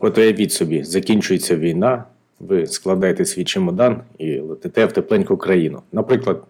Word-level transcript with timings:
От 0.00 0.18
уявіть 0.18 0.52
собі, 0.52 0.84
закінчується 0.84 1.56
війна, 1.56 2.04
ви 2.40 2.66
складаєте 2.66 3.24
свій 3.24 3.44
чемодан 3.44 4.02
і 4.18 4.38
летите 4.38 4.86
в 4.86 4.92
тепленьку 4.92 5.36
країну. 5.36 5.82
Наприклад, 5.92 6.44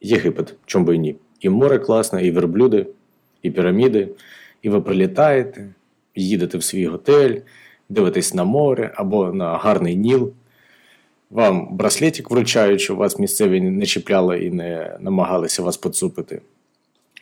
Єгипет, 0.00 0.54
чому 0.66 0.84
би 0.84 0.96
і 0.96 0.98
ні. 0.98 1.16
І 1.40 1.48
море 1.48 1.78
класне, 1.78 2.26
і 2.26 2.30
верблюди, 2.30 2.86
і 3.42 3.50
піраміди. 3.50 4.08
І 4.62 4.68
ви 4.68 4.80
прилітаєте, 4.80 5.68
їдете 6.14 6.58
в 6.58 6.62
свій 6.62 6.86
готель, 6.86 7.36
дивитесь 7.88 8.34
на 8.34 8.44
море 8.44 8.92
або 8.94 9.32
на 9.32 9.56
гарний 9.56 9.96
ніл. 9.96 10.32
Вам 11.30 11.76
браслетик 11.76 12.30
вручають, 12.30 12.80
що 12.80 12.94
вас 12.94 13.18
місцеві 13.18 13.60
не 13.60 13.86
чіпляли 13.86 14.44
і 14.44 14.50
не 14.50 14.96
намагалися 15.00 15.62
вас 15.62 15.76
поцупити. 15.76 16.40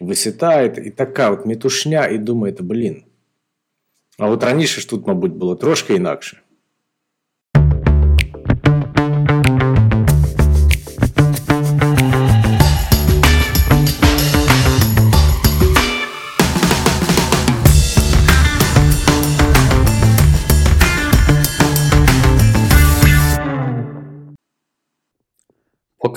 Ви 0.01 0.15
сідаєте, 0.15 0.83
і 0.87 0.91
така 0.91 1.31
от 1.31 1.47
мітушня, 1.47 2.07
і 2.07 2.19
думаєте, 2.19 2.63
блін. 2.63 3.03
А 4.21 4.31
от 4.31 4.45
раніше 4.45 4.81
ж 4.81 4.91
тут, 4.91 5.07
мабуть, 5.07 5.33
було 5.33 5.57
трошки 5.57 5.95
інакше. 5.95 6.41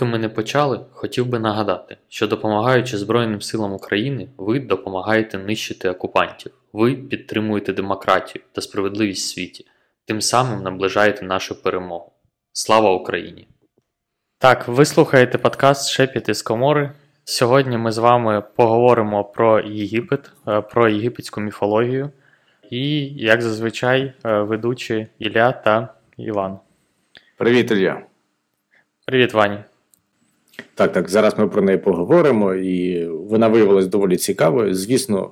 Поки 0.04 0.12
ми 0.12 0.20
не 0.20 0.30
почали, 0.30 0.80
хотів 0.92 1.28
би 1.28 1.40
нагадати, 1.40 1.98
що 2.10 2.28
допомагаючи 2.28 2.98
Збройним 2.98 3.42
силам 3.42 3.74
України, 3.74 4.28
ви 4.38 4.60
допомагаєте 4.60 5.38
нищити 5.38 5.90
окупантів, 5.90 6.52
ви 6.74 6.96
підтримуєте 6.96 7.74
демократію 7.74 8.44
та 8.52 8.62
справедливість 8.62 9.26
в 9.26 9.34
світі, 9.34 9.66
тим 10.06 10.22
самим 10.22 10.64
наближаєте 10.64 11.26
нашу 11.26 11.64
перемогу. 11.64 12.12
Слава 12.54 12.94
Україні! 12.94 13.48
Так, 14.38 14.68
ви 14.68 14.86
слухаєте 14.86 15.38
подкаст 15.38 15.90
Шепіт 15.90 16.30
із 16.30 16.42
Комори. 16.42 16.92
Сьогодні 17.24 17.78
ми 17.78 17.92
з 17.92 17.98
вами 17.98 18.44
поговоримо 18.56 19.24
про 19.24 19.60
Єгипет, 19.60 20.32
е, 20.48 20.62
про 20.62 20.90
єгипетську 20.90 21.42
міфологію 21.42 22.10
і, 22.70 23.06
як 23.06 23.42
зазвичай, 23.42 24.14
е, 24.26 24.42
ведучі 24.42 25.08
Ілля 25.20 25.52
та 25.52 25.94
Іван. 26.18 26.60
Привіт, 27.38 27.72
Ілля. 27.72 28.02
Привіт, 29.06 29.34
Вані. 29.34 29.58
Так, 30.76 30.94
так, 30.94 31.10
зараз 31.10 31.38
ми 31.38 31.48
про 31.48 31.62
неї 31.62 31.78
поговоримо, 31.78 32.54
і 32.54 33.06
вона 33.08 33.48
виявилась 33.48 33.88
доволі 33.88 34.18
цікавою. 34.18 34.76
Звісно, 34.76 35.32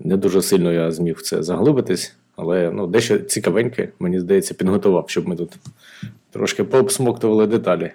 не 0.00 0.16
дуже 0.16 0.42
сильно 0.42 0.72
я 0.72 0.90
зміг 0.90 1.16
в 1.16 1.22
це 1.22 1.42
заглибитись, 1.42 2.16
але 2.36 2.70
ну, 2.70 2.86
дещо 2.86 3.18
цікавеньке, 3.18 3.88
мені 3.98 4.20
здається, 4.20 4.54
підготував, 4.54 5.04
щоб 5.08 5.28
ми 5.28 5.36
тут 5.36 5.52
трошки 6.30 6.64
пообсмоктували 6.64 7.46
деталі. 7.46 7.90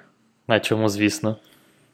А 0.47 0.59
чому, 0.59 0.89
звісно? 0.89 1.37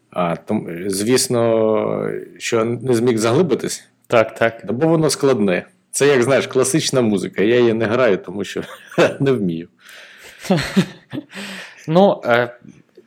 А 0.09 0.35
тому, 0.35 0.69
звісно, 0.87 2.11
що 2.37 2.65
не 2.65 2.93
зміг 2.93 3.17
заглибитись, 3.17 3.87
Так, 4.07 4.35
так. 4.35 4.73
бо 4.73 4.87
воно 4.87 5.09
складне. 5.09 5.65
Це, 5.91 6.07
як 6.07 6.23
знаєш, 6.23 6.47
класична 6.47 7.01
музика. 7.01 7.43
Я 7.43 7.59
її 7.59 7.73
не 7.73 7.85
граю, 7.85 8.17
тому 8.17 8.43
що 8.43 8.61
не 9.19 9.31
вмію. 9.31 9.67
Ну, 11.87 12.21
е, 12.25 12.57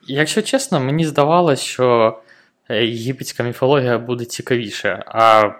якщо 0.09 0.43
чесно, 0.43 0.81
мені 0.81 1.05
здавалось, 1.05 1.61
що 1.61 2.19
е, 2.69 2.85
єгипетська 2.85 3.43
міфологія 3.43 3.99
буде 3.99 4.25
цікавіше. 4.25 5.03
А 5.07 5.51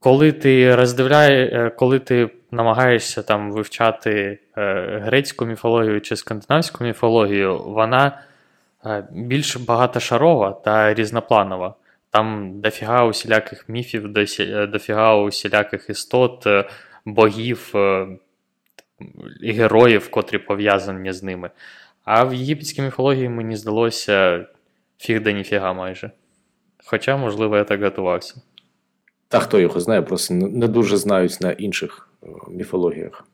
коли 0.00 0.32
ти 0.32 0.74
роздивляє, 0.74 1.46
е, 1.46 1.70
коли 1.70 1.98
ти 1.98 2.30
намагаєшся 2.50 3.22
там 3.22 3.52
вивчати 3.52 4.38
е, 4.56 4.98
грецьку 5.04 5.46
міфологію 5.46 6.00
чи 6.00 6.16
скандинавську 6.16 6.84
міфологію, 6.84 7.58
вона 7.58 8.22
більш 9.10 9.56
багатошарова 9.56 10.52
та 10.52 10.94
різнопланова. 10.94 11.74
Там 12.10 12.52
дофіга 12.60 13.04
усіляких 13.04 13.68
міфів, 13.68 14.12
дофіга 14.68 15.16
усіляких 15.16 15.90
істот, 15.90 16.46
богів 17.04 17.74
і 19.40 19.52
героїв, 19.52 20.10
котрі 20.10 20.38
пов'язані 20.38 21.12
з 21.12 21.22
ними. 21.22 21.50
А 22.04 22.24
в 22.24 22.34
єгипетській 22.34 22.82
міфології 22.82 23.28
мені 23.28 23.56
здалося 23.56 24.46
фіг 24.98 25.22
да 25.22 25.32
ніфіга 25.32 25.72
майже. 25.72 26.10
Хоча, 26.84 27.16
можливо, 27.16 27.56
я 27.56 27.64
так 27.64 27.82
готувався. 27.82 28.42
Та 29.28 29.38
хто 29.38 29.60
його 29.60 29.80
знає, 29.80 30.02
просто 30.02 30.34
не 30.34 30.68
дуже 30.68 30.96
знають 30.96 31.40
на 31.40 31.52
інших 31.52 32.08
е, 32.22 32.26
міфологіях. 32.50 33.28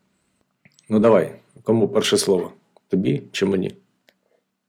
Ну, 0.89 0.99
давай, 0.99 1.33
кому 1.63 1.89
перше 1.89 2.17
слово? 2.17 2.53
Тобі 2.89 3.23
чи 3.33 3.47
мені? 3.47 3.75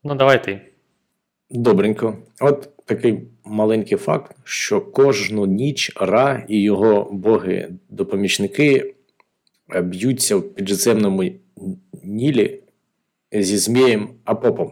Ну, 0.03 0.15
давай 0.15 0.43
ти. 0.43 0.61
Добренько. 1.49 2.17
От 2.39 2.69
такий 2.85 3.19
маленький 3.43 3.97
факт, 3.97 4.35
що 4.43 4.81
кожну 4.81 5.45
ніч 5.45 5.91
Ра 5.95 6.45
і 6.47 6.61
його 6.61 7.09
боги-допомічники 7.11 8.93
е, 9.75 9.81
б'ються 9.81 10.35
в 10.35 10.53
підземному 10.53 11.23
Нілі 12.03 12.59
зі 13.31 13.57
Змієм 13.57 14.09
Апопом. 14.25 14.71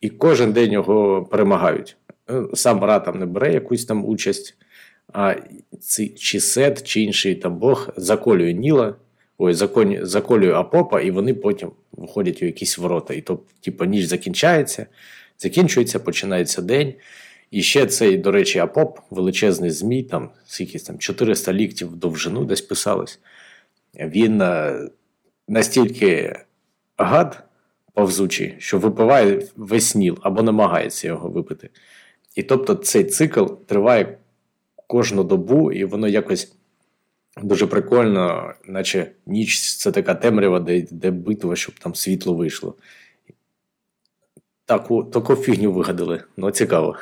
І 0.00 0.08
кожен 0.08 0.52
день 0.52 0.72
його 0.72 1.24
перемагають. 1.24 1.96
Е, 2.30 2.42
Сам 2.54 2.84
Ра 2.84 3.00
там 3.00 3.18
не 3.18 3.26
бере 3.26 3.52
якусь 3.52 3.84
там 3.84 4.04
участь, 4.04 4.56
а 5.12 5.34
ці, 5.80 6.08
чи 6.08 6.40
Сет, 6.40 6.82
чи 6.82 7.00
інший 7.00 7.34
там 7.34 7.56
Бог 7.58 7.88
заколює 7.96 8.52
Ніла, 8.52 8.94
ой, 9.38 9.54
закон, 9.54 10.06
заколює 10.06 10.52
Апопа, 10.52 11.00
і 11.00 11.10
вони 11.10 11.34
потім 11.34 11.70
виходять 11.92 12.42
у 12.42 12.46
якісь 12.46 12.78
ворота. 12.78 13.14
І 13.14 13.20
то, 13.20 13.40
типу, 13.60 13.84
ніч 13.84 14.04
закінчається, 14.04 14.86
закінчується, 15.38 15.98
починається 15.98 16.62
день. 16.62 16.94
І 17.50 17.62
ще 17.62 17.86
цей, 17.86 18.16
до 18.16 18.30
речі, 18.30 18.58
Апоп, 18.58 18.98
величезний 19.10 19.70
змій, 19.70 20.02
там 20.02 20.30
скільки 20.46 20.78
там 20.78 20.98
400 20.98 21.52
ліктів 21.52 21.96
довжину 21.96 22.44
десь 22.44 22.60
писалось. 22.60 23.20
Він 23.94 24.42
е, 24.42 24.80
настільки 25.48 26.36
гад 26.96 27.47
повзучий, 27.98 28.54
що 28.58 28.78
випиває 28.78 29.42
весь 29.56 29.94
Ніл 29.94 30.18
або 30.22 30.42
намагається 30.42 31.08
його 31.08 31.28
випити. 31.28 31.70
І 32.34 32.42
тобто 32.42 32.74
цей 32.74 33.04
цикл 33.04 33.44
триває 33.66 34.18
кожну 34.86 35.24
добу, 35.24 35.72
і 35.72 35.84
воно 35.84 36.08
якось 36.08 36.52
дуже 37.42 37.66
прикольно, 37.66 38.54
наче 38.64 39.10
ніч 39.26 39.76
це 39.76 39.92
така 39.92 40.14
темрява, 40.14 40.60
де 40.60 40.76
йде 40.76 41.10
битва, 41.10 41.56
щоб 41.56 41.78
там 41.78 41.94
світло 41.94 42.34
вийшло. 42.34 42.74
Таку, 44.64 45.04
таку 45.04 45.36
фігню 45.36 45.72
вигадали. 45.72 46.24
Ну, 46.36 46.50
цікаво. 46.50 46.96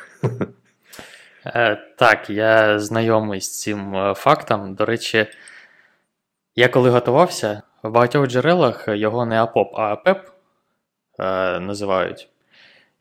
Е, 1.45 1.93
так, 1.97 2.29
я 2.29 2.79
знайомий 2.79 3.41
з 3.41 3.59
цим 3.59 3.95
е, 3.95 4.13
фактом. 4.13 4.75
До 4.75 4.85
речі, 4.85 5.27
я 6.55 6.67
коли 6.67 6.89
готувався, 6.89 7.61
в 7.83 7.91
багатьох 7.91 8.27
джерелах 8.27 8.87
його 8.87 9.25
не 9.25 9.41
Апоп, 9.41 9.75
а 9.75 9.81
Апеп 9.81 10.36
е, 11.19 11.59
називають. 11.59 12.29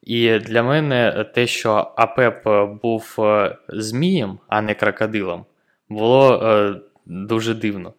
І 0.06 0.38
для 0.38 0.62
мене 0.62 1.27
те, 1.34 1.47
що 1.47 1.93
Апеп 1.97 2.49
був 2.82 3.16
е, 3.19 3.56
змієм, 3.69 4.38
а 4.49 4.62
не 4.62 4.75
крокодилом, 4.75 5.44
було 5.88 6.43
е, 6.44 6.75
дуже 7.06 7.54
дивно. 7.54 7.93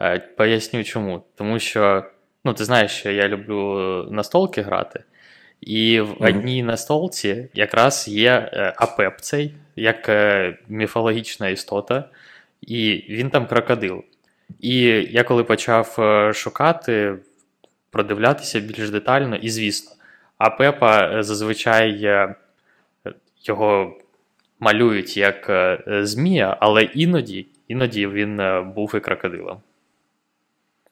Е, 0.00 0.18
поясню 0.18 0.84
чому. 0.84 1.22
Тому 1.34 1.58
що, 1.58 2.04
ну, 2.44 2.54
ти 2.54 2.64
знаєш, 2.64 2.90
що 2.90 3.10
я 3.10 3.28
люблю 3.28 4.08
на 4.10 4.22
столки 4.22 4.62
грати. 4.62 5.04
І 5.60 6.00
в 6.00 6.16
одній 6.20 6.62
настолці 6.62 7.48
якраз 7.54 8.08
є 8.08 8.50
Апеп 8.76 9.20
цей, 9.20 9.54
як 9.76 10.10
міфологічна 10.68 11.48
істота, 11.48 12.04
і 12.60 13.04
він 13.08 13.30
там 13.30 13.46
крокодил. 13.46 14.04
І 14.60 14.78
я 15.10 15.24
коли 15.24 15.44
почав 15.44 15.98
шукати, 16.34 17.14
продивлятися 17.90 18.60
більш 18.60 18.90
детально, 18.90 19.36
і 19.36 19.50
звісно, 19.50 19.90
Апепа 20.38 21.10
е, 21.18 21.22
зазвичай 21.22 22.04
е, 22.04 22.34
його 23.44 23.96
малюють 24.60 25.16
як 25.16 25.46
е, 25.50 25.80
змія, 26.06 26.56
але 26.60 26.82
іноді, 26.82 27.46
іноді 27.68 28.06
він 28.06 28.40
був 28.74 28.94
і 28.96 29.00
крокодилом. 29.00 29.60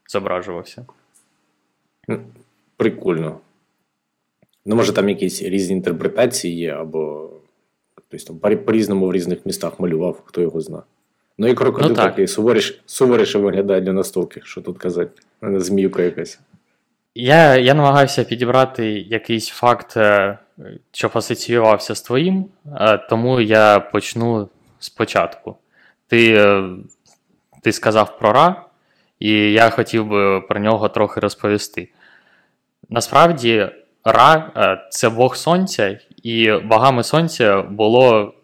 Зображувався. 0.09 0.87
Прикольно. 2.77 3.41
Ну, 4.67 4.77
може, 4.77 4.93
там 4.93 5.09
якісь 5.09 5.43
різні 5.43 5.77
інтерпретації 5.77 6.57
є, 6.57 6.73
або 6.75 7.31
хтось 7.95 8.25
там 8.25 8.39
по- 8.39 8.57
по-різному 8.57 9.07
в 9.07 9.13
різних 9.13 9.47
містах 9.47 9.81
малював, 9.81 10.23
хто 10.25 10.41
його 10.41 10.61
зна. 10.61 10.83
Ну 11.39 11.49
і 11.49 11.55
крокодил 11.55 11.89
Ну, 11.89 11.95
так. 11.95 12.11
такий 12.11 12.27
суворіше 12.87 13.39
виглядає 13.39 13.81
для 13.81 13.93
настолки, 13.93 14.41
що 14.45 14.61
тут 14.61 14.79
казати. 14.79 15.23
Зміюка 15.43 16.03
якась. 16.03 16.41
Я, 17.19 17.57
я 17.57 17.75
намагався 17.75 18.25
підібрати 18.25 18.87
якийсь 19.01 19.49
факт, 19.49 19.97
е, 19.97 20.39
щоб 20.93 21.11
асоціювався 21.15 21.95
з 21.95 22.03
твоїм, 22.03 22.45
е, 22.81 22.99
тому 22.99 23.41
я 23.41 23.81
почну 23.81 24.49
спочатку. 24.79 25.57
Ти, 26.07 26.35
е, 26.35 26.69
ти 27.63 27.73
сказав 27.73 28.19
про 28.19 28.33
Ра, 28.33 28.63
І 29.19 29.33
я 29.53 29.71
хотів 29.71 30.07
би 30.07 30.41
про 30.41 30.61
нього 30.61 30.89
трохи 30.89 31.21
розповісти. 31.21 31.89
Насправді, 32.89 33.69
Ра 34.05 34.81
це 34.91 35.09
Бог 35.09 35.37
Сонця, 35.37 35.99
і 36.23 36.53
богами 36.53 37.03
Сонця 37.03 37.63
було 37.63 38.35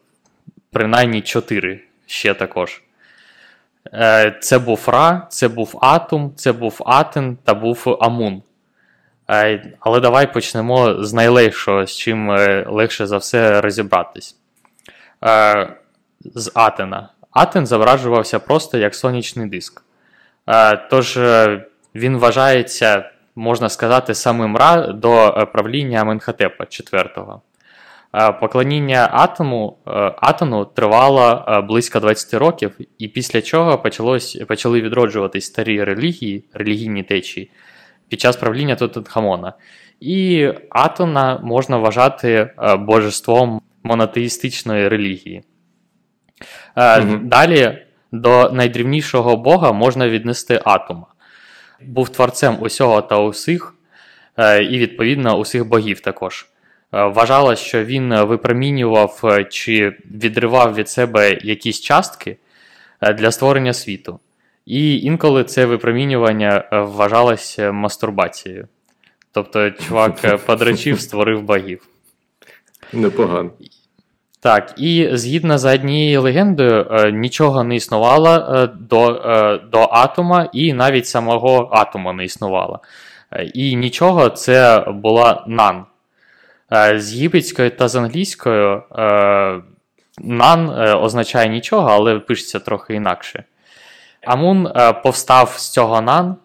принаймні 0.70 1.22
чотири 1.22 1.80
ще 2.06 2.34
також. 2.34 2.82
Це 4.40 4.58
був 4.58 4.84
Ра, 4.86 5.26
це 5.30 5.48
був 5.48 5.78
Атум, 5.82 6.32
це 6.36 6.52
був 6.52 6.82
Атен 6.86 7.36
та 7.44 7.54
був 7.54 7.98
Амун. 8.00 8.42
Е, 9.32 9.72
але 9.80 10.00
давай 10.00 10.32
почнемо 10.32 11.04
з 11.04 11.12
найлегшого, 11.12 11.86
з 11.86 11.96
чим 11.96 12.28
легше 12.66 13.06
за 13.06 13.16
все 13.16 13.60
розібратись. 13.60 14.36
З 16.20 16.52
Атена. 16.54 17.08
Атен 17.30 17.66
зображувався 17.66 18.38
просто 18.38 18.78
як 18.78 18.94
сонячний 18.94 19.48
диск. 19.48 19.82
Тож 20.90 21.18
він 21.94 22.18
вважається 22.18 23.12
можна 23.34 23.68
сказати, 23.68 24.14
самим 24.14 24.56
Ра 24.56 24.86
до 24.86 25.28
е, 25.28 25.46
правління 25.46 26.00
Аменхотепа 26.00 26.64
IV. 26.64 27.40
Е, 28.14 28.32
поклоніння 28.32 29.08
атому, 29.12 29.76
е, 29.86 29.90
атону 30.16 30.64
тривало 30.64 31.44
близько 31.68 32.00
20 32.00 32.34
років, 32.34 32.78
і 32.98 33.08
після 33.08 33.42
чого 33.42 33.78
почалось, 33.78 34.42
почали 34.48 34.80
відроджуватись 34.80 35.44
старі 35.44 35.84
релігії, 35.84 36.44
релігійні 36.54 37.02
течії 37.02 37.50
під 38.12 38.20
час 38.20 38.36
правління 38.36 38.76
Тутанхамона. 38.76 39.52
І 40.00 40.48
Атона 40.70 41.40
можна 41.42 41.76
вважати 41.76 42.50
божеством 42.78 43.60
монотеїстичної 43.82 44.88
релігії. 44.88 45.42
Mm-hmm. 46.76 47.24
Далі 47.24 47.78
до 48.12 48.50
найдрівнішого 48.50 49.36
бога 49.36 49.72
можна 49.72 50.08
віднести 50.08 50.60
атома 50.64 51.06
був 51.86 52.08
творцем 52.08 52.56
усього 52.60 53.02
та 53.02 53.18
усіх, 53.18 53.74
е, 54.36 54.62
і, 54.62 54.78
відповідно, 54.78 55.38
усіх 55.38 55.66
богів 55.66 56.00
також. 56.00 56.46
Е, 56.94 57.04
вважалось, 57.04 57.58
що 57.58 57.84
він 57.84 58.14
випромінював 58.14 59.20
е, 59.24 59.44
чи 59.44 59.96
відривав 60.10 60.74
від 60.74 60.88
себе 60.88 61.38
якісь 61.42 61.80
частки 61.80 62.36
для 63.14 63.30
створення 63.30 63.72
світу. 63.72 64.20
І 64.66 64.98
інколи 64.98 65.44
це 65.44 65.66
випромінювання 65.66 66.64
вважалося 66.72 67.72
мастурбацією. 67.72 68.68
Тобто, 69.32 69.70
чувак 69.70 70.40
подрачів, 70.46 71.00
створив 71.00 71.42
богів. 71.42 71.86
Непогано. 72.92 73.50
Так, 74.42 74.74
і 74.76 75.08
згідно 75.12 75.58
за 75.58 75.74
однією 75.74 76.22
легендою, 76.22 76.86
е, 76.90 77.12
нічого 77.12 77.64
не 77.64 77.76
існувало 77.76 78.30
е, 78.30 78.66
до 78.66 79.22
е, 79.24 79.58
до 79.72 79.78
атома, 79.78 80.48
і 80.52 80.72
навіть 80.72 81.06
самого 81.06 81.68
атома 81.72 82.12
не 82.12 82.24
існувало. 82.24 82.80
І 83.54 83.76
нічого 83.76 84.28
це 84.28 84.84
була 84.88 85.44
нан. 85.46 85.84
З 86.96 87.14
єгипетською 87.14 87.70
та 87.70 87.88
з 87.88 87.96
англійською 87.96 88.82
нан 90.18 90.68
означає 91.02 91.48
нічого, 91.48 91.88
але 91.88 92.18
пишеться 92.18 92.58
трохи 92.58 92.94
інакше. 92.94 93.44
Амун 94.26 94.68
повстав 95.02 95.54
з 95.56 95.70
цього 95.70 96.00
нан, 96.00 96.36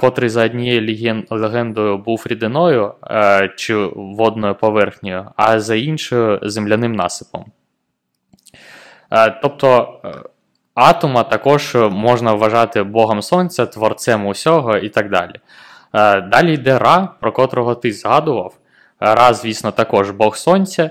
котрий 0.00 0.28
за 0.28 0.44
однією 0.44 1.24
легендою 1.30 1.98
був 1.98 2.22
рідиною 2.26 2.94
чи 3.56 3.76
водною 3.96 4.54
поверхнею, 4.54 5.26
а 5.36 5.60
за 5.60 5.74
іншою 5.74 6.38
земляним 6.42 6.92
насипом. 6.92 7.44
Тобто 9.42 9.94
атома 10.74 11.22
також 11.22 11.76
можна 11.90 12.34
вважати 12.34 12.82
Богом 12.82 13.22
Сонця, 13.22 13.66
творцем 13.66 14.26
усього 14.26 14.76
і 14.76 14.88
так 14.88 15.10
далі. 15.10 15.34
Далі 16.28 16.54
йде 16.54 16.78
Ра, 16.78 17.08
про 17.20 17.32
котрого 17.32 17.74
ти 17.74 17.92
згадував. 17.92 18.54
Ра, 19.00 19.34
звісно, 19.34 19.72
також 19.72 20.10
Бог 20.10 20.36
Сонця. 20.36 20.90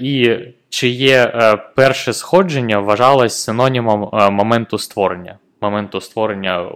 І 0.00 0.36
чиє 0.78 1.32
перше 1.76 2.12
сходження 2.12 2.78
вважалось 2.78 3.42
синонімом 3.42 4.10
моменту 4.12 4.78
створення, 4.78 5.38
моменту 5.60 6.00
створення 6.00 6.70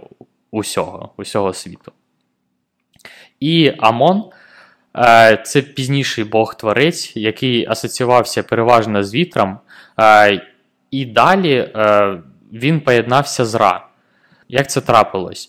усього, 0.51 1.09
усього 1.17 1.53
світу. 1.53 1.91
І 3.39 3.73
Амон 3.79 4.23
е, 4.97 5.37
це 5.45 5.61
пізніший 5.61 6.23
Бог-творець, 6.23 7.15
який 7.15 7.65
асоціювався 7.65 8.43
переважно 8.43 9.03
з 9.03 9.13
вітром. 9.13 9.59
Е, 9.99 10.41
і 10.91 11.05
далі 11.05 11.55
е, 11.55 12.17
він 12.53 12.81
поєднався 12.81 13.45
з 13.45 13.55
Ра. 13.55 13.87
Як 14.47 14.69
це 14.69 14.81
трапилось? 14.81 15.47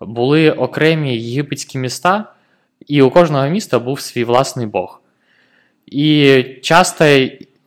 Були 0.00 0.50
окремі 0.50 1.16
єгипетські 1.16 1.78
міста, 1.78 2.32
і 2.86 3.02
у 3.02 3.10
кожного 3.10 3.48
міста 3.48 3.78
був 3.78 4.00
свій 4.00 4.24
власний 4.24 4.66
Бог. 4.66 5.00
І 5.86 6.42
часто 6.62 7.04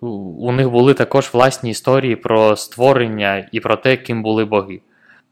у 0.02 0.52
них 0.52 0.70
були 0.70 0.94
також 0.94 1.30
власні 1.34 1.70
історії 1.70 2.16
про 2.16 2.56
створення 2.56 3.48
і 3.52 3.60
про 3.60 3.76
те, 3.76 3.98
ким 3.98 4.24
були 4.24 4.46
боги. 4.46 4.82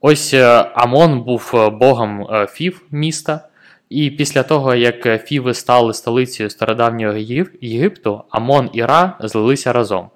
Ось 0.02 0.34
е, 0.34 0.46
Амон 0.74 1.22
був 1.22 1.52
е, 1.54 1.70
богом 1.70 2.22
е, 2.22 2.48
Фів 2.48 2.82
міста, 2.92 3.48
і 3.90 4.12
після 4.12 4.44
того, 4.44 4.76
як 4.76 5.26
Фіви 5.26 5.54
стали 5.54 5.94
столицею 5.94 6.50
стародавнього 6.50 7.18
Єгипту, 7.62 8.24
Амон 8.30 8.70
і 8.74 8.84
Ра 8.84 9.18
злилися 9.20 9.74
разом, 9.74 10.10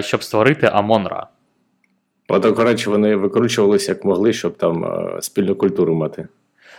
щоб 0.00 0.22
створити 0.22 0.66
Амон 0.72 1.06
Ра. 1.06 1.26
Ото, 2.28 2.54
коротше, 2.54 2.90
вони 2.90 3.16
викручувалися 3.16 3.92
як 3.92 4.04
могли, 4.04 4.32
щоб 4.32 4.56
там 4.56 5.06
спільну 5.20 5.54
культуру 5.54 5.94
мати. 5.94 6.28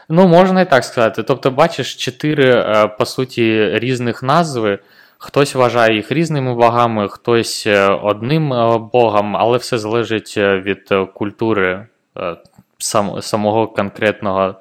Ну, 0.10 0.28
можна 0.28 0.62
і 0.62 0.70
так 0.70 0.84
сказати. 0.84 1.24
Тобто, 1.24 1.52
бачиш, 1.52 1.96
чотири, 1.96 2.66
по 2.98 3.06
суті, 3.06 3.70
різних 3.80 4.24
назви. 4.24 4.80
Хтось 5.26 5.56
вважає 5.56 5.96
їх 5.96 6.12
різними 6.12 6.56
богами, 6.56 7.10
хтось 7.10 7.68
одним 8.02 8.50
богом, 8.94 9.38
але 9.38 9.58
все 9.58 9.78
залежить 9.78 10.38
від 10.38 10.94
культури 11.14 11.88
Е, 12.18 12.36
сам, 12.78 13.22
самого 13.22 13.68
конкретного 13.68 14.56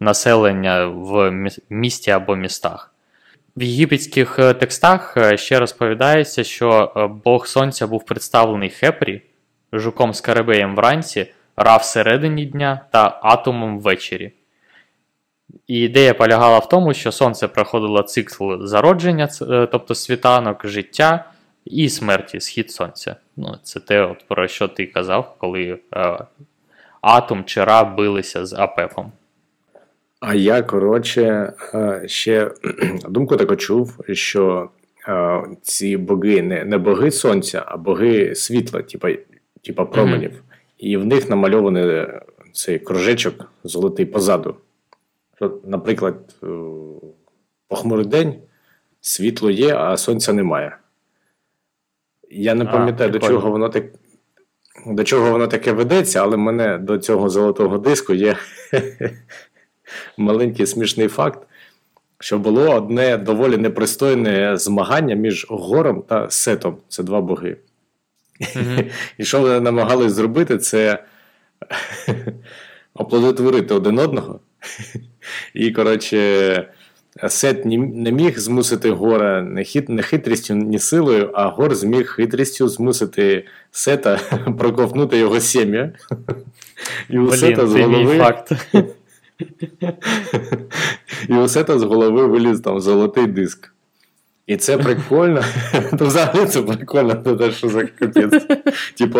населення 0.00 0.86
в 0.86 1.30
місті 1.70 2.10
або 2.10 2.36
містах. 2.36 2.94
В 3.56 3.62
єгипетських 3.62 4.38
е, 4.38 4.54
текстах 4.54 5.16
е, 5.16 5.36
ще 5.36 5.58
розповідається, 5.60 6.44
що 6.44 6.92
Бог 7.24 7.46
Сонця 7.46 7.86
був 7.86 8.06
представлений 8.06 8.70
Хепрі, 8.70 9.22
жуком 9.72 10.14
Скарабеєм 10.14 10.76
вранці, 10.76 11.26
Ра 11.56 11.76
всередині 11.76 12.46
дня 12.46 12.80
та 12.92 13.20
атомом 13.22 13.80
ввечері. 13.80 14.32
І 15.66 15.80
ідея 15.80 16.14
полягала 16.14 16.58
в 16.58 16.68
тому, 16.68 16.94
що 16.94 17.12
Сонце 17.12 17.48
проходило 17.48 18.02
цикл 18.02 18.54
зародження, 18.60 19.28
тобто 19.72 19.94
світанок, 19.94 20.66
життя 20.66 21.24
і 21.64 21.88
смерті, 21.88 22.40
схід 22.40 22.70
сонця. 22.70 23.16
Ну, 23.36 23.54
Це 23.62 23.80
те, 23.80 24.02
от, 24.02 24.24
про 24.28 24.48
що 24.48 24.68
ти 24.68 24.86
казав, 24.86 25.34
коли 25.38 25.78
Атом 27.00 27.44
чи 27.44 27.64
Ра 27.64 27.84
билися 27.84 28.46
з 28.46 28.52
Апепом. 28.52 29.12
А 30.20 30.34
я, 30.34 30.62
коротше, 30.62 31.52
е, 31.74 32.02
ще 32.06 32.50
думку 33.08 33.36
таку 33.36 33.56
чув, 33.56 33.98
що 34.12 34.70
е, 35.08 35.42
ці 35.62 35.96
боги 35.96 36.42
не 36.42 36.64
не 36.64 36.78
боги 36.78 37.10
сонця, 37.10 37.64
а 37.66 37.76
боги 37.76 38.34
світла, 38.34 38.82
типа 38.82 39.08
типа 39.64 39.84
променів. 39.84 40.30
Mm-hmm. 40.30 40.54
І 40.78 40.96
в 40.96 41.06
них 41.06 41.30
намальований 41.30 42.06
цей 42.52 42.78
кружечок 42.78 43.52
золотий 43.64 44.06
позаду. 44.06 44.56
Наприклад, 45.64 46.34
е, 46.42 46.46
похмурий 47.68 48.06
день 48.06 48.34
світло 49.00 49.50
є, 49.50 49.76
а 49.76 49.96
сонця 49.96 50.32
немає. 50.32 50.78
Я 52.30 52.54
не 52.54 52.64
пам'ятаю, 52.64 53.10
до 53.10 53.18
чого 53.18 53.50
воно 53.50 53.68
так 53.68 53.84
до 54.86 55.04
чого 55.04 55.30
воно 55.30 55.46
таке 55.46 55.72
ведеться, 55.72 56.22
але 56.22 56.36
мене 56.36 56.78
до 56.78 56.98
цього 56.98 57.28
золотого 57.28 57.78
диску 57.78 58.14
є 58.14 58.36
маленький 60.16 60.66
смішний 60.66 61.08
факт, 61.08 61.46
що 62.20 62.38
було 62.38 62.74
одне 62.74 63.16
доволі 63.16 63.56
непристойне 63.56 64.56
змагання 64.56 65.14
між 65.14 65.46
гором 65.48 66.02
та 66.02 66.30
сетом 66.30 66.78
це 66.88 67.02
два 67.02 67.20
боги. 67.20 67.56
І 69.18 69.24
що 69.24 69.40
вони 69.40 69.60
намагались 69.60 70.12
зробити, 70.12 70.58
це 70.58 71.04
оплодотворити 72.94 73.74
один 73.74 73.98
одного. 73.98 74.40
І, 75.54 75.70
коротше, 75.70 76.68
Сет 77.28 77.64
не 77.64 78.12
міг 78.12 78.38
змусити 78.38 78.90
гора 78.90 79.42
не 79.42 79.64
хит, 79.64 79.88
не 79.88 80.02
хитрістю, 80.02 80.54
ні 80.54 80.78
силою, 80.78 81.30
а 81.34 81.48
гор 81.48 81.74
зміг 81.74 82.08
хитрістю 82.08 82.68
змусити 82.68 83.44
сета 83.70 84.20
проковнути 84.58 85.18
його 85.18 85.40
сім'я. 85.40 85.92
І 87.10 87.18
у 87.18 87.32
сета 87.32 87.66
з 87.66 87.74
голови. 87.74 88.18
Факт. 88.18 88.52
І 91.28 91.32
у 91.34 91.48
сета 91.48 91.78
з 91.78 91.82
голови 91.82 92.26
виліз 92.26 92.60
там 92.60 92.80
золотий 92.80 93.26
диск. 93.26 93.72
І 94.46 94.56
це 94.56 94.78
прикольно. 94.78 95.44
То 95.98 96.06
взагалі 96.06 96.46
це 96.46 96.62
прикольно, 96.62 97.14
те, 97.14 97.50
що 97.50 97.68
за 97.68 97.84
капець. 97.84 98.46
Типу, 98.98 99.18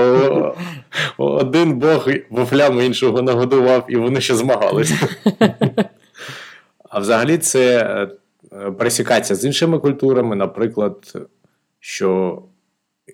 один 1.16 1.78
Бог 1.78 2.08
вафлями 2.30 2.86
іншого 2.86 3.22
нагодував, 3.22 3.86
і 3.88 3.96
вони 3.96 4.20
ще 4.20 4.34
змагалися. 4.34 5.08
А 6.88 7.00
взагалі 7.00 7.38
це 7.38 7.82
е, 8.52 8.70
пересікається 8.70 9.34
з 9.34 9.44
іншими 9.44 9.78
культурами, 9.78 10.36
наприклад, 10.36 11.12
що, 11.80 12.42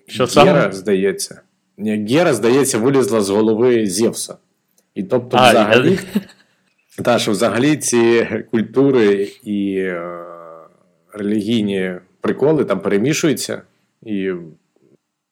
що 0.07 0.23
Гера, 0.23 0.29
саме? 0.29 0.71
здається, 0.71 1.41
Гера, 1.77 2.33
здається, 2.33 2.77
вилізла 2.77 3.21
з 3.21 3.29
голови 3.29 3.87
Зевса. 3.87 4.37
І 4.95 5.03
тобто, 5.03 5.37
а, 5.37 5.49
взагалі, 5.49 5.99
я... 6.15 6.21
та, 7.03 7.19
що 7.19 7.31
взагалі 7.31 7.77
ці 7.77 8.27
культури 8.51 9.31
і 9.43 9.75
е, 9.77 10.19
релігійні 11.13 11.95
приколи 12.21 12.65
там 12.65 12.79
перемішуються, 12.79 13.61
і 14.03 14.31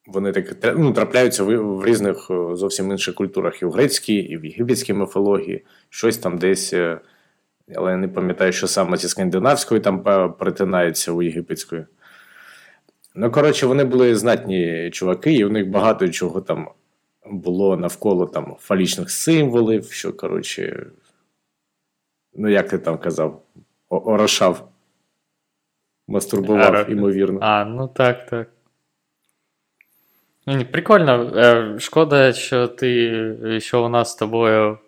вони 0.06 0.32
так 0.32 0.76
ну, 0.78 0.92
трапляються 0.92 1.44
в, 1.44 1.56
в 1.56 1.86
різних 1.86 2.30
е, 2.30 2.56
зовсім 2.56 2.90
інших 2.90 3.14
культурах, 3.14 3.62
і 3.62 3.64
в 3.64 3.70
грецькій, 3.70 4.16
і 4.16 4.36
в 4.36 4.44
єгипетській 4.44 4.92
міфології, 4.92 5.64
щось 5.90 6.18
там 6.18 6.38
десь. 6.38 6.74
Е, 7.68 7.74
але 7.76 7.90
я 7.90 7.96
не 7.96 8.08
пам'ятаю, 8.08 8.52
що 8.52 8.66
саме 8.66 8.96
зі 8.96 9.08
скандинавською 9.08 9.80
там 9.80 10.02
перетинаються 10.38 11.12
у 11.12 11.22
єгипетською. 11.22 11.86
Ну, 13.14 13.30
коротше, 13.30 13.66
вони 13.66 13.84
були 13.84 14.16
знатні 14.16 14.90
чуваки, 14.90 15.32
і 15.32 15.44
у 15.44 15.50
них 15.50 15.68
багато 15.68 16.08
чого 16.08 16.40
там 16.40 16.68
було 17.26 17.76
навколо 17.76 18.26
там 18.26 18.56
фалічних 18.58 19.10
символів, 19.10 19.92
що, 19.92 20.12
коротше, 20.12 20.86
ну, 22.34 22.48
як 22.48 22.68
ти 22.68 22.78
там 22.78 22.98
казав, 22.98 23.42
орошав, 23.88 24.68
мастурбував, 26.08 26.90
ймовірно. 26.90 27.38
А, 27.42 27.64
ну 27.64 27.88
так, 27.88 28.26
так. 28.26 28.48
Прикольно. 30.72 31.32
Е, 31.36 31.78
шкода, 31.78 32.32
що 32.32 32.68
ти, 32.68 33.60
що 33.60 33.84
у 33.84 33.88
нас 33.88 34.10
з 34.12 34.14
тобою 34.14 34.72
е, 34.72 34.83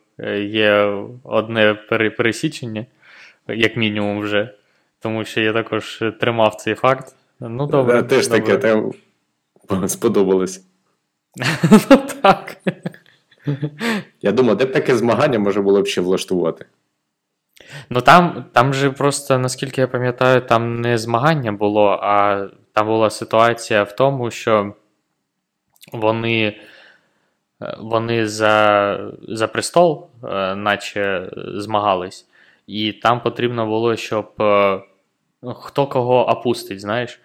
є 0.49 0.99
одне 1.25 1.75
пересічення, 2.17 2.87
як 3.49 3.77
мінімум, 3.77 4.21
вже. 4.21 4.55
Тому 5.01 5.25
що 5.25 5.41
я 5.41 5.53
також 5.53 6.03
тримав 6.21 6.55
цей 6.55 6.75
факт. 6.75 7.15
Ну, 7.41 7.67
добре. 7.67 8.03
Теж 8.03 8.27
таке 8.27 8.57
там 8.57 8.93
сподобалось. 9.89 10.67
Ну 11.91 12.03
так. 12.23 12.57
Я 14.23 14.33
думаю, 14.33 14.57
де 14.57 14.65
б 14.65 14.73
таке 14.73 14.97
змагання 14.97 15.39
може 15.39 15.61
було 15.61 15.83
б 15.83 15.87
ще 15.87 16.01
влаштувати. 16.01 16.67
Ну 17.91 18.01
там 18.01 18.45
там 18.53 18.75
же 18.75 18.91
просто, 18.91 19.39
наскільки 19.39 19.81
я 19.81 19.89
пам'ятаю, 19.89 20.41
там 20.41 20.81
не 20.81 20.99
змагання 20.99 21.53
було, 21.53 21.99
а 22.03 22.47
там 22.73 22.87
була 22.87 23.11
ситуація 23.11 23.83
в 23.83 23.97
тому, 23.97 24.31
що 24.31 24.75
вони 25.93 26.61
вони 27.79 28.27
за 28.29 29.11
за 29.29 29.49
престол, 29.49 30.07
е, 30.25 30.55
наче 30.55 31.31
змагались, 31.35 32.27
і 32.67 32.93
там 32.93 33.21
потрібно 33.21 33.67
було, 33.67 33.97
щоб 33.97 34.33
е, 34.41 34.81
хто 35.55 35.87
кого 35.87 36.29
опустить, 36.29 36.81
знаєш. 36.81 37.21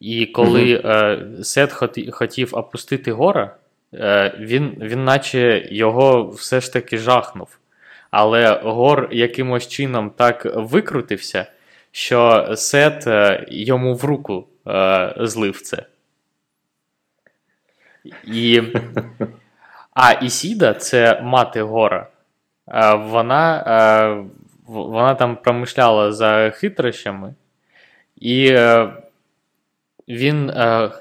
І 0.00 0.26
коли 0.26 0.82
е, 0.84 1.26
Сет 1.42 1.72
хотів 2.12 2.50
опустити 2.52 3.12
гора, 3.12 3.56
е, 3.94 4.34
він, 4.40 4.76
він 4.80 5.04
наче 5.04 5.68
його 5.70 6.28
все 6.28 6.60
ж 6.60 6.72
таки 6.72 6.98
жахнув. 6.98 7.58
Але 8.10 8.60
Гор 8.64 9.08
якимось 9.12 9.68
чином 9.68 10.10
так 10.10 10.46
викрутився, 10.54 11.46
що 11.92 12.48
Сет 12.56 13.06
е, 13.06 13.46
йому 13.48 13.94
в 13.94 14.04
руку 14.04 14.46
е, 14.66 15.14
злив 15.20 15.60
це. 15.60 15.86
І... 18.24 18.62
А 19.90 20.12
Ісіда 20.12 20.74
це 20.74 21.20
мати 21.20 21.62
Гора. 21.62 22.06
Е, 22.68 22.94
вона 22.94 23.64
е, 23.66 24.24
вона 24.66 25.14
там 25.14 25.36
промишляла 25.36 26.12
за 26.12 26.50
хитрощами, 26.50 27.34
і 28.16 28.46
е, 28.46 28.92
він 30.08 30.52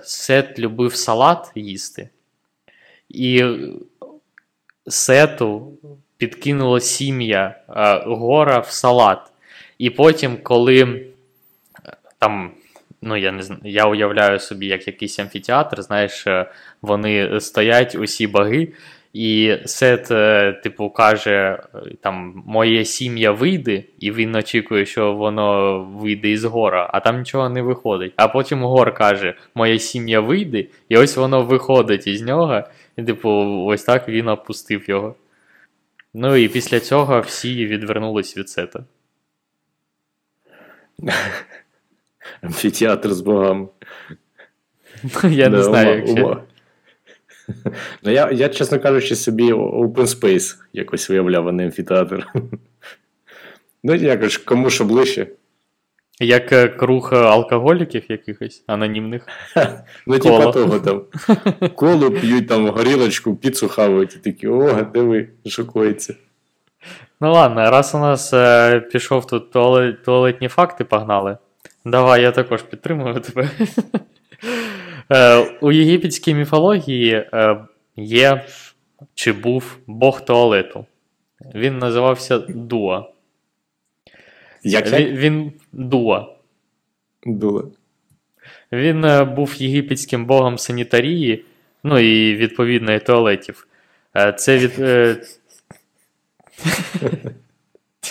Сет 0.03 0.59
любив 0.59 0.95
салат 0.95 1.51
їсти. 1.55 2.09
І 3.09 3.43
Сету 4.87 5.73
підкинуло 6.17 6.79
сім'я 6.79 7.61
гора 8.05 8.59
в 8.59 8.69
салат. 8.69 9.31
І 9.77 9.89
потім, 9.89 10.37
коли 10.43 11.05
там 12.19 12.51
ну 13.01 13.15
я 13.15 13.31
не 13.31 13.43
знаю, 13.43 13.61
я 13.63 13.85
уявляю 13.85 14.39
собі, 14.39 14.65
як 14.65 14.87
якийсь 14.87 15.19
амфітеатр, 15.19 15.81
знаєш, 15.81 16.27
е, 16.27 16.51
вони 16.81 17.39
стоять 17.39 17.95
усі 17.95 18.27
баги, 18.27 18.73
і 19.13 19.57
Сет, 19.65 20.11
е, 20.11 20.53
типу, 20.53 20.89
каже: 20.89 21.31
е, 21.75 21.79
там 22.01 22.43
моє 22.45 22.85
сім'я 22.85 23.31
вийде, 23.31 23.83
і 23.99 24.11
він 24.11 24.35
очікує, 24.35 24.85
що 24.85 25.13
воно 25.13 25.79
вийде 25.83 26.29
із 26.29 26.43
гора, 26.43 26.89
а 26.93 26.99
там 26.99 27.19
нічого 27.19 27.49
не 27.49 27.61
виходить. 27.61 28.13
А 28.15 28.27
потім 28.27 28.63
гор 28.63 28.93
каже: 28.93 29.33
Моя 29.55 29.79
сім'я 29.79 30.19
вийде, 30.19 30.65
і 30.89 30.97
ось 30.97 31.17
воно 31.17 31.43
виходить 31.43 32.07
із 32.07 32.21
нього, 32.21 32.63
і, 32.97 33.03
типу, 33.03 33.29
ось 33.65 33.83
так 33.83 34.09
він 34.09 34.27
опустив 34.27 34.89
його. 34.89 35.15
Ну 36.13 36.35
і 36.35 36.47
після 36.47 36.79
цього 36.79 37.21
всі 37.21 37.65
відвернулись 37.65 38.37
від 38.37 38.49
сета. 38.49 38.83
Амфітеатр 42.41 43.13
з 43.13 43.21
богами. 43.21 43.67
Я 45.23 45.49
не 45.49 45.63
знаю, 45.63 45.97
якщо. 45.97 46.41
Ну, 48.03 48.11
я, 48.11 48.31
я, 48.31 48.49
чесно 48.49 48.79
кажучи, 48.79 49.15
собі 49.15 49.53
Open 49.53 50.05
Space 50.05 50.55
якось 50.73 51.09
уявляв, 51.09 51.47
а 51.47 51.51
не 51.51 51.65
амфітеатр. 51.65 52.27
Ну, 53.83 53.95
якось 53.95 54.37
кому 54.37 54.69
що 54.69 54.85
ближче. 54.85 55.27
Як 56.19 56.51
е, 56.51 56.67
круг 56.67 57.13
алкоголіків 57.13 58.03
якихось 58.09 58.63
анонімних. 58.67 59.27
Ну, 60.07 60.19
типа 60.19 60.51
того 60.51 60.79
там. 60.79 61.03
Колу 61.75 62.11
п'ють 62.11 62.47
там 62.47 62.67
горілочку, 62.67 63.35
піцу 63.35 63.67
хавають 63.67 64.15
і 64.15 64.19
такі, 64.19 64.47
о, 64.47 64.81
диви, 64.93 65.27
шокується. 65.45 66.15
Ну 67.21 67.33
ладно, 67.33 67.71
раз 67.71 67.95
у 67.95 67.97
нас 67.97 68.33
е, 68.33 68.79
пішов 68.79 69.27
тут 69.27 69.51
туалет, 69.51 70.03
туалетні 70.03 70.47
факти, 70.47 70.83
погнали. 70.83 71.37
Давай, 71.89 72.21
я 72.21 72.31
також 72.31 72.63
підтримую 72.63 73.19
тебе. 73.19 73.49
Е, 75.11 75.37
у 75.61 75.71
єгипетській 75.71 76.33
міфології 76.33 77.13
е, 77.13 77.57
є 77.95 78.45
чи 79.15 79.31
був 79.31 79.77
Бог 79.87 80.25
туалету. 80.25 80.85
Він 81.55 81.77
називався 81.77 82.37
Дуа. 82.39 83.03
Як? 84.63 84.91
Він, 84.91 85.17
він 85.17 85.51
Дуа. 85.71 86.27
Дуа. 87.25 87.63
Він 88.71 89.05
е, 89.05 89.23
був 89.23 89.55
єгипетським 89.55 90.25
богом 90.25 90.57
санітарії, 90.57 91.45
ну 91.83 91.99
і 91.99 92.35
відповідно 92.35 92.93
і 92.93 92.99
туалетів. 92.99 93.67
Це 94.37 94.57
від. 94.57 94.73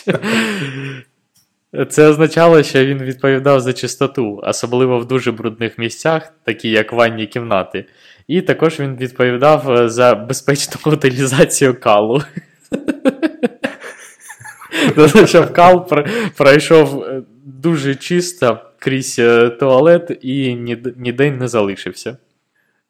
Це 1.88 2.08
означало, 2.08 2.62
що 2.62 2.84
він 2.84 2.98
відповідав 2.98 3.60
за 3.60 3.72
чистоту, 3.72 4.40
особливо 4.42 4.98
в 4.98 5.08
дуже 5.08 5.32
брудних 5.32 5.78
місцях, 5.78 6.32
такі 6.44 6.70
як 6.70 6.92
ванні 6.92 7.26
кімнати. 7.26 7.84
І 8.28 8.42
також 8.42 8.80
він 8.80 8.96
відповідав 8.96 9.72
е, 9.72 9.88
за 9.88 10.14
безпечну 10.14 10.92
утилізацію 10.92 11.80
калу. 11.80 12.22
Тобто, 14.94 15.26
щоб 15.26 15.52
кал 15.52 15.88
пройшов 16.36 17.02
е, 17.02 17.22
дуже 17.44 17.94
чисто 17.94 18.58
крізь 18.78 19.18
е, 19.18 19.50
туалет 19.50 20.18
і 20.22 20.54
ніде 20.96 21.30
не 21.30 21.48
залишився. 21.48 22.16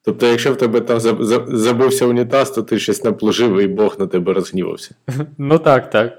Тобто, 0.04 0.26
якщо 0.26 0.52
в 0.52 0.56
тебе 0.56 0.80
там 0.80 1.00
забувся 1.48 2.06
унітаз, 2.06 2.50
то 2.50 2.62
ти 2.62 2.78
щось 2.78 3.04
наплужив 3.04 3.60
і 3.60 3.66
Бог 3.66 3.96
на 3.98 4.06
тебе 4.06 4.32
розгнівався. 4.32 4.94
Ну 5.38 5.58
так, 5.58 5.90
так. 5.90 6.18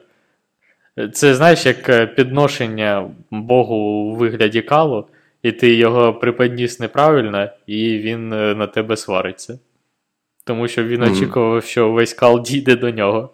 Це 1.08 1.36
знаєш, 1.36 1.66
як 1.66 1.90
е, 1.90 2.08
підношення 2.08 3.10
Богу 3.32 3.76
у 3.76 4.16
вигляді 4.16 4.62
калу, 4.62 5.08
і 5.44 5.52
ти 5.52 5.76
його 5.76 6.14
приподніс 6.14 6.80
неправильно, 6.80 7.50
і 7.68 7.98
він 7.98 8.34
е, 8.34 8.56
на 8.56 8.68
тебе 8.68 8.98
свариться. 8.98 9.60
Тому 10.44 10.68
що 10.68 10.84
він 10.84 11.04
mm. 11.04 11.12
очікував, 11.12 11.64
що 11.64 11.92
весь 11.92 12.14
кал 12.14 12.44
дійде 12.44 12.76
до 12.76 12.92
нього. 12.92 13.34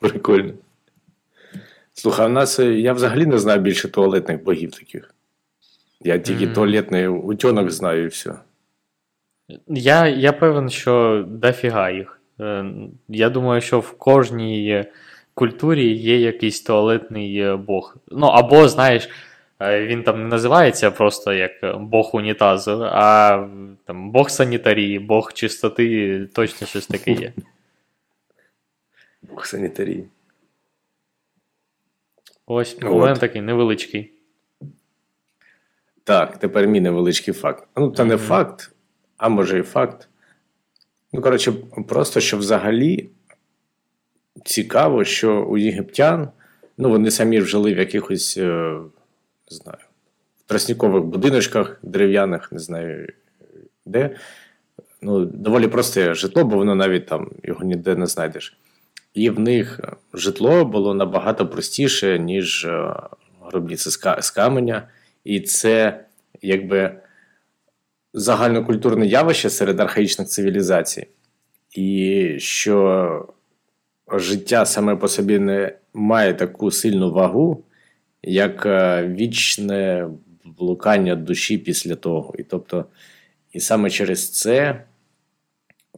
Прикольно. 0.00 0.52
Слухай, 1.92 2.26
у 2.26 2.28
нас 2.28 2.58
е, 2.58 2.74
я 2.74 2.92
взагалі 2.92 3.26
не 3.26 3.38
знаю 3.38 3.60
більше 3.60 3.88
туалетних 3.88 4.42
богів 4.42 4.70
таких. 4.70 5.14
Я 6.00 6.18
тільки 6.18 6.46
mm. 6.46 6.54
туалетний 6.54 7.08
утьонок 7.08 7.70
знаю 7.70 8.04
і 8.04 8.06
все. 8.06 8.34
Я 9.68 10.08
я 10.08 10.32
певен, 10.32 10.70
що 10.70 11.24
дофіга 11.28 11.90
їх. 11.90 12.21
Е, 12.40 12.64
я 13.08 13.30
думаю, 13.30 13.60
що 13.60 13.80
в 13.80 13.98
кожній 13.98 14.84
культурі 15.34 15.92
є 15.92 16.20
якийсь 16.20 16.62
туалетний 16.62 17.38
е, 17.38 17.56
бог. 17.56 17.96
Ну, 18.08 18.26
або, 18.26 18.68
знаєш, 18.68 19.08
е, 19.60 19.86
він 19.86 20.02
там 20.02 20.22
не 20.22 20.28
називається 20.28 20.90
просто 20.90 21.32
як 21.32 21.80
Бог 21.80 22.10
унітазу, 22.16 22.88
а 22.92 23.48
там 23.84 24.10
Бог 24.10 24.30
санітарії, 24.30 24.98
Бог 24.98 25.32
чистоти, 25.32 26.26
точно 26.26 26.66
щось 26.66 26.86
таке 26.86 27.12
є. 27.12 27.32
Бог 29.22 29.46
санітарії. 29.46 30.08
Ось 32.46 32.78
у 32.82 32.98
мене 32.98 33.16
такий 33.16 33.42
невеличкий. 33.42 34.12
Так, 36.04 36.38
тепер 36.38 36.66
мій 36.66 36.80
невеличкий 36.80 37.34
факт. 37.34 37.68
Ну, 37.76 37.90
це 37.90 38.04
не 38.04 38.16
факт, 38.16 38.74
а 39.16 39.28
може 39.28 39.58
і 39.58 39.62
факт. 39.62 40.08
Ну, 41.12 41.20
коротше, 41.20 41.52
просто 41.88 42.20
що 42.20 42.36
взагалі 42.36 43.10
цікаво, 44.44 45.04
що 45.04 45.44
у 45.44 45.58
єгиптян, 45.58 46.28
ну, 46.78 46.90
вони 46.90 47.10
самі 47.10 47.40
жили 47.40 47.74
в 47.74 47.78
якихось, 47.78 48.36
е, 48.36 48.78
не 49.50 49.56
знаю, 49.56 49.78
в 50.38 50.48
тростникових 50.48 51.04
будиночках 51.04 51.78
дерев'яних, 51.82 52.52
не 52.52 52.58
знаю 52.58 53.08
де. 53.86 54.16
Ну, 55.02 55.24
доволі 55.24 55.68
просте 55.68 56.14
житло, 56.14 56.44
бо 56.44 56.56
воно 56.56 56.74
навіть 56.74 57.06
там 57.06 57.30
його 57.42 57.64
ніде 57.64 57.96
не 57.96 58.06
знайдеш. 58.06 58.56
І 59.14 59.30
в 59.30 59.40
них 59.40 59.80
житло 60.14 60.64
було 60.64 60.94
набагато 60.94 61.46
простіше, 61.46 62.18
ніж 62.18 62.64
е, 62.64 62.94
гробниці 63.40 63.90
з 64.20 64.30
каменя. 64.30 64.88
І 65.24 65.40
це 65.40 66.04
якби 66.42 67.01
загальнокультурне 68.14 69.06
явище 69.06 69.50
серед 69.50 69.80
архаїчних 69.80 70.28
цивілізацій. 70.28 71.06
І 71.70 72.34
що 72.38 73.28
життя 74.12 74.66
саме 74.66 74.96
по 74.96 75.08
собі 75.08 75.38
не 75.38 75.76
має 75.94 76.34
таку 76.34 76.70
сильну 76.70 77.12
вагу, 77.12 77.64
як 78.22 78.66
е, 78.66 79.06
вічне 79.06 80.08
блукання 80.44 81.16
душі 81.16 81.58
після 81.58 81.94
того. 81.94 82.34
І 82.38 82.42
тобто, 82.42 82.84
і 83.52 83.60
саме 83.60 83.90
через 83.90 84.30
це 84.30 84.84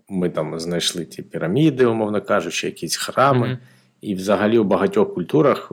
ми 0.08 0.30
там 0.30 0.60
знайшли 0.60 1.04
ті 1.04 1.22
піраміди, 1.22 1.86
умовно 1.86 2.22
кажучи, 2.22 2.66
якісь 2.66 2.96
храми. 2.96 3.58
І 4.00 4.14
взагалі 4.14 4.58
у 4.58 4.64
багатьох 4.64 5.14
культурах 5.14 5.72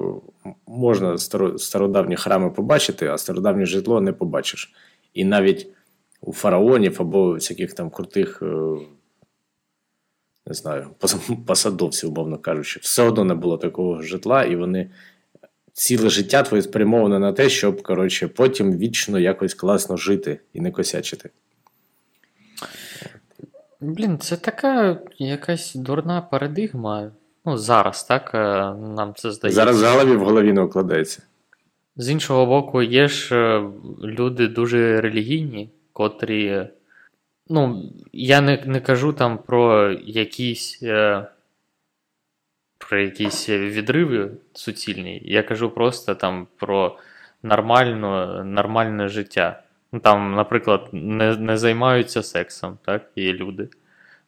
можна 0.68 1.18
стародавні 1.58 2.16
храми 2.16 2.50
побачити, 2.50 3.08
а 3.08 3.18
стародавнє 3.18 3.66
житло 3.66 4.02
не 4.02 4.14
побачиш. 4.14 4.74
І 5.14 5.26
навіть 5.26 5.68
у 6.22 6.34
фараонів 6.34 6.98
або 7.00 7.34
всяких 7.34 7.74
там 7.74 7.90
крутих, 7.90 8.40
е, 8.42 8.46
не 10.46 10.54
знаю, 10.54 10.88
посадовців, 11.48 12.10
умовно 12.10 12.38
кажучи, 12.38 12.80
все 12.84 13.04
одно 13.04 13.24
не 13.24 13.36
було 13.36 13.58
такого 13.58 14.02
житла, 14.02 14.44
і 14.44 14.56
вони 14.56 14.90
ціле 15.74 16.10
життя 16.10 16.44
твоє 16.44 16.62
спрямоване 16.62 17.20
на 17.20 17.34
те, 17.34 17.50
щоб 17.50 17.82
коротше, 17.82 18.28
потім 18.28 18.78
вічно 18.78 19.20
якось 19.20 19.54
класно 19.54 19.98
жити 19.98 20.40
і 20.54 20.62
не 20.62 20.72
косячити. 20.72 21.30
Блін, 23.80 24.18
це 24.20 24.38
така 24.38 25.00
якась 25.18 25.76
дурна 25.76 26.22
парадигма. 26.22 27.12
Ну, 27.46 27.58
зараз, 27.58 28.04
так, 28.04 28.32
е, 28.34 28.38
нам 28.96 29.14
це 29.16 29.32
здається. 29.32 29.56
Зараз 29.56 29.82
в 29.82 29.86
голові 29.86 30.16
в 30.16 30.24
голові 30.24 30.54
не 30.54 30.62
укладається. 30.62 31.24
З 31.96 32.10
іншого 32.10 32.46
боку, 32.46 32.82
є 32.82 33.08
ж 33.08 33.36
е, 33.36 33.70
люди 34.04 34.48
дуже 34.48 35.02
релігійні, 35.02 35.70
котрі. 35.94 36.68
Ну, 37.50 37.92
я 38.14 38.42
не, 38.42 38.64
не 38.66 38.80
кажу 38.82 39.14
там 39.14 39.38
про 39.38 39.92
якісь. 39.92 40.80
е, 40.84 41.26
Про 42.78 43.00
якісь 43.00 43.50
відриви 43.50 44.32
суцільні. 44.54 45.22
Я 45.26 45.44
кажу 45.44 45.70
просто 45.70 46.16
там 46.16 46.48
про 46.58 46.98
нормальну, 47.44 48.44
нормальне 48.44 49.08
життя. 49.08 49.64
Ну, 49.92 50.00
Там, 50.00 50.36
наприклад, 50.36 50.90
не, 50.92 51.36
не 51.38 51.58
займаються 51.58 52.24
сексом, 52.24 52.78
так, 52.86 53.12
є 53.16 53.34
люди. 53.34 53.70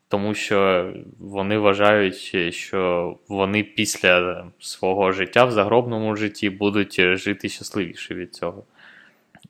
Тому 0.08 0.34
що 0.34 0.92
вони 1.20 1.58
вважають, 1.58 2.16
що 2.54 3.18
вони 3.28 3.64
після 3.64 4.46
свого 4.60 5.12
життя 5.12 5.46
в 5.46 5.52
загробному 5.52 6.16
житті 6.16 6.50
будуть 6.50 7.02
жити 7.18 7.50
щасливіше 7.50 8.16
від 8.16 8.36
цього. 8.36 8.64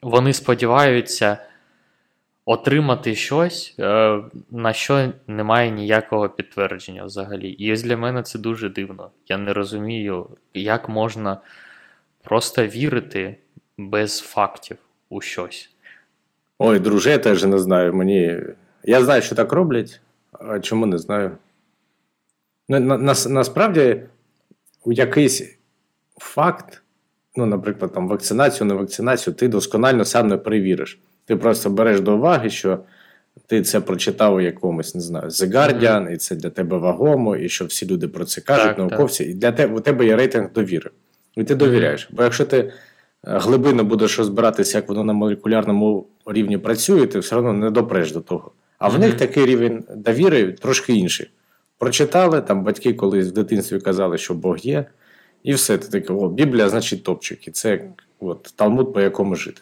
Вони 0.01 0.33
сподіваються 0.33 1.37
отримати 2.45 3.15
щось, 3.15 3.75
е, 3.79 4.19
на 4.51 4.73
що 4.73 5.13
немає 5.27 5.71
ніякого 5.71 6.29
підтвердження 6.29 7.03
взагалі. 7.03 7.49
І 7.49 7.73
ось 7.73 7.83
для 7.83 7.97
мене 7.97 8.23
це 8.23 8.39
дуже 8.39 8.69
дивно. 8.69 9.11
Я 9.27 9.37
не 9.37 9.53
розумію, 9.53 10.27
як 10.53 10.89
можна 10.89 11.37
просто 12.23 12.67
вірити 12.67 13.37
без 13.77 14.19
фактів 14.19 14.77
у 15.09 15.21
щось. 15.21 15.69
Ой, 16.59 16.79
друже, 16.79 17.09
я 17.09 17.17
теж 17.17 17.43
не 17.43 17.59
знаю. 17.59 17.93
Мені. 17.93 18.39
Я 18.83 19.03
знаю, 19.03 19.21
що 19.21 19.35
так 19.35 19.53
роблять, 19.53 20.01
а 20.31 20.59
чому 20.59 20.85
не 20.85 20.97
знаю. 20.97 21.37
На, 22.69 22.79
на, 22.79 23.13
насправді, 23.29 24.01
якийсь 24.85 25.57
факт, 26.17 26.81
ну, 27.35 27.45
наприклад, 27.45 27.93
там, 27.93 28.07
вакцинацію, 28.07 28.67
не 28.67 28.73
вакцинацію, 28.73 29.33
ти 29.33 29.47
досконально 29.47 30.05
сам 30.05 30.27
не 30.27 30.37
перевіриш. 30.37 30.99
Ти 31.25 31.35
просто 31.35 31.69
береш 31.69 32.01
до 32.01 32.15
уваги, 32.15 32.49
що 32.49 32.79
ти 33.47 33.61
це 33.61 33.79
прочитав 33.79 34.35
у 34.35 34.41
якомусь, 34.41 34.95
не 34.95 35.01
знаю, 35.01 35.27
The 35.29 35.51
Guardian, 35.51 36.11
і 36.11 36.17
це 36.17 36.35
для 36.35 36.49
тебе 36.49 36.77
вагомо, 36.77 37.35
і 37.35 37.49
що 37.49 37.65
всі 37.65 37.87
люди 37.87 38.07
про 38.07 38.25
це 38.25 38.41
кажуть, 38.41 38.67
Так, 38.67 38.77
науковці, 38.77 39.23
і 39.23 39.33
для 39.33 39.51
тебе 39.51 39.75
у 39.77 39.79
тебе 39.79 40.05
є 40.05 40.15
рейтинг 40.15 40.53
довіри. 40.53 40.89
І 41.35 41.43
ти 41.43 41.55
довіряєш. 41.55 42.09
Бо 42.11 42.23
якщо 42.23 42.45
ти 42.45 42.57
е, 42.57 42.71
глибинно 43.23 43.83
будеш 43.83 44.17
розбиратися, 44.19 44.77
як 44.77 44.89
воно 44.89 45.03
на 45.03 45.13
молекулярному 45.13 46.07
рівні 46.25 46.57
працює, 46.57 47.07
ти 47.07 47.19
все 47.19 47.35
одно 47.35 47.53
не 47.53 47.71
допреш 47.71 48.11
до 48.11 48.21
того. 48.21 48.51
А 48.77 48.87
в 48.87 48.91
Мгм. 48.91 49.01
них 49.01 49.13
такий 49.13 49.45
рівень 49.45 49.83
довіри 49.95 50.51
трошки 50.51 50.93
інший. 50.93 51.29
Прочитали, 51.77 52.41
там 52.41 52.63
батьки 52.63 52.93
колись 52.93 53.27
в 53.27 53.31
дитинстві 53.31 53.79
казали, 53.79 54.17
що 54.17 54.33
Бог 54.33 54.57
є, 54.57 54.85
і 55.43 55.53
все. 55.53 55.77
Ти 55.77 55.87
такий, 55.87 56.15
о, 56.15 56.29
Біблія, 56.29 56.69
значить, 56.69 57.03
топчик. 57.03 57.47
І 57.47 57.51
це 57.51 57.81
от, 58.19 58.53
Талмуд, 58.55 58.93
по 58.93 59.01
якому 59.01 59.35
жити. 59.35 59.61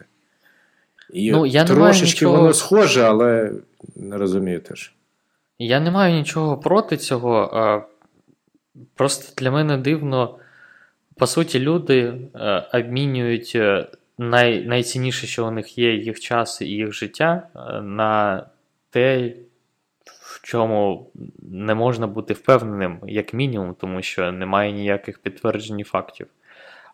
І 1.14 1.32
Ну, 1.32 1.46
я 1.46 1.64
трошечки 1.66 2.06
нічого- 2.26 2.38
воно 2.38 2.54
схоже, 2.54 3.02
але 3.04 3.52
не 3.96 4.18
розумію 4.18 4.60
теж. 4.60 4.94
Я 5.60 5.80
не 5.80 5.92
маю 5.92 6.16
нічого 6.16 6.58
проти 6.58 6.98
цього. 6.98 7.50
А 7.54 7.82
просто 8.96 9.34
для 9.38 9.52
мене 9.52 9.78
дивно. 9.78 10.38
По 11.18 11.28
суті, 11.28 11.60
люди 11.60 12.14
е, 12.36 12.68
обмінюють 12.74 13.52
е, 13.56 13.88
най, 14.18 14.66
найцінніше, 14.66 15.28
що 15.28 15.48
у 15.48 15.52
них 15.52 15.78
є, 15.78 15.94
їх 15.96 16.20
час 16.20 16.62
і 16.62 16.66
їх 16.66 16.94
життя, 16.94 17.48
е, 17.56 17.82
на 17.82 18.46
те, 18.90 19.34
в 20.06 20.40
чому 20.44 21.12
не 21.52 21.76
можна 21.76 22.08
бути 22.08 22.34
впевненим, 22.34 23.00
як 23.08 23.34
мінімум, 23.34 23.76
тому 23.80 24.02
що 24.02 24.32
немає 24.32 24.72
ніяких 24.72 25.20
підтверджень 25.20 25.80
і 25.80 25.84
фактів. 25.84 26.28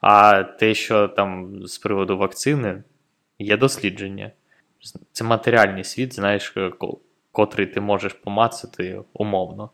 А 0.02 0.44
те, 0.44 0.74
що 0.74 1.08
там 1.08 1.60
з 1.68 1.78
приводу 1.78 2.18
вакцини, 2.18 2.84
є 3.40 3.58
дослідження. 3.58 4.32
Це 5.12 5.24
матеріальний 5.24 5.84
світ, 5.84 6.16
знаєш, 6.16 6.54
е, 6.58 6.72
котрий 7.32 7.68
ти 7.68 7.82
можеш 7.82 8.14
помацати 8.14 9.02
умовно. 9.14 9.70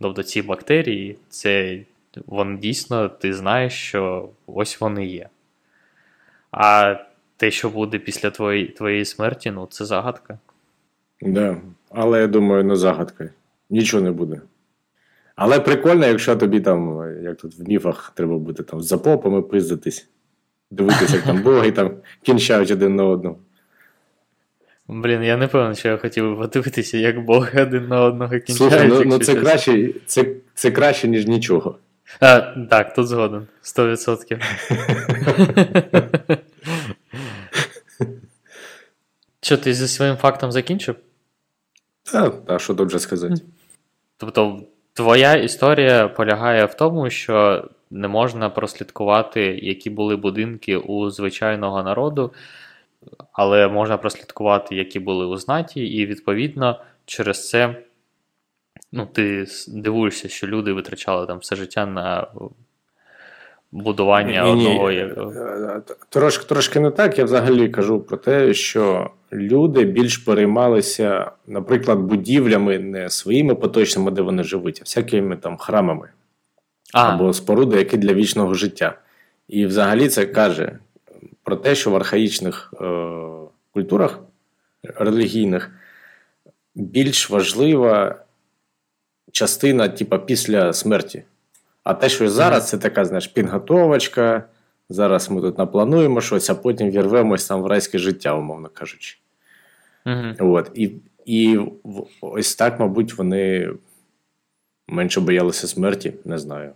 Тобто 0.00 0.22
ці 0.22 0.42
бактерії, 0.42 1.18
це 1.28 1.80
вони 2.26 2.58
дійсно, 2.58 3.08
ти 3.08 3.34
знаєш, 3.34 3.72
що 3.72 4.28
ось 4.46 4.80
вони 4.80 5.06
є. 5.06 5.28
А 6.50 6.96
те, 7.36 7.50
що 7.50 7.70
буде 7.70 7.98
після 7.98 8.30
твоєї, 8.30 8.66
твоєї 8.66 9.04
смерті, 9.04 9.50
ну 9.50 9.66
це 9.70 9.84
загадка. 9.84 10.38
Да. 11.22 11.56
Але 11.90 12.20
я 12.20 12.26
думаю, 12.26 12.64
не 12.64 12.76
загадка. 12.76 13.30
Нічого 13.70 14.02
не 14.02 14.10
буде. 14.10 14.40
Але 15.36 15.60
прикольно, 15.60 16.06
якщо 16.06 16.36
тобі 16.36 16.60
там, 16.60 17.08
як 17.22 17.36
тут 17.36 17.58
в 17.58 17.68
міфах, 17.68 18.12
треба 18.14 18.38
бути 18.38 18.62
там 18.62 18.82
за 18.82 18.98
попами 18.98 19.42
пиздитись, 19.42 20.08
дивитися, 20.72 21.16
як 21.16 21.24
там 21.24 21.42
боги 21.42 21.72
там 21.72 21.90
кінчають 22.22 22.70
один 22.70 22.96
на 22.96 23.04
одного. 23.04 23.38
Блін, 24.88 25.22
я 25.22 25.36
не 25.36 25.48
певен, 25.48 25.74
що 25.74 25.88
я 25.88 25.96
хотів 25.96 26.30
би 26.30 26.36
подивитися, 26.36 26.98
як 26.98 27.24
боги 27.24 27.62
один 27.62 27.88
на 27.88 28.00
одного 28.00 28.38
кінчають. 28.38 28.56
Слухай, 28.56 28.88
ну, 28.88 29.02
ну 29.04 29.18
це, 29.18 29.34
краще, 29.34 29.94
це, 30.06 30.26
це 30.54 30.70
краще, 30.70 31.08
ніж 31.08 31.26
нічого. 31.26 31.78
А, 32.20 32.40
так, 32.70 32.94
тут 32.94 33.06
згоден. 33.08 33.46
100%. 33.62 34.42
Що, 39.44 39.56
ти 39.56 39.74
зі 39.74 39.88
своїм 39.88 40.16
фактом 40.16 40.52
закінчив? 40.52 40.96
Та, 42.12 42.30
та 42.30 42.58
що 42.58 42.74
тут 42.74 42.88
вже 42.88 42.98
сказати? 42.98 43.34
Тобто, 44.16 44.62
твоя 44.92 45.34
історія 45.34 46.08
полягає 46.08 46.64
в 46.64 46.74
тому, 46.74 47.10
що 47.10 47.64
не 47.92 48.08
можна 48.08 48.50
прослідкувати, 48.50 49.40
які 49.62 49.90
були 49.90 50.16
будинки 50.16 50.76
у 50.76 51.10
звичайного 51.10 51.82
народу, 51.82 52.32
але 53.32 53.68
можна 53.68 53.96
прослідкувати, 53.96 54.74
які 54.74 55.00
були 55.00 55.26
у 55.26 55.36
знаті, 55.36 55.86
і 55.86 56.06
відповідно 56.06 56.80
через 57.04 57.48
це 57.48 57.76
ну, 58.92 59.06
ти 59.12 59.46
дивуєшся, 59.68 60.28
що 60.28 60.46
люди 60.46 60.72
витрачали 60.72 61.26
там 61.26 61.38
все 61.38 61.56
життя 61.56 61.86
на 61.86 62.26
будування 63.72 64.44
Ні, 64.44 64.54
ні, 64.54 64.66
одного. 64.66 64.90
е, 64.90 64.94
е, 64.94 65.82
Трошки, 66.08 66.44
трошки 66.44 66.80
не 66.80 66.90
так. 66.90 67.18
Я 67.18 67.24
взагалі 67.24 67.68
кажу 67.68 68.00
про 68.00 68.16
те, 68.16 68.54
що 68.54 69.10
люди 69.32 69.84
більш 69.84 70.16
переймалися, 70.16 71.30
наприклад, 71.46 71.98
будівлями 71.98 72.78
не 72.78 73.10
своїми 73.10 73.54
поточними, 73.54 74.10
де 74.10 74.22
вони 74.22 74.42
живуть, 74.44 74.78
а 74.80 74.84
всякими 74.84 75.36
там 75.36 75.56
храмами 75.56 76.08
А, 76.92 77.14
або 77.14 77.32
споруди, 77.32 77.76
які 77.76 77.96
для 77.96 78.14
вічного 78.14 78.54
життя. 78.54 78.98
І 79.48 79.66
взагалі 79.66 80.08
це 80.08 80.26
каже 80.26 80.78
про 81.42 81.56
те, 81.56 81.74
що 81.74 81.90
в 81.90 81.96
архаїчних 81.96 82.74
е, 82.80 83.10
культурах 83.72 84.18
релігійних 84.82 85.70
більш 86.74 87.30
важлива 87.30 88.16
частина, 89.32 89.88
типа, 89.88 90.18
після 90.18 90.72
смерті. 90.72 91.22
А 91.84 91.94
те, 91.94 92.08
що 92.08 92.30
зараз, 92.30 92.68
це 92.68 92.78
така, 92.78 93.04
знаєш, 93.04 93.26
підготовочка. 93.26 94.44
Зараз 94.88 95.30
ми 95.30 95.40
тут 95.40 95.58
наплануємо 95.58 96.20
щось, 96.20 96.50
а 96.50 96.54
потім 96.54 96.90
вірвемось 96.90 97.46
там 97.46 97.62
в 97.62 97.66
райське 97.66 97.98
життя, 97.98 98.34
умовно 98.34 98.68
кажучи. 98.68 99.16
угу. 100.06 100.54
От. 100.54 100.70
І, 100.74 100.92
і 101.26 101.58
ось 102.20 102.54
так, 102.54 102.80
мабуть, 102.80 103.18
вони 103.18 103.70
менше 104.88 105.20
боялися 105.20 105.68
смерті, 105.68 106.12
не 106.24 106.38
знаю. 106.38 106.72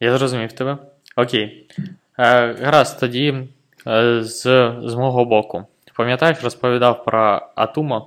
Я 0.00 0.18
зрозумів 0.18 0.52
тебе. 0.52 0.78
Окей. 1.16 1.70
Е, 2.18 2.52
гаразд, 2.52 3.00
тоді 3.00 3.48
е, 3.86 4.22
з, 4.22 4.42
з 4.84 4.94
мого 4.94 5.24
боку. 5.24 5.66
Пам'ятаєш, 5.96 6.42
розповідав 6.42 7.04
про 7.04 7.52
Атума, 7.54 8.06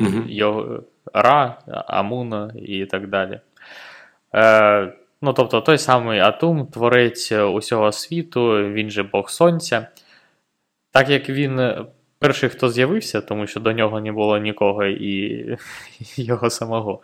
Угу. 0.00 0.22
його 0.28 0.82
Ра, 1.14 1.58
Амуна 1.86 2.52
і 2.56 2.86
так 2.86 3.08
далі. 3.08 3.40
Е, 4.34 4.92
ну, 5.22 5.32
тобто, 5.32 5.60
той 5.60 5.78
самий 5.78 6.20
Атум, 6.20 6.66
творець 6.66 7.32
усього 7.32 7.92
світу, 7.92 8.72
він 8.72 8.90
же 8.90 9.02
Бог 9.02 9.30
Сонця. 9.30 9.86
Так 10.92 11.08
як 11.08 11.28
він 11.28 11.58
е, 11.58 11.84
перший, 12.18 12.48
хто 12.48 12.68
з'явився, 12.68 13.20
тому 13.20 13.46
що 13.46 13.60
до 13.60 13.72
нього 13.72 14.00
не 14.00 14.12
було 14.12 14.38
нікого 14.38 14.84
і 14.84 15.46
його 16.16 16.50
самого, 16.50 17.00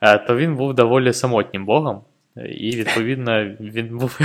е, 0.00 0.18
то 0.18 0.36
він 0.36 0.56
був 0.56 0.74
доволі 0.74 1.12
самотнім 1.12 1.66
Богом. 1.66 2.00
І, 2.44 2.76
відповідно, 2.76 3.44
він 3.60 3.98
був. 3.98 4.18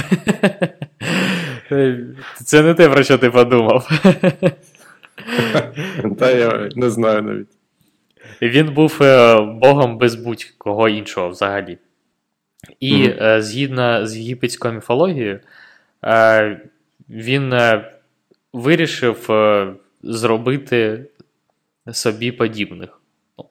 Це 2.43 2.61
не 2.61 2.73
те, 2.73 2.89
про 2.89 3.03
що 3.03 3.17
ти 3.17 3.29
подумав. 3.29 3.89
Та 6.19 6.31
я 6.31 6.69
не 6.75 6.89
знаю 6.89 7.21
навіть. 7.21 7.47
Він 8.41 8.73
був 8.73 8.97
е, 9.01 9.41
богом 9.41 9.97
без 9.97 10.15
будь-кого 10.15 10.89
іншого 10.89 11.29
взагалі. 11.29 11.77
І 12.79 13.09
е, 13.21 13.41
згідно 13.41 14.07
з 14.07 14.17
єгипетською 14.17 14.73
міфологією, 14.73 15.39
е, 16.03 16.61
він 17.09 17.53
вирішив 18.53 19.29
зробити 20.03 21.05
собі 21.91 22.31
подібних, 22.31 23.01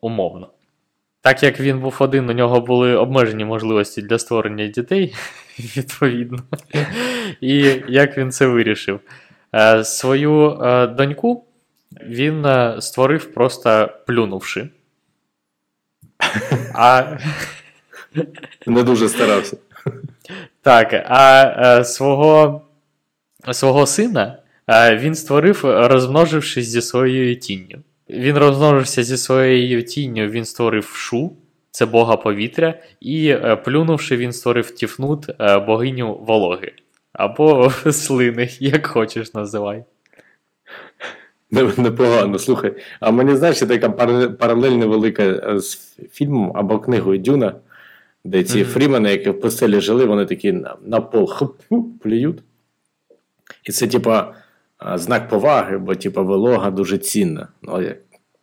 умовно. 0.01 0.51
Так 1.23 1.43
як 1.43 1.61
він 1.61 1.81
був 1.81 1.97
один, 1.99 2.31
у 2.31 2.33
нього 2.33 2.61
були 2.61 2.97
обмежені 2.97 3.45
можливості 3.45 4.03
для 4.03 4.19
створення 4.19 4.67
дітей, 4.67 5.15
відповідно. 5.59 6.39
І 7.41 7.83
як 7.89 8.19
він 8.19 8.33
це 8.33 8.47
вирішив? 8.47 9.01
Е, 9.55 9.85
Свою 9.85 10.51
е, 10.51 10.87
доньку 10.87 11.45
він 12.07 12.47
е, 12.47 12.77
створив 12.81 13.35
просто 13.35 13.89
плюнувши. 14.07 14.69
А, 16.75 17.17
Не 18.67 18.83
дуже 18.83 19.09
старався. 19.09 19.57
так, 20.63 20.93
а 21.09 21.85
свого, 21.85 22.63
свого 23.53 23.87
сина 23.87 24.39
він 24.93 25.15
створив, 25.15 25.61
розмножившись 25.65 26.69
зі 26.69 26.83
своєю 26.83 27.37
тінню. 27.37 27.79
Він 28.13 28.39
розмножився 28.39 29.03
зі 29.03 29.17
своєю 29.17 29.83
тінню, 29.83 30.27
він 30.27 30.45
створив 30.45 30.85
шу, 30.85 31.33
це 31.71 31.87
бога 31.87 32.17
повітря, 32.17 32.75
і 33.01 33.29
е, 33.29 33.57
плюнувши, 33.57 34.17
він 34.17 34.33
створив 34.33 34.71
тіфнут, 34.71 35.27
е, 35.41 35.59
богиню 35.59 36.15
вологи. 36.15 36.73
Або 37.13 37.71
слини, 37.93 38.49
як 38.61 38.87
хочеш 38.87 39.35
називай. 39.35 39.85
Непогано, 41.77 42.39
слухай. 42.39 42.75
А 43.01 43.11
мені 43.11 43.37
знаєш, 43.37 43.63
є 43.63 43.69
така 43.69 43.89
пар- 43.89 44.37
паралель 44.37 44.71
невелика 44.71 45.23
е, 45.23 45.59
з 45.59 45.97
фільмом 46.13 46.53
або 46.55 46.79
книгою 46.79 47.19
Дюна, 47.19 47.55
де 48.25 48.45
ці 48.45 48.59
Мгм. 48.59 48.67
фрімени, 48.67 49.11
які 49.11 49.31
в 49.31 49.41
постелі 49.41 49.81
жили, 49.81 50.05
вони 50.05 50.27
такі 50.27 50.53
на, 50.87 51.01
пол 51.01 51.31
хуп, 51.33 51.61
плюють. 52.03 52.39
І 53.65 53.73
це, 53.73 53.87
типа, 53.87 54.35
знак 54.95 55.29
поваги, 55.29 55.79
бо, 55.79 55.95
типа, 55.95 56.23
вилога 56.23 56.71
дуже 56.71 56.99
цінна. 56.99 57.49
Ну, 57.63 57.83
як, 57.83 57.99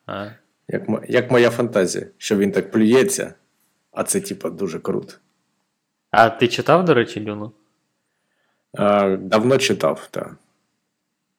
А. 0.06 0.28
як, 0.67 0.84
як 1.08 1.32
моя 1.32 1.50
фантазія, 1.50 2.06
що 2.17 2.38
він 2.38 2.52
так 2.52 2.71
плюється, 2.71 3.34
а 3.91 4.04
це, 4.04 4.21
типа, 4.21 4.50
дуже 4.50 4.80
круто. 4.80 5.13
а 6.12 6.30
ти 6.30 6.47
читав, 6.47 6.86
до 6.86 6.93
речі, 6.93 7.21
Люну? 7.21 7.52
А, 8.78 9.15
давно 9.15 9.58
читав, 9.58 10.08
так. 10.12 10.38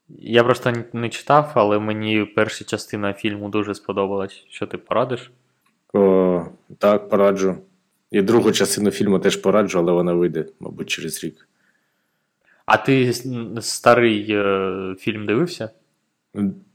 Я 0.09 0.45
просто 0.45 0.73
не 0.93 1.09
читав, 1.09 1.53
але 1.55 1.79
мені 1.79 2.25
перша 2.25 2.65
частина 2.65 3.13
фільму 3.13 3.49
дуже 3.49 3.75
сподобалась. 3.75 4.45
Що 4.49 4.67
ти 4.67 4.79
порадиш? 4.79 5.31
О, 5.93 6.47
так, 6.79 7.09
пораджу. 7.09 7.57
І 8.11 8.23
другу 8.23 8.53
частину 8.53 8.91
фільму 8.91 9.19
теж 9.19 9.37
пораджу, 9.37 9.79
але 9.79 9.93
вона 9.93 10.13
вийде, 10.15 10.47
мабуть, 10.61 10.91
через 10.91 11.25
рік. 11.25 11.48
А 12.69 12.77
ти 12.77 13.13
старий 13.61 14.27
е, 14.31 14.95
фільм 14.99 15.27
дивився? 15.27 15.71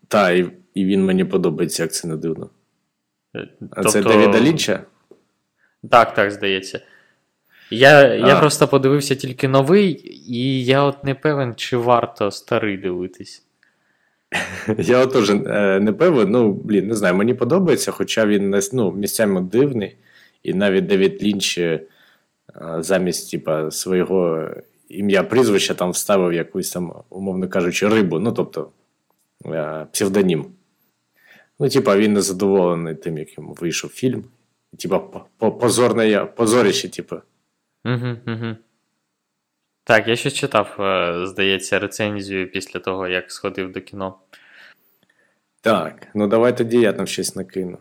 Та, 0.08 0.32
і, 0.32 0.50
і 0.74 0.86
він 0.86 1.06
мені 1.06 1.26
подобається, 1.26 1.84
як 1.84 1.94
це 1.94 2.08
не 2.08 2.18
дивно. 2.18 2.50
Е, 3.36 3.48
А 3.72 3.84
це 3.84 4.04
Девіда 4.04 4.42
Лінча? 4.42 4.84
Так, 5.90 6.14
так, 6.14 6.32
здається. 6.32 6.82
Я, 7.70 8.14
я 8.14 8.36
А. 8.36 8.40
просто 8.40 8.68
подивився 8.68 9.16
тільки 9.16 9.48
новий, 9.48 10.12
і 10.28 10.66
я 10.66 10.84
от 10.84 11.04
не 11.04 11.16
певен, 11.16 11.56
чи 11.56 11.78
варто 11.78 12.32
старий 12.32 12.78
дивитись. 12.78 13.44
Я 14.78 15.00
от 15.00 15.14
теж 15.14 15.30
е, 15.30 15.80
не 15.80 15.94
певен, 15.94 16.30
ну, 16.30 16.54
блін, 16.54 16.88
не 16.88 16.96
знаю, 16.96 17.16
мені 17.16 17.34
подобається, 17.34 17.92
хоча 17.92 18.26
він 18.26 18.60
ну, 18.74 18.92
місцями 18.92 19.42
дивний, 19.42 19.98
і 20.44 20.54
навіть 20.54 20.86
Девід 20.86 21.24
Лінч 21.24 21.58
е, 21.58 21.80
замість 22.80 23.32
типа, 23.32 23.72
свого 23.72 24.50
ім'я 24.94 25.24
прізвища 25.24 25.74
там 25.74 25.92
вставив 25.92 26.34
якусь 26.34 26.72
там, 26.72 26.94
умовно 27.10 27.50
кажучи, 27.50 27.88
рибу, 27.88 28.20
ну 28.20 28.32
тобто 28.32 28.72
е, 29.46 29.88
псевдонім. 29.92 30.46
Ну, 31.60 31.70
типа, 31.70 31.98
він 31.98 32.14
не 32.14 32.22
задоволений 32.22 32.96
тим, 32.96 33.18
яким 33.18 33.54
вийшов 33.54 33.90
фільм. 33.90 34.24
Типа, 34.80 35.00
по- 35.00 35.26
по- 35.38 35.52
позорне 35.52 36.10
я, 36.10 36.26
позорище, 36.26 36.90
типу. 36.90 37.16
Угу, 37.86 38.18
угу. 38.28 38.56
Так, 39.84 40.08
я 40.08 40.16
щось 40.16 40.34
читав, 40.34 40.76
е, 40.80 41.28
здається, 41.28 41.80
рецензію 41.80 42.52
після 42.52 42.80
того, 42.80 43.08
як 43.08 43.32
сходив 43.32 43.72
до 43.72 43.82
кіно. 43.82 44.16
Так, 45.62 46.08
ну 46.16 46.28
давай 46.28 46.58
тоді 46.58 46.80
я 46.80 46.94
там 46.94 47.08
щось 47.08 47.36
накину. 47.36 47.78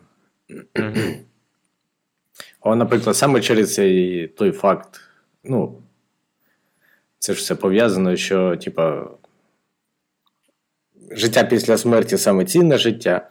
О, 2.61 2.75
наприклад, 2.75 3.15
саме 3.15 3.41
через 3.41 3.73
цей 3.73 4.27
той 4.27 4.51
факт, 4.51 5.01
ну, 5.43 5.82
це 7.23 7.33
ж 7.33 7.39
все 7.39 7.55
пов'язано, 7.55 8.15
що, 8.15 8.55
типа, 8.55 9.07
життя 11.11 11.43
після 11.43 11.77
смерті 11.77 12.17
саме 12.17 12.45
цінне 12.45 12.77
життя, 12.77 13.29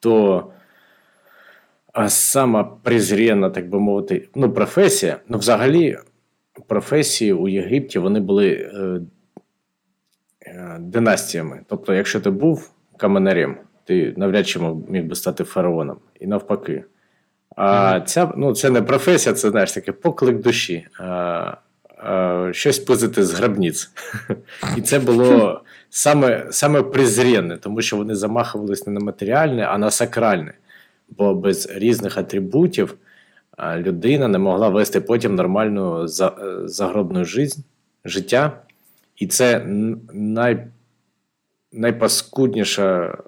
то 0.00 0.44
а 1.92 2.08
сама 2.08 2.64
презрєна, 2.64 3.50
так 3.50 3.68
би 3.68 3.80
мовити, 3.80 4.28
ну, 4.34 4.52
професія, 4.52 5.20
ну, 5.28 5.38
взагалі, 5.38 5.98
професії 6.66 7.32
у 7.32 7.48
Єгипті 7.48 7.98
вони 7.98 8.20
були 8.20 8.52
е, 8.52 9.00
е, 10.46 10.76
династіями. 10.80 11.60
Тобто, 11.68 11.94
якщо 11.94 12.20
ти 12.20 12.30
був 12.30 12.70
каменарем, 12.96 13.56
ти 13.84 14.14
навряд 14.16 14.48
чи 14.48 14.60
міг 14.88 15.04
би 15.04 15.14
стати 15.14 15.44
фараоном, 15.44 15.98
і 16.20 16.26
навпаки. 16.26 16.84
А 17.56 18.00
ця, 18.00 18.32
ну, 18.36 18.54
це 18.54 18.70
не 18.70 18.82
професія, 18.82 19.34
це 19.34 19.50
знаєш 19.50 19.72
таке 19.72 19.92
поклик 19.92 20.42
душі. 20.42 20.86
А, 20.98 21.56
щось 22.52 22.78
пизити 22.78 23.24
з 23.24 23.32
гробниць. 23.32 23.90
І 24.76 24.80
це 24.80 24.98
було 24.98 25.60
саме, 25.90 26.46
саме 26.50 26.82
презрєнне, 26.82 27.56
тому 27.56 27.82
що 27.82 27.96
вони 27.96 28.14
замахувались 28.14 28.86
не 28.86 28.92
на 28.92 29.00
матеріальне, 29.00 29.64
а 29.64 29.78
на 29.78 29.90
сакральне. 29.90 30.54
Бо 31.08 31.34
без 31.34 31.70
різних 31.70 32.18
атрибутів 32.18 32.96
людина 33.76 34.28
не 34.28 34.38
могла 34.38 34.68
вести 34.68 35.00
потім 35.00 35.34
нормальну 35.34 36.04
е, 36.04 36.08
загробну 36.64 37.24
жизнь, 37.24 37.60
життя. 38.04 38.52
І 39.16 39.26
це 39.26 39.66
най, 40.12 40.66
найпаскудніша 41.72 43.18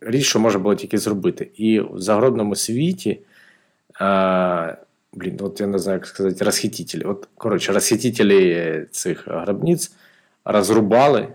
річ, 0.00 0.26
що 0.26 0.40
можна 0.40 0.60
було 0.60 0.74
тільки 0.74 0.98
зробити. 0.98 1.50
І 1.56 1.80
в 1.80 1.98
загробному 1.98 2.54
світі 2.54 3.20
а, 5.12 5.18
блін, 5.18 5.38
от 5.40 5.60
я 5.60 5.66
не 5.66 5.78
знаю, 5.78 5.98
як 5.98 6.06
сказати, 6.06 6.44
розхитителі. 6.44 7.04
От, 7.04 7.28
коротше, 7.34 7.72
розхитителі 7.72 8.86
цих 8.90 9.28
гробниць 9.28 9.92
розрубали, 10.44 11.28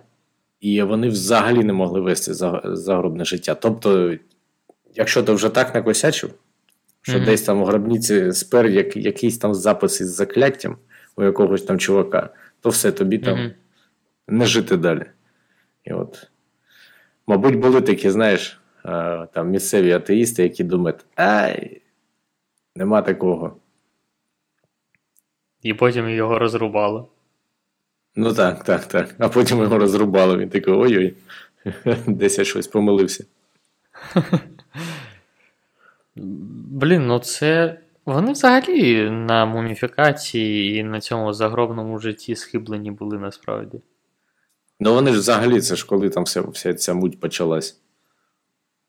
і 0.59 0.81
вони 0.81 1.07
взагалі 1.07 1.63
не 1.63 1.73
могли 1.73 2.01
вести 2.01 2.33
загробне 2.63 3.25
життя. 3.25 3.55
Тобто, 3.55 4.15
якщо 4.95 5.23
ти 5.23 5.31
вже 5.31 5.49
так 5.49 5.75
накосячив, 5.75 6.33
що 7.01 7.17
mm-hmm. 7.17 7.25
десь 7.25 7.41
там 7.41 7.61
у 7.61 7.65
гробниці 7.65 8.31
спер 8.31 8.67
як, 8.67 8.97
якийсь 8.97 9.37
там 9.37 9.53
запис 9.53 10.01
із 10.01 10.15
закляттям 10.15 10.77
у 11.15 11.23
якогось 11.23 11.63
там 11.63 11.79
чувака, 11.79 12.29
то 12.61 12.69
все 12.69 12.91
тобі 12.91 13.17
там 13.17 13.37
mm-hmm. 13.37 13.53
не 14.27 14.45
жити 14.45 14.77
далі. 14.77 15.05
І 15.83 15.93
от, 15.93 16.27
мабуть, 17.27 17.55
були 17.55 17.81
такі, 17.81 18.09
знаєш, 18.09 18.61
там 19.33 19.49
місцеві 19.49 19.91
атеїсти, 19.91 20.43
які 20.43 20.63
думають, 20.63 21.05
ай, 21.15 21.81
нема 22.75 23.01
такого. 23.01 23.57
І 25.65 25.73
потім 25.73 26.09
його 26.09 26.39
розрубали. 26.39 27.03
Ну 28.15 28.33
так, 28.33 28.63
так, 28.63 28.85
так. 28.85 29.15
А 29.17 29.29
потім 29.29 29.61
його 29.61 29.77
розрубали. 29.77 30.37
Він 30.37 30.49
такий 30.49 30.73
ой-ой, 30.73 31.13
десь 32.07 32.37
я 32.37 32.43
щось 32.43 32.67
помилився. 32.67 33.25
Блін, 36.15 37.07
ну 37.07 37.19
це. 37.19 37.79
Вони 38.05 38.31
взагалі 38.31 39.09
на 39.09 39.45
муміфікації 39.45 40.79
і 40.79 40.83
на 40.83 41.01
цьому 41.01 41.33
загробному 41.33 41.99
житті 41.99 42.35
схиблені 42.35 42.91
були 42.91 43.19
насправді. 43.19 43.81
Ну 44.79 44.93
вони 44.93 45.11
ж 45.11 45.19
взагалі, 45.19 45.61
це 45.61 45.75
ж 45.75 45.85
коли 45.85 46.09
там 46.09 46.23
вся, 46.23 46.41
вся 46.41 46.73
ця 46.73 46.93
муть 46.93 47.19
почалась. 47.19 47.81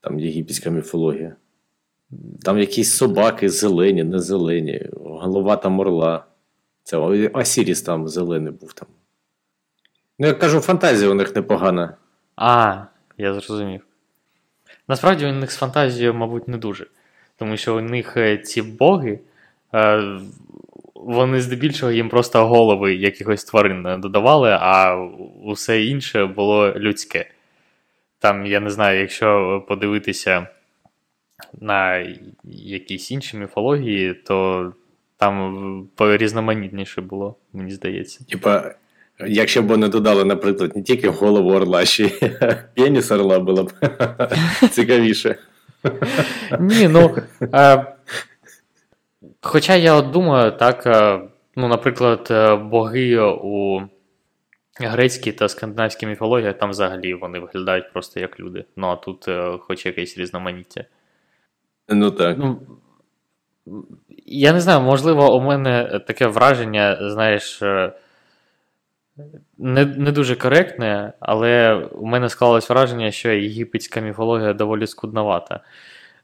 Там 0.01 0.19
єгипетська 0.19 0.71
міфологія. 0.71 1.37
Там 2.43 2.59
якісь 2.59 2.97
собаки 2.97 3.49
зелені, 3.49 4.05
не 4.05 4.19
зелені, 4.19 4.89
голова 4.93 5.57
там 5.57 5.81
орла. 5.81 6.25
Це 6.87 6.96
Осіріс 7.33 7.83
там 7.83 8.09
зелений 8.09 8.53
був 8.53 8.72
там. 8.72 8.88
Ну, 10.18 10.27
я 10.27 10.35
кажу, 10.35 10.61
фантазія 10.61 11.11
у 11.11 11.14
них 11.14 11.37
непогана. 11.37 11.96
А, 12.37 12.83
я 13.18 13.35
зрозумів. 13.35 13.87
Насправді 14.88 15.27
у 15.27 15.33
них 15.33 15.53
з 15.53 15.57
фантазією, 15.57 16.14
мабуть, 16.14 16.49
не 16.49 16.59
дуже. 16.59 16.87
Тому 17.37 17.57
що 17.57 17.77
у 17.77 17.81
них 17.81 18.16
е, 18.16 18.38
ці 18.38 18.62
боги, 18.62 19.20
е, 19.75 20.03
вони 20.94 21.40
здебільшого 21.40 21.92
їм 21.92 22.09
просто 22.09 22.46
голови 22.46 22.94
якихось 22.94 23.44
тварин 23.44 24.01
додавали, 24.01 24.59
а 24.61 24.96
усе 25.44 25.85
інше 25.85 26.27
було 26.27 26.72
людське. 26.72 27.31
Там, 28.18 28.46
я 28.46 28.61
не 28.61 28.70
знаю, 28.70 29.01
якщо 29.01 29.64
подивитися 29.68 30.46
на 31.61 32.07
якісь 32.44 33.11
інші 33.11 33.37
міфології, 33.37 34.14
то 34.14 34.72
там 35.16 35.88
порізноманітніше 35.94 37.00
було, 37.00 37.37
мені 37.52 37.70
здається. 37.70 38.24
Типа, 38.24 38.74
якщо 39.26 39.62
б 39.62 39.66
вони 39.66 39.88
додали, 39.88 40.24
наприклад, 40.24 40.76
не 40.76 40.83
тільки 40.83 41.09
голову 41.09 41.50
орла, 41.50 41.85
ще 41.85 42.05
й 42.05 42.11
пеніс 42.76 43.11
орла 43.11 43.40
було 43.40 43.64
б 43.64 43.72
цікавіше. 44.70 45.37
Ні, 46.61 46.88
ну. 46.88 47.16
Е, 47.55 47.96
Хоча 49.40 49.76
я 49.76 49.94
от 49.94 50.11
думаю, 50.11 50.52
так, 50.52 50.87
ну, 51.57 51.68
наприклад, 51.68 52.29
е, 52.31 52.57
боги 52.57 53.20
у 53.20 53.81
грецькій 54.81 55.33
та 55.33 55.48
скандинавській 55.48 56.07
міфології, 56.07 56.52
там 56.52 56.70
взагалі 56.70 57.14
вони 57.14 57.38
виглядають 57.38 57.92
просто 57.92 58.20
як 58.20 58.40
люди. 58.40 58.64
Ну, 58.76 58.87
а 58.87 58.96
тут 58.96 59.29
е, 59.29 59.59
хоч 59.61 59.87
якесь 59.87 60.18
різноманіття. 60.18 60.85
Ну 61.88 62.11
так. 62.11 62.38
Ну, 62.38 62.61
Я 64.26 64.52
не 64.52 64.61
знаю, 64.61 64.81
можливо, 64.81 65.37
у 65.37 65.40
мене 65.40 66.00
таке 66.07 66.26
враження, 66.26 67.11
знаєш, 67.11 67.62
не 69.59 69.85
не 69.85 70.12
дуже 70.12 70.37
коректне, 70.37 71.12
але 71.20 71.74
у 71.74 72.07
мене 72.07 72.29
склалось 72.29 72.70
враження, 72.70 73.11
що 73.11 73.33
єгипетська 73.33 74.00
міфологія 74.00 74.52
доволі 74.52 74.87
скудновата. 74.87 75.61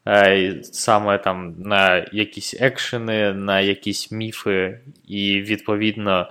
Е, 0.09 0.61
саме 0.62 1.18
там 1.18 1.55
на 1.59 2.07
якісь 2.12 2.57
екшени, 2.61 3.33
на 3.33 3.61
якісь 3.61 4.12
міфи, 4.12 4.78
і 5.09 5.40
відповідно. 5.40 6.26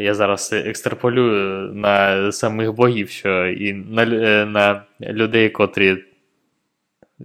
Я 0.00 0.14
зараз 0.14 0.52
екстраполюю 0.52 1.72
на 1.74 2.32
самих 2.32 2.72
богів, 2.72 3.10
що 3.10 3.46
і 3.46 3.72
на 3.72 4.02
е, 4.02 4.46
на 4.46 4.82
людей, 5.00 5.50
котрі 5.50 5.96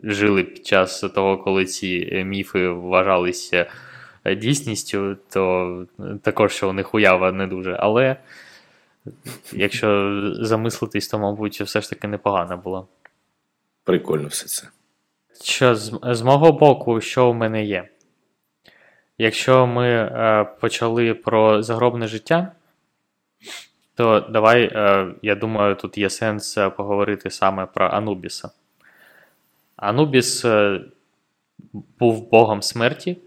жили 0.03 0.43
під 0.43 0.65
час 0.65 0.99
того, 1.01 1.38
коли 1.38 1.65
ці 1.65 2.23
міфи 2.25 2.69
вважалися 2.69 3.65
дійсністю, 4.38 5.17
то 5.29 5.86
також 6.21 6.53
що 6.53 6.69
у 6.69 6.73
них 6.73 6.93
уява 6.93 7.32
не 7.32 7.47
дуже. 7.47 7.77
Але 7.79 8.15
якщо 9.51 10.19
замислитись, 10.36 11.08
то, 11.08 11.19
мабуть, 11.19 11.62
все 11.62 11.82
ж 11.82 11.89
таки 11.89 12.08
непогано 12.08 12.58
було. 12.58 12.88
Прикольно 13.84 14.27
все 14.27 14.45
це. 14.47 14.67
Що 15.43 15.75
з, 15.75 15.99
з 16.03 16.21
мого 16.21 16.51
боку, 16.51 17.01
що 17.01 17.32
в 17.32 17.36
мене 17.36 17.65
є? 17.65 17.89
Якщо 19.17 19.67
ми 19.67 19.88
е, 19.88 20.47
почали 20.60 21.13
про 21.13 21.63
загробне 21.63 22.08
життя, 22.08 22.51
то 23.95 24.19
давай, 24.19 24.63
е, 24.63 25.08
я 25.21 25.36
думаю, 25.36 25.75
тут 25.75 25.97
є 25.97 26.10
сенс 26.10 26.58
е, 26.58 26.69
поговорити 26.69 27.29
саме 27.29 27.65
про 27.65 27.88
Анубіса. 27.88 28.51
Анубіс 29.84 30.46
е, 30.46 30.82
був 32.00 32.30
богом 32.30 32.62
смерті, 32.62 33.17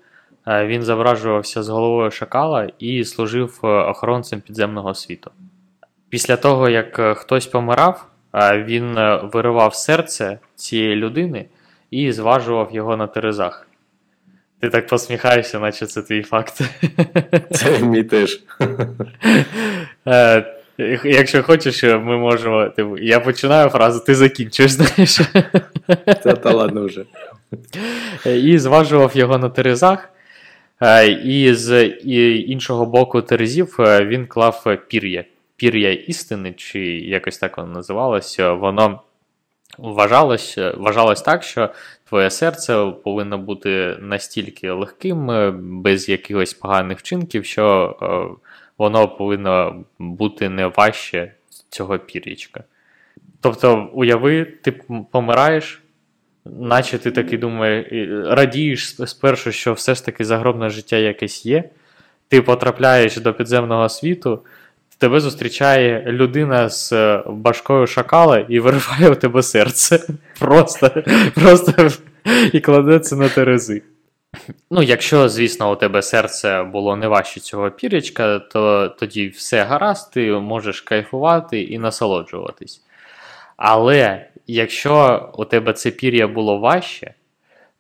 е, 0.49 0.67
він 0.67 0.83
зображувався 0.83 1.63
з 1.63 1.69
головою 1.69 2.11
шакала 2.11 2.71
і 2.79 3.05
служив 3.05 3.61
е, 3.65 3.67
охоронцем 3.67 4.41
підземного 4.41 4.95
світу. 4.95 5.31
Після 6.09 6.37
того, 6.37 6.69
як 6.69 7.01
хтось 7.19 7.47
помирав, 7.47 8.07
він 8.55 8.95
виривав 9.23 9.75
серце 9.75 10.39
цієї 10.55 10.97
людини 10.97 11.47
і 11.91 12.13
зважував 12.13 12.69
його 12.73 12.97
на 12.97 13.07
терезах. 13.07 13.69
Ти 14.61 14.71
так 14.71 14.87
посміхаєшся, 14.87 15.59
наче 15.59 15.87
це 15.87 16.03
твій 16.03 16.23
факт. 16.23 16.61
Це 17.51 17.79
мій 17.79 18.05
теж. 18.05 18.41
Якщо 21.05 21.43
хочеш, 21.43 21.83
ми 21.83 22.19
можемо. 22.19 22.69
Типу, 22.69 22.99
я 22.99 23.21
починаю 23.21 23.69
фразу, 23.69 24.01
ти 24.01 24.15
закінчуєш, 24.15 24.71
знаєш. 24.71 25.21
Та, 26.23 26.33
та 26.33 26.53
ладно 26.53 26.85
вже. 26.85 27.05
І 28.27 28.59
зважував 28.59 29.17
його 29.17 29.39
на 29.39 29.49
терезах. 29.49 30.09
І 31.25 31.55
з 31.55 31.87
іншого 32.39 32.87
боку 32.87 33.23
терезів 33.23 33.77
він 33.79 34.27
клав 34.27 34.77
пір'я 34.89 35.25
пір'я 35.57 35.93
істини, 35.93 36.53
чи 36.53 36.81
якось 36.89 37.39
так 37.39 37.57
воно 37.57 37.73
називалося, 37.73 38.53
воно 38.53 39.01
вважалось, 39.79 40.59
вважалось 40.59 41.23
так, 41.23 41.43
що 41.43 41.71
твоє 42.09 42.31
серце 42.31 42.93
повинно 43.05 43.39
бути 43.39 43.97
настільки 44.01 44.71
легким, 44.71 45.31
е, 45.31 45.51
без 45.61 46.09
якихось 46.09 46.55
поганих 46.55 46.99
вчинків, 46.99 47.45
що 47.45 47.97
е, 48.03 48.39
воно 48.79 49.09
повинно 49.09 49.85
бути 49.99 50.49
не 50.49 50.67
важче 50.67 51.33
цього 51.69 51.99
пір'ячка. 51.99 52.65
Тобто, 53.41 53.91
уяви, 53.93 54.45
ти 54.45 54.73
помираєш. 55.13 55.83
Наче 56.45 56.99
ти 56.99 57.11
такий 57.11 57.39
думаєш, 57.39 57.87
радієш 58.25 58.97
спершу, 59.07 59.53
що 59.53 59.73
все 59.73 59.95
ж 59.95 60.05
таки 60.05 60.25
загробне 60.25 60.71
життя 60.71 60.97
якесь 60.97 61.47
є. 61.47 61.65
Ти 62.29 62.43
потрапляєш 62.43 63.17
до 63.17 63.35
підземного 63.35 63.89
світу, 63.89 64.43
тебе 64.99 65.21
зустрічає 65.21 66.05
людина 66.07 66.69
з 66.69 66.93
е, 66.93 67.23
башкою 67.27 67.87
шакала 67.87 68.39
і 68.39 68.61
вириває 68.61 69.11
у 69.11 69.15
тебе 69.15 69.43
серце. 69.43 70.07
Просто 70.39 70.91
просто 71.35 71.89
і 72.53 72.61
кладеться 72.61 73.17
на 73.17 73.29
терези. 73.29 73.83
Ну, 74.71 74.83
якщо, 74.83 75.29
звісно, 75.29 75.73
у 75.73 75.77
тебе 75.77 76.03
серце 76.03 76.63
було 76.63 76.97
не 76.97 77.09
важче 77.09 77.41
цього 77.41 77.71
пірячка, 77.71 78.39
то 78.39 78.89
тоді 78.89 79.29
все 79.29 79.65
гаразд, 79.65 80.13
ти 80.13 80.33
можеш 80.33 80.81
кайфувати 80.81 81.63
і 81.63 81.79
насолоджуватись. 81.79 82.83
Але 83.57 84.27
якщо 84.47 85.31
у 85.39 85.45
тебе 85.45 85.73
це 85.73 85.91
пір'я 85.91 86.29
було 86.29 86.59
важче, 86.59 87.15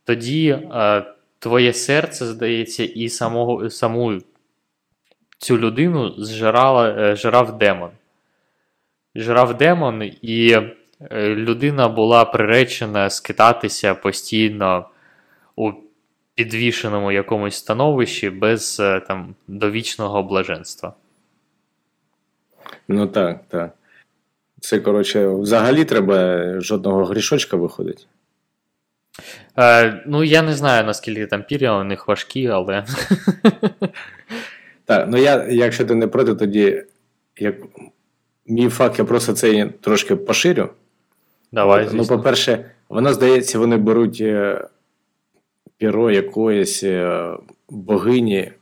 тоді 0.04 0.48
е, 0.50 1.04
твоє 1.38 1.72
серце, 1.72 2.26
здається, 2.26 2.84
і 2.84 3.08
самого, 3.08 3.70
саму 3.70 4.20
цю 5.38 5.58
людину 5.58 6.14
зжирала, 6.18 6.88
е, 6.88 7.16
жирав 7.16 7.58
демон. 7.58 7.90
Жирав 9.14 9.56
демон, 9.56 10.02
і 10.22 10.50
е, 11.10 11.34
людина 11.34 11.88
була 11.88 12.24
приречена 12.24 13.10
скитатися 13.10 13.94
постійно 13.94 14.88
у 15.56 15.72
підвішеному 16.34 17.12
якомусь 17.12 17.56
становищі 17.56 18.30
без 18.30 18.80
е, 18.80 19.00
там, 19.00 19.34
довічного 19.48 20.22
блаженства. 20.22 20.94
Ну 22.88 23.06
так, 23.06 23.44
так. 23.48 23.72
Це, 24.66 24.80
коротше, 24.80 25.28
взагалі 25.28 25.84
треба 25.84 26.44
жодного 26.60 27.04
грішочка 27.04 27.56
виходить. 27.56 28.08
Е, 29.58 30.02
ну, 30.06 30.24
я 30.24 30.42
не 30.42 30.54
знаю, 30.54 30.84
наскільки 30.84 31.26
там 31.26 31.42
пір'я 31.42 31.78
у 31.78 31.84
них 31.84 32.08
важкі, 32.08 32.46
але. 32.46 32.84
Так, 34.84 35.08
ну 35.10 35.18
я, 35.18 35.46
якщо 35.48 35.84
ти 35.84 35.94
не 35.94 36.06
проти, 36.06 36.34
тоді 36.34 36.84
як 37.38 37.54
мій 38.46 38.68
факт, 38.68 38.98
я 38.98 39.04
просто 39.04 39.32
це 39.32 39.68
трошки 39.80 40.16
поширю. 40.16 40.68
Давай, 41.52 41.88
Ну, 41.92 42.06
по-перше, 42.06 42.70
воно 42.88 43.14
здається, 43.14 43.58
вони 43.58 43.76
беруть 43.76 44.18
е, 44.20 44.64
піро 45.76 46.10
якоїсь 46.10 46.82
е, 46.84 47.30
богині 47.68 48.52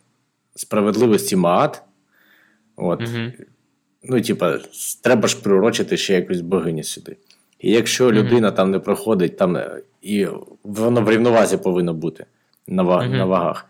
справедливості 0.54 1.36
Маат. 1.36 1.82
От. 2.76 3.00
Мгм. 3.00 3.32
Ну, 4.04 4.20
типа, 4.20 4.58
треба 5.02 5.28
ж 5.28 5.42
прирочити 5.42 5.96
ще 5.96 6.14
якусь 6.14 6.40
богиню 6.40 6.82
сюди. 6.82 7.16
І 7.60 7.70
якщо 7.72 8.12
людина 8.12 8.50
там 8.50 8.70
не 8.70 8.78
проходить, 8.78 9.36
там 9.36 9.56
е, 9.56 9.82
і 10.02 10.26
воно 10.64 11.02
в 11.02 11.10
рівновазі 11.10 11.56
повинно 11.56 11.94
бути 11.94 12.26
на, 12.66 12.82
ва- 12.82 13.02
Мгм. 13.06 13.16
на 13.16 13.24
вагах. 13.24 13.66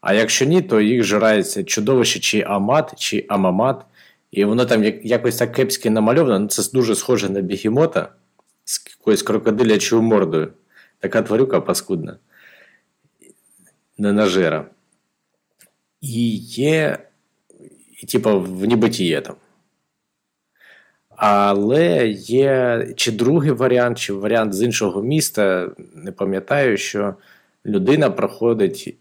А 0.00 0.14
якщо 0.14 0.44
ні, 0.44 0.62
то 0.62 0.80
їх 0.80 1.04
жирається 1.04 1.64
чудовище 1.64 2.20
чи 2.20 2.40
амат, 2.40 2.92
чи 2.96 3.26
амамат. 3.28 3.84
І 4.30 4.44
воно 4.44 4.66
там 4.66 4.84
як- 4.84 5.04
якось 5.04 5.36
так 5.36 5.52
кепськи 5.52 5.90
намальовано. 5.90 6.38
Ну, 6.38 6.46
це 6.48 6.72
дуже 6.72 6.94
схоже 6.94 7.28
на 7.30 7.40
бігемота 7.40 8.08
з 8.64 8.80
якоюсь 8.98 9.22
крокодилячою 9.22 10.02
мордою. 10.02 10.52
Така 11.00 11.22
тварюка 11.22 11.60
паскудна. 11.60 12.16
Не 13.98 14.12
нажира. 14.12 14.66
І 16.00 16.36
є, 16.36 16.98
і, 18.02 18.06
типа, 18.06 18.34
в 18.34 18.64
нібиті 18.64 19.04
є 19.04 19.20
там. 19.20 19.34
Але 21.20 22.08
є 22.08 22.86
чи 22.96 23.12
другий 23.12 23.50
варіант, 23.50 23.98
чи 23.98 24.12
варіант 24.12 24.54
з 24.54 24.62
іншого 24.62 25.02
міста, 25.02 25.70
не 25.94 26.12
пам'ятаю, 26.12 26.76
що 26.76 27.14
людина 27.66 28.10
проходить 28.10 28.96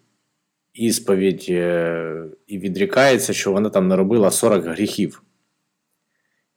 ісповідь 0.73 1.45
е, 1.49 2.23
і 2.47 2.59
відрікається, 2.59 3.33
що 3.33 3.51
вона 3.51 3.69
там 3.69 3.87
наробила 3.87 4.31
40 4.31 4.65
гріхів. 4.65 5.23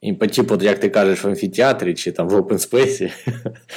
І 0.01 0.13
по 0.13 0.27
типу, 0.27 0.57
як 0.61 0.79
ти 0.79 0.89
кажеш, 0.89 1.23
в 1.23 1.27
амфітеатрі 1.27 1.93
чи 1.93 2.11
там 2.11 2.29
в 2.29 2.33
Open 2.33 2.69
Space 2.69 3.11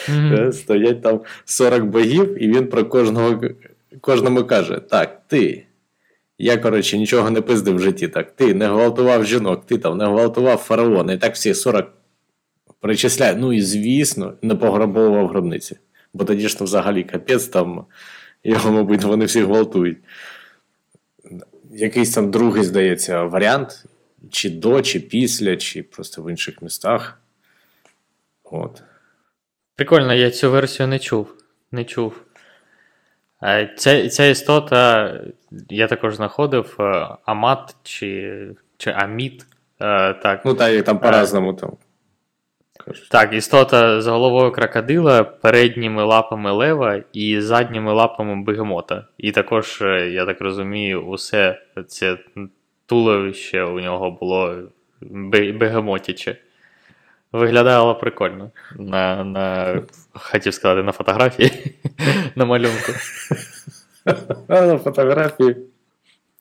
Мгм. 0.09 0.35
Е, 0.35 0.53
Стоять 0.53 1.03
там 1.03 1.21
40 1.45 1.85
богів, 1.85 2.43
і 2.43 2.49
він 2.49 2.67
про 2.67 2.85
кожного 2.85 3.41
кожному 4.01 4.45
каже: 4.45 4.81
Так, 4.91 5.23
ти. 5.27 5.67
Я, 6.39 6.57
коротше, 6.57 6.99
нічого 6.99 7.31
не 7.31 7.41
пиздив 7.41 7.77
в 7.77 7.81
житті. 7.81 8.09
Так, 8.09 8.37
ти 8.37 8.55
не 8.55 8.67
гвалтував 8.67 9.27
жінок, 9.27 9.67
ти 9.67 9.79
там 9.79 9.99
не 9.99 10.05
гвалтував 10.05 10.59
фараона. 10.59 11.13
І 11.13 11.19
так 11.19 11.35
всі 11.35 11.55
40 11.55 11.93
перечисляють. 12.81 13.39
Ну 13.41 13.53
і 13.53 13.63
звісно, 13.63 14.35
не 14.43 14.55
пограбовував 14.55 15.29
гробниці. 15.29 15.79
Бо 16.13 16.25
тоді 16.25 16.49
ж 16.49 16.59
то 16.59 16.65
взагалі 16.65 17.05
капець 17.05 17.49
там, 17.49 17.85
його, 18.45 18.73
мабуть, 18.73 19.05
вони 19.05 19.25
всі 19.25 19.41
гвалтують. 19.41 19.99
Якийсь 21.71 22.11
там 22.11 22.31
другий, 22.31 22.65
здається, 22.65 23.23
варіант, 23.23 23.85
чи 24.31 24.51
до, 24.51 24.83
чи 24.83 25.01
після, 25.01 25.57
чи 25.57 25.83
просто 25.83 26.23
в 26.23 26.31
інших 26.31 26.63
містах. 26.63 27.21
От. 28.45 28.83
Прикольно, 29.77 30.15
я 30.15 30.31
цю 30.31 30.51
версію 30.51 30.89
не 30.89 30.99
чув. 30.99 31.35
Не 31.73 31.85
чув. 31.85 32.24
Е, 33.45 33.75
Ця, 33.77 34.09
ця 34.09 34.25
істота, 34.27 35.15
я 35.71 35.87
також 35.87 36.15
знаходив 36.15 36.77
е, 36.81 37.07
Амат 37.25 37.77
чи, 37.83 38.41
чи 38.77 38.91
Аміт. 38.91 39.47
Е, 39.83 40.15
Так, 40.15 40.43
Ну, 40.45 40.55
та 40.55 40.69
і 40.69 40.83
там 40.83 40.99
по-разному 40.99 41.53
там. 41.55 41.73
так, 43.11 43.33
істота 43.33 44.01
з 44.03 44.07
головою 44.07 44.53
крокодила, 44.53 45.25
передніми 45.25 46.05
лапами 46.05 46.53
лева 46.53 47.03
і 47.13 47.41
задніми 47.41 47.93
лапами 47.93 48.43
бегемота. 48.43 49.05
І 49.19 49.33
також, 49.33 49.79
я 50.11 50.27
так 50.27 50.41
розумію, 50.41 51.03
усе 51.03 51.63
це 51.87 52.19
туловище 52.87 53.63
у 53.65 53.81
нього 53.81 54.11
було 54.11 54.57
бе- 55.01 55.53
бегемотяче. 55.53 56.37
Виглядало 57.35 57.95
прикольно. 57.95 58.51
На, 58.79 59.25
на, 59.25 59.83
хотів 60.13 60.55
сказати, 60.55 60.83
на 60.83 60.93
фотографії, 60.93 61.75
на 62.37 62.45
малюнку. 62.45 62.93
На 64.49 64.79
фотографії. 64.79 65.57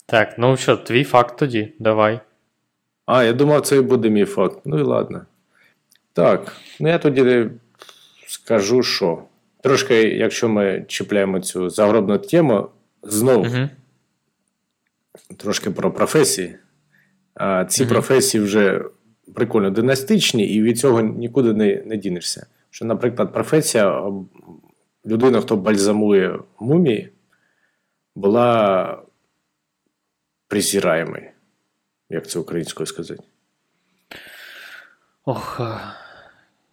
Так, 0.06 0.36
ну 0.38 0.58
що, 0.58 0.78
твій 0.78 1.04
факт 1.04 1.40
тоді, 1.40 1.74
давай. 1.80 2.20
А, 3.06 3.24
я 3.24 3.34
думав, 3.34 3.62
це 3.62 3.78
і 3.78 3.82
буде 3.82 4.10
мій 4.10 4.26
факт. 4.26 4.58
Ну 4.66 4.80
і 4.80 4.82
ладно. 4.82 5.26
Так, 6.14 6.56
ну 6.80 6.90
я 6.90 6.98
тоді 6.98 7.48
скажу, 8.28 8.84
що. 8.84 9.24
Трошки, 9.64 10.04
якщо 10.04 10.50
ми 10.50 10.86
чіпляємо 10.88 11.40
цю 11.40 11.70
загробну 11.70 12.18
тему, 12.18 12.70
знову 13.04 13.46
Угу. 13.46 13.70
трошки 15.38 15.72
про 15.72 15.92
професії. 15.92 16.56
А 17.36 17.66
ці 17.66 17.84
Мгм. 17.84 17.92
професії 17.92 18.44
вже 18.44 18.82
прикольно 19.36 19.70
династичні, 19.70 20.46
і 20.46 20.62
від 20.62 20.80
цього 20.80 21.02
нікуди 21.02 21.54
не, 21.54 21.84
не 21.86 21.98
дінешся. 21.98 22.48
Що, 22.70 22.86
наприклад, 22.86 23.34
професія 23.34 24.12
людина, 25.06 25.42
хто 25.42 25.56
бальзамує 25.58 26.40
мумії, 26.60 27.10
була 28.16 28.98
презираємою, 30.48 31.30
як 32.10 32.28
це 32.28 32.40
українською 32.40 32.88
сказати. 32.88 33.24
Ох. 35.26 35.60
е, 35.60 35.80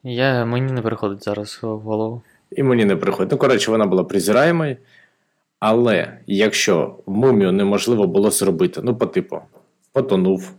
Я, 0.03 0.45
мені 0.45 0.73
не 0.73 0.83
приходить 0.83 1.25
зараз 1.25 1.59
в 1.63 1.67
голову. 1.67 2.23
І 2.51 2.63
мені 2.63 2.85
не 2.85 2.97
приходить. 2.97 3.33
Ну, 3.33 3.39
коротше, 3.39 3.71
вона 3.71 3.87
була 3.87 4.05
презираємою. 4.05 4.77
Але 5.59 6.19
якщо 6.27 6.99
мумію 7.07 7.53
неможливо 7.53 8.07
було 8.07 8.31
зробити, 8.31 8.81
ну, 8.85 8.97
по 8.97 9.07
типу, 9.07 9.41
потонув, 9.93 10.53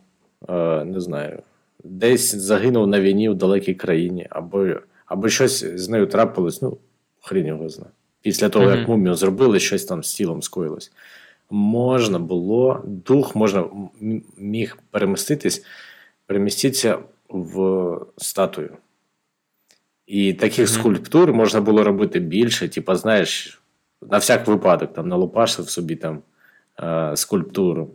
е, 0.50 0.86
не 0.86 1.00
знаю, 1.00 1.44
десь 1.84 2.36
загинув 2.36 2.88
на 2.88 3.02
війні 3.02 3.30
в 3.30 3.36
далекій 3.36 3.74
країні, 3.74 4.28
або, 4.30 4.68
або 5.06 5.30
щось 5.30 5.66
з 5.66 5.90
нею 5.90 6.08
трапилось, 6.08 6.62
ну, 6.62 6.78
хрін 7.22 7.46
його 7.46 7.70
знає. 7.70 7.92
Після 8.22 8.50
того, 8.50 8.66
Мгм. 8.66 8.80
як 8.80 8.88
мумію 8.88 9.16
зробили, 9.16 9.60
щось 9.60 9.86
там 9.86 10.04
з 10.04 10.14
тілом 10.14 10.42
скоїлось. 10.42 10.92
Можна 11.50 12.20
було, 12.20 12.82
дух 12.86 13.36
можна 13.36 13.66
міг 14.38 14.78
переміститись, 14.92 15.66
переміститися 16.26 17.00
в 17.30 17.98
статую. 18.18 18.78
І 20.08 20.34
таких 20.34 20.70
Мгм. 20.70 20.80
скульптур 20.80 21.34
можна 21.34 21.62
було 21.62 21.84
робити 21.84 22.20
більше, 22.20 22.70
типа, 22.70 22.96
знаєш, 22.96 23.62
на 24.10 24.18
всяк 24.18 24.48
випадок, 24.48 24.94
там 24.94 25.08
налупашив 25.08 25.70
собі 25.70 25.96
там 25.96 26.20
е, 26.84 27.12
скульптуру. 27.18 27.90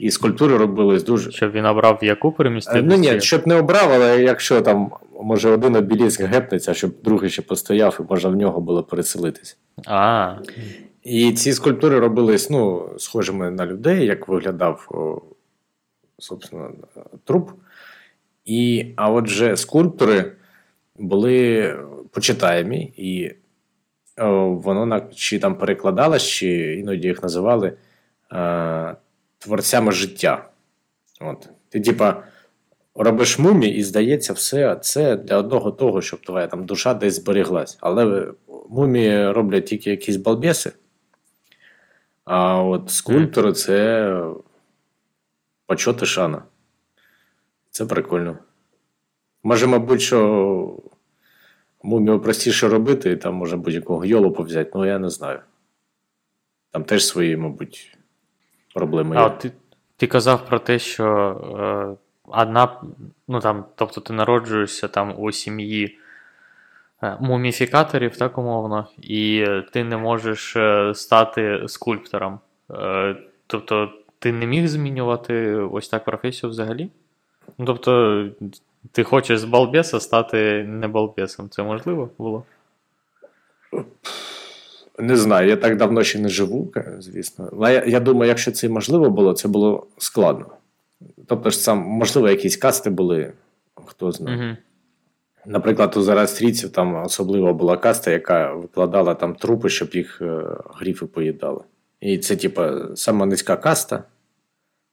І 0.00 0.10
скульптури 0.10 0.56
робились 0.56 1.04
дуже. 1.04 1.30
Щоб 1.30 1.52
він 1.52 1.66
обрав 1.66 1.98
яку 2.02 2.32
перемістити? 2.32 2.82
Ну 2.82 2.96
ні, 2.96 3.20
щоб 3.20 3.46
не 3.46 3.54
обрав, 3.54 3.92
але 3.92 4.22
якщо 4.22 4.60
там 4.60 4.92
може 5.22 5.50
один 5.50 5.76
обіліск 5.76 6.20
гепнеться, 6.20 6.74
щоб 6.74 6.94
другий 7.04 7.30
ще 7.30 7.42
постояв, 7.42 7.98
і 8.00 8.02
можна 8.10 8.30
в 8.30 8.36
нього 8.36 8.60
було 8.60 8.82
переселитись. 8.82 9.58
А, 9.86 10.34
І 11.02 11.32
ці 11.32 11.52
скульптури 11.52 11.98
робились 11.98 12.50
ну, 12.50 12.90
схожими 12.98 13.50
на 13.50 13.66
людей, 13.66 14.06
як 14.06 14.28
виглядав 14.28 14.88
собственно, 16.20 16.70
труп. 17.24 17.50
І, 18.44 18.92
а 18.96 19.10
отже, 19.10 19.56
скульптори 19.56 20.32
були 20.96 21.76
почитаємі, 22.10 22.92
і 22.96 23.34
о, 24.18 24.48
воно 24.48 25.00
чи 25.14 25.38
там 25.38 25.54
перекладалось, 25.54 26.22
чи 26.26 26.74
іноді 26.74 27.08
їх 27.08 27.22
називали 27.22 27.72
е, 28.32 28.96
творцями 29.40 29.92
життя. 29.92 30.48
От. 31.20 31.48
Ти, 31.68 31.80
типа, 31.80 32.22
робиш 32.94 33.38
мумі, 33.38 33.68
і 33.68 33.82
здається, 33.82 34.32
все 34.32 34.76
це 34.76 35.16
для 35.16 35.36
одного 35.36 35.70
того, 35.70 36.02
щоб 36.02 36.20
твоя 36.20 36.46
там 36.46 36.66
душа 36.66 36.94
десь 36.94 37.14
зберіглась. 37.14 37.78
Але 37.80 38.32
мумії 38.68 39.30
роблять 39.30 39.66
тільки 39.66 39.90
якісь 39.90 40.16
балбеси. 40.16 40.72
А 42.24 42.62
от 42.62 42.90
скульптори 42.90 43.52
це 43.52 44.14
почот 45.66 46.02
і 46.02 46.06
шана. 46.06 46.42
Це 47.70 47.86
прикольно. 47.86 48.38
Може, 49.42 49.66
мабуть, 49.66 50.00
що 50.00 50.82
мумію 51.82 52.20
простіше 52.20 52.68
робити, 52.68 53.10
і 53.10 53.16
там 53.16 53.34
може 53.34 53.56
будь-якого 53.56 54.04
йолопу 54.04 54.42
взяти, 54.42 54.70
ну 54.74 54.86
я 54.86 54.98
не 54.98 55.10
знаю. 55.10 55.40
Там 56.70 56.84
теж 56.84 57.06
свої, 57.06 57.36
мабуть, 57.36 57.98
проблеми 58.74 59.16
є. 59.16 59.22
а 59.22 59.30
ти, 59.30 59.52
ти 59.96 60.06
казав 60.06 60.46
про 60.46 60.58
те, 60.58 60.78
що 60.78 61.06
е, 61.60 61.96
одна, 62.24 62.76
ну 63.28 63.40
там, 63.40 63.64
тобто 63.74 64.00
ти 64.00 64.12
народжуєшся 64.12 64.88
там 64.88 65.14
у 65.18 65.32
сім'ї 65.32 65.98
е, 67.02 67.16
муміфікаторів, 67.20 68.16
так 68.16 68.38
умовно, 68.38 68.88
і 68.98 69.44
е, 69.48 69.62
ти 69.72 69.84
не 69.84 69.96
можеш 69.96 70.56
е, 70.56 70.94
стати 70.94 71.62
скульптором. 71.68 72.38
Е, 72.70 73.16
тобто, 73.46 73.92
ти 74.18 74.32
не 74.32 74.46
міг 74.46 74.66
змінювати 74.66 75.54
ось 75.54 75.88
так 75.88 76.04
професію 76.04 76.50
взагалі? 76.50 76.90
Ну, 77.58 77.66
тобто, 77.66 78.24
ти 78.92 79.04
хочеш 79.04 79.38
з 79.38 79.44
балбеса 79.44 80.00
стати 80.00 80.64
не 80.68 80.88
балбесом. 80.88 81.48
Це 81.48 81.62
можливо 81.62 82.10
було? 82.18 82.44
Не 85.00 85.16
знаю, 85.16 85.48
я 85.48 85.56
так 85.56 85.76
давно 85.76 86.02
ще 86.02 86.18
не 86.18 86.28
живу, 86.28 86.72
звісно. 86.98 87.48
Але 87.52 87.74
я, 87.74 87.84
я 87.86 88.00
думаю, 88.00 88.28
якщо 88.28 88.52
це 88.52 88.68
можливо 88.68 89.10
було, 89.10 89.32
це 89.32 89.48
було 89.48 89.86
складно. 89.98 90.46
Тобто, 91.26 91.50
ж 91.50 91.58
сам, 91.58 91.78
можливо, 91.78 92.28
якісь 92.28 92.56
касти 92.56 92.90
були, 92.90 93.32
хто 93.86 94.12
знає. 94.12 94.36
Угу. 94.36 94.56
Наприклад, 95.46 95.96
у 95.96 96.02
зарастрійців 96.02 96.70
там 96.70 97.04
особливо 97.04 97.54
була 97.54 97.76
каста, 97.76 98.10
яка 98.10 98.52
викладала 98.52 99.14
там 99.14 99.34
трупи, 99.34 99.68
щоб 99.68 99.88
їх 99.92 100.22
е, 100.22 100.42
гріфи 100.74 101.06
поїдали. 101.06 101.60
І 102.00 102.18
це, 102.18 102.36
типа, 102.36 102.88
сама 102.94 103.26
низька 103.26 103.56
каста, 103.56 104.04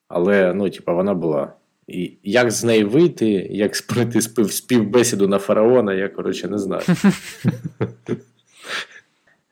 але 0.07 0.53
ну, 0.53 0.69
типа, 0.69 0.93
вона 0.93 1.13
була. 1.13 1.53
І 1.87 2.13
як 2.23 2.51
з 2.51 2.63
неї 2.63 2.83
вийти, 2.83 3.29
як 3.51 3.71
пройти 3.87 4.21
спів, 4.21 4.51
співбесіду 4.51 5.27
на 5.27 5.39
фараона, 5.39 5.93
я 5.93 6.09
коротше 6.09 6.47
не 6.47 6.57
знаю. 6.57 6.83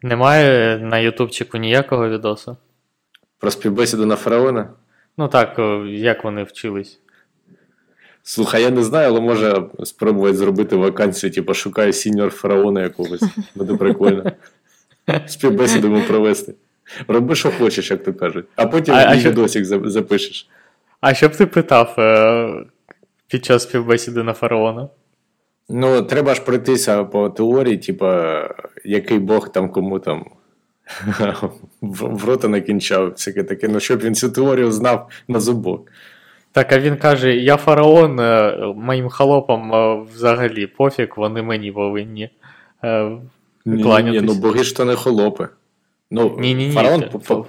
Немає 0.10 0.78
на 0.78 0.99
Ютубчику 0.99 1.58
ніякого 1.58 2.10
відосу. 2.10 2.58
Про 3.39 3.51
співбесіду 3.51 4.06
на 4.06 4.16
фараона? 4.16 4.70
Ну 5.18 5.28
так, 5.28 5.60
як 5.88 6.24
вони 6.24 6.43
вчились. 6.43 6.99
Слухай, 8.24 8.64
я 8.64 8.70
не 8.70 8.84
знаю, 8.84 9.10
але 9.10 9.22
може 9.22 9.64
спробувати 9.84 10.38
зробити 10.38 10.76
вакансію, 10.76 11.32
типу, 11.32 11.53
шукаю 11.53 11.93
сіньор 11.93 12.30
фараона 12.30 12.82
якогось. 12.82 13.24
Буде 13.56 13.76
прикольно. 13.78 14.32
Співбесіду 15.28 15.88
йому 15.88 16.01
провести. 16.01 16.53
Роби, 17.08 17.36
що 17.36 17.51
хочеш, 17.51 17.91
як 17.91 18.03
то 18.03 18.14
кажуть. 18.14 18.45
А 18.56 18.66
потім 18.68 18.95
А- 18.95 19.06
а, 19.08 19.20
що- 19.20 19.30
відосик 19.30 19.66
запишеш. 19.66 20.49
А 21.01 21.14
що 21.14 21.28
б 21.28 21.36
ти 21.36 21.45
питав 21.45 21.95
е, 21.99 22.66
під 23.28 23.45
час 23.45 23.64
співбесіди 23.64 24.24
на 24.24 24.34
фараона? 24.34 24.89
Ну, 25.70 26.01
треба 26.01 26.34
ж 26.36 26.41
пройтися 26.41 27.03
по 27.03 27.30
теорії, 27.30 27.78
типа, 27.78 28.41
який 28.86 29.20
Бог 29.20 29.51
там 29.51 29.70
кому 29.70 29.99
там 29.99 30.26
в, 31.82 32.26
рота 32.26 32.47
накінчав, 32.47 33.09
всяке 33.09 33.43
таке. 33.43 33.68
Ну, 33.68 33.80
щоб 33.80 33.99
він 33.99 34.16
цю 34.16 34.30
теорію 34.30 34.72
знав 34.72 35.09
на 35.28 35.39
зубок. 35.39 35.91
Так, 36.51 36.72
а 36.74 36.80
він 36.80 36.97
каже: 36.97 37.36
я 37.36 37.57
фараон, 37.57 38.20
е, 38.20 38.57
моїм 38.76 39.09
холопам 39.09 39.74
е, 39.74 40.03
взагалі 40.13 40.68
пофіг, 40.68 41.13
вони 41.18 41.41
мені 41.41 41.72
повинні. 41.72 42.30
е, 42.84 43.11
Ні, 43.66 43.84
ні, 44.11 44.22
ну 44.22 44.34
боги 44.34 44.63
ж 44.63 44.76
то 44.78 44.86
не 44.86 44.95
холопи. 44.95 45.47
Ну, 46.11 46.36
Ні-ні-ні. 46.39 46.74
фараон 46.74 46.99
це- 47.01 47.07
по- 47.07 47.20
по- 47.20 47.45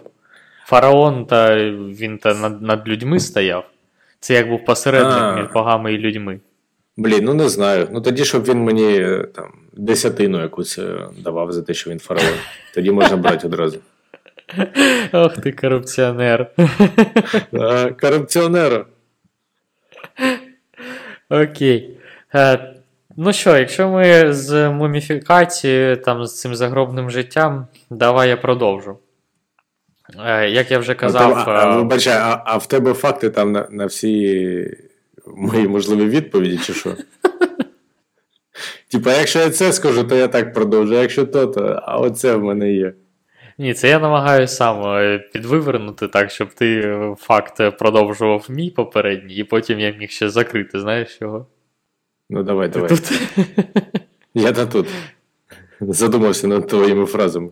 Фараон 0.64 1.26
та 1.26 1.56
він 1.70 2.18
та 2.18 2.34
над, 2.34 2.62
над 2.62 2.88
людьми 2.88 3.20
стояв. 3.20 3.64
Це 4.20 4.34
як 4.34 4.48
був 4.48 4.64
посередник 4.64 5.36
між 5.36 5.52
богами 5.52 5.94
і 5.94 5.98
людьми. 5.98 6.40
Блін, 6.97 7.24
ну 7.24 7.34
не 7.34 7.49
знаю. 7.49 7.88
Ну 7.92 8.01
тоді, 8.01 8.24
щоб 8.24 8.44
він 8.44 8.59
мені 8.59 8.99
е, 8.99 9.26
там 9.34 9.53
десятину 9.72 10.42
якусь 10.42 10.78
е, 10.78 11.09
давав 11.24 11.53
за 11.53 11.62
те, 11.62 11.74
що 11.74 11.90
він 11.90 11.99
фараон. 11.99 12.34
Тоді 12.74 12.90
можна 12.90 13.16
брати 13.16 13.47
одразу. 13.47 13.78
Ох 15.12 15.36
ти 15.36 15.53
корупціонер. 15.53 16.51
А, 17.53 17.90
Корупціонера. 18.01 18.84
Окей. 21.30 21.99
Е, 22.34 22.74
ну 23.16 23.32
що, 23.32 23.57
якщо 23.57 23.88
ми 23.88 24.32
з 24.32 24.70
муміфікацією, 24.70 25.97
там, 25.97 26.26
з 26.26 26.40
цим 26.40 26.55
загробним 26.55 27.11
життям, 27.11 27.66
давай 27.90 28.28
я 28.28 28.36
продовжу. 28.36 28.99
Як 30.49 30.70
я 30.70 30.78
вже 30.78 30.94
казав, 30.94 31.32
а, 31.32 31.51
а, 31.51 31.76
вибачай, 31.76 32.16
а, 32.16 32.42
а 32.44 32.57
в 32.57 32.66
тебе 32.66 32.94
факти 32.94 33.30
там 33.30 33.53
на, 33.53 33.66
на 33.70 33.86
всі 33.86 34.86
мої 35.26 35.68
можливі 35.68 36.04
відповіді, 36.08 36.58
чи 36.58 36.74
що? 36.74 36.96
Типа, 38.90 39.12
якщо 39.12 39.38
я 39.38 39.50
це 39.50 39.72
скажу, 39.72 40.04
то 40.04 40.16
я 40.16 40.28
так 40.28 40.52
продовжу, 40.54 40.96
а 40.96 41.00
якщо 41.00 41.26
то, 41.26 41.46
то 41.46 41.80
а 41.82 41.96
оце 41.98 42.36
в 42.36 42.44
мене 42.44 42.72
є. 42.72 42.94
ні, 43.58 43.74
це 43.74 43.88
я 43.88 43.98
намагаюся 43.98 44.54
сам 44.54 44.82
е, 44.86 45.18
підвивернути 45.32 46.08
так, 46.08 46.30
щоб 46.30 46.54
ти 46.54 46.80
е, 46.80 47.14
факт 47.18 47.60
е, 47.60 47.70
продовжував 47.70 48.46
мій 48.48 48.70
попередній, 48.70 49.34
і 49.34 49.44
потім 49.44 49.80
я 49.80 49.90
міг 49.90 50.10
ще 50.10 50.30
закрити, 50.30 50.80
знаєш 50.80 51.18
його? 51.20 51.46
Ну 52.30 52.42
давай, 52.42 52.68
Ти 52.68 52.72
давай. 52.72 52.88
тут? 52.88 53.12
Я 54.34 54.52
та 54.52 54.66
тут. 54.66 54.88
Задумався 55.80 56.46
над 56.46 56.66
твоїми 56.66 57.06
фразами. 57.06 57.50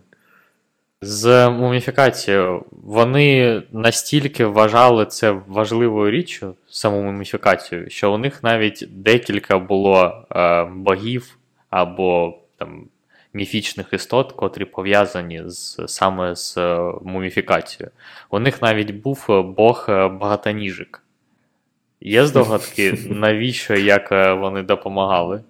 З 1.01 1.49
муміфікацією 1.49 2.65
вони 2.71 3.61
настільки 3.71 4.45
вважали 4.45 5.05
це 5.05 5.31
важливою 5.47 6.11
річчю, 6.11 6.55
саму 6.69 7.01
муміфікацію, 7.01 7.89
що 7.89 8.13
у 8.13 8.17
них 8.17 8.43
навіть 8.43 8.87
декілька 8.91 9.59
було 9.59 10.25
е, 10.31 10.63
богів 10.63 11.37
або 11.69 12.37
там 12.57 12.87
міфічних 13.35 13.93
істот, 13.93 14.31
котрі 14.31 14.65
пов'язані 14.65 15.41
з 15.45 15.79
саме 15.87 16.35
з 16.35 16.57
е, 16.57 16.93
муміфікацією. 17.03 17.91
У 18.29 18.39
них 18.39 18.61
навіть 18.61 18.91
був 18.91 19.25
е, 19.29 19.41
бог 19.41 19.85
е, 19.89 20.07
багатоніжик. 20.07 21.01
Є 22.01 22.25
здогадки, 22.25 22.99
навіщо 23.09 23.75
як 23.75 24.11
вони 24.39 24.63
допомагали? 24.63 25.43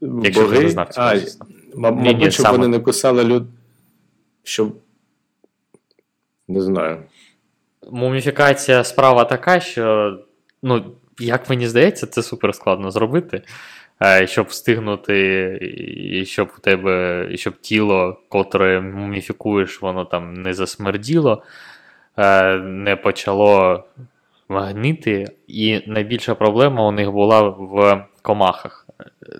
Якщо 0.00 0.48
ти 0.48 0.60
не 0.60 0.68
знав 0.68 0.90
а. 0.96 1.14
Ні-ні, 1.14 1.32
мабуть, 1.74 2.32
щоб 2.32 2.46
саме. 2.46 2.58
вони 2.58 2.68
не 2.68 2.78
кусали 2.78 3.24
люд. 3.24 3.46
Щоб. 4.42 4.76
Не 6.48 6.60
знаю. 6.62 7.02
Муміфікація 7.90 8.84
справа 8.84 9.24
така, 9.24 9.60
що, 9.60 10.18
ну, 10.62 10.84
як 11.18 11.50
мені 11.50 11.68
здається, 11.68 12.06
це 12.06 12.22
супер 12.22 12.54
складно 12.54 12.90
зробити. 12.90 13.42
е, 14.02 14.26
Щоб 14.26 14.46
встигнути, 14.46 15.58
і 16.12 16.24
щоб 16.24 16.52
у 16.58 16.60
тебе, 16.60 17.28
і 17.32 17.36
щоб 17.36 17.60
тіло, 17.60 18.20
котре 18.28 18.80
муміфікуєш, 18.80 19.82
воно 19.82 20.04
там 20.04 20.34
не 20.34 20.54
засмерділо, 20.54 21.42
е, 22.16 22.56
не 22.58 22.96
почало 22.96 23.84
гнити. 24.48 25.26
І 25.46 25.80
найбільша 25.86 26.34
проблема 26.34 26.88
у 26.88 26.92
них 26.92 27.12
була 27.12 27.42
в 27.48 28.04
комахах. 28.22 28.86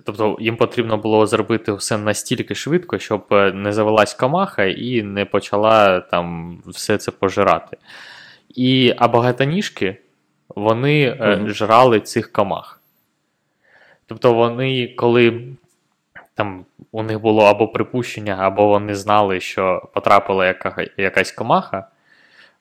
Тобто 0.05 0.37
їм 0.39 0.57
потрібно 0.57 0.97
було 0.97 1.27
зробити 1.27 1.73
все 1.73 1.97
настільки 1.97 2.55
швидко, 2.55 2.99
щоб 2.99 3.25
е, 3.31 3.51
не 3.51 3.73
завелась 3.73 4.13
комаха 4.13 4.63
і 4.63 5.01
не 5.03 5.25
почала 5.25 5.99
там 5.99 6.57
все 6.67 6.97
це 6.97 7.11
пожирати. 7.11 7.77
І 8.55 8.93
а 8.97 9.07
багатоніжки 9.07 9.97
вони 10.55 11.17
Мгм. 11.19 11.49
жрали 11.49 11.99
цих 11.99 12.31
комах. 12.31 12.79
Тобто 14.05 14.33
вони, 14.33 14.87
коли 14.87 15.41
там 16.35 16.65
у 16.91 17.03
них 17.03 17.19
було 17.19 17.43
або 17.43 17.67
припущення, 17.67 18.37
або 18.39 18.67
вони 18.67 18.95
знали, 18.95 19.39
що 19.39 19.89
потрапила 19.93 20.47
яка, 20.47 20.85
якась 20.97 21.31
комаха, 21.31 21.87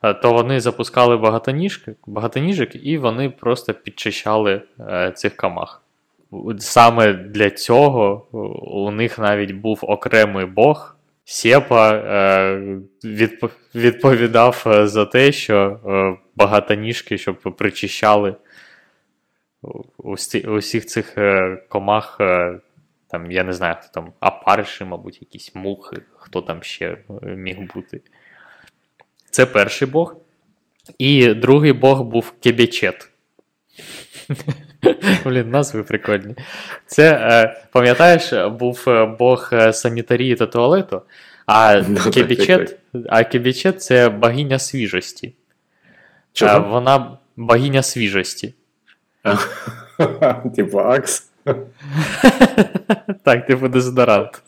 е, 0.02 0.14
то 0.14 0.32
вони 0.32 0.60
запускали 0.60 1.16
багатоніжки, 1.16 1.94
багатоніжок 2.06 2.74
і 2.74 2.98
вони 2.98 3.30
просто 3.30 3.74
підчищали 3.74 4.62
цих 5.14 5.36
комах. 5.36 5.81
Саме 6.58 7.12
для 7.12 7.50
цього 7.50 8.26
у 8.62 8.90
них 8.90 9.18
навіть 9.18 9.52
був 9.52 9.78
окремий 9.82 10.46
бог. 10.46 10.96
Сєпа 11.24 11.92
е, 11.94 12.78
відпо- 13.04 13.50
відповідав 13.74 14.64
е, 14.66 14.86
за 14.86 15.06
те, 15.06 15.32
що 15.32 15.80
е, 15.86 16.16
багатоніжки, 16.36 17.18
щоб 17.18 17.36
причищали 17.36 18.34
усі, 19.96 20.40
усіх 20.40 20.86
цих 20.86 21.14
комах, 21.68 22.18
там, 23.10 23.30
я 23.30 23.44
не 23.44 23.52
знаю, 23.52 23.76
хто 23.80 23.88
там, 24.00 24.12
апарші, 24.20 24.84
мабуть, 24.84 25.22
якісь 25.22 25.54
мухи, 25.54 25.96
хто 26.16 26.42
там 26.42 26.62
ще 26.62 26.98
міг 27.22 27.58
бути. 27.74 28.00
Це 29.30 29.46
перший 29.46 29.88
бог. 29.88 30.16
І 30.98 31.34
другий 31.34 31.72
бог 31.72 32.02
був 32.02 32.30
Кебечет. 32.40 33.08
Блін, 35.24 35.50
назви 35.50 35.82
прикольні. 35.82 36.34
Це, 36.86 37.12
е, 37.12 37.62
пам'ятаєш, 37.72 38.32
був 38.58 38.84
е, 38.88 39.06
бог 39.18 39.50
е, 39.52 39.72
санітарії 39.72 40.34
та 40.34 40.46
туалету, 40.46 41.02
а 41.46 41.82
Ну, 41.88 42.10
Кебічет, 42.10 42.78
а 43.08 43.24
Кебічет 43.24 43.82
це 43.82 44.08
богиня 44.08 44.58
свіжості. 44.58 45.34
Чого? 46.32 46.68
Вона 46.68 47.18
богиня 47.36 47.82
свіжості. 47.82 48.54
Типу 50.56 50.78
Акс. 50.78 51.28
Так, 53.24 53.46
типу 53.46 53.68
дезодорант. 53.68 54.42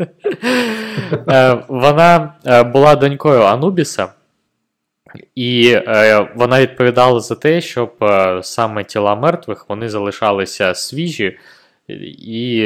Вона 1.68 2.34
була 2.72 2.96
донькою 2.96 3.42
Анубіса, 3.42 4.08
і 5.34 5.70
е, 5.74 6.28
вона 6.34 6.60
відповідала 6.60 7.20
за 7.20 7.34
те, 7.34 7.60
щоб 7.60 7.94
е, 8.02 8.40
саме 8.42 8.84
тіла 8.84 9.14
мертвих 9.14 9.68
вони 9.68 9.88
залишалися 9.88 10.74
свіжі, 10.74 11.38
і 12.18 12.62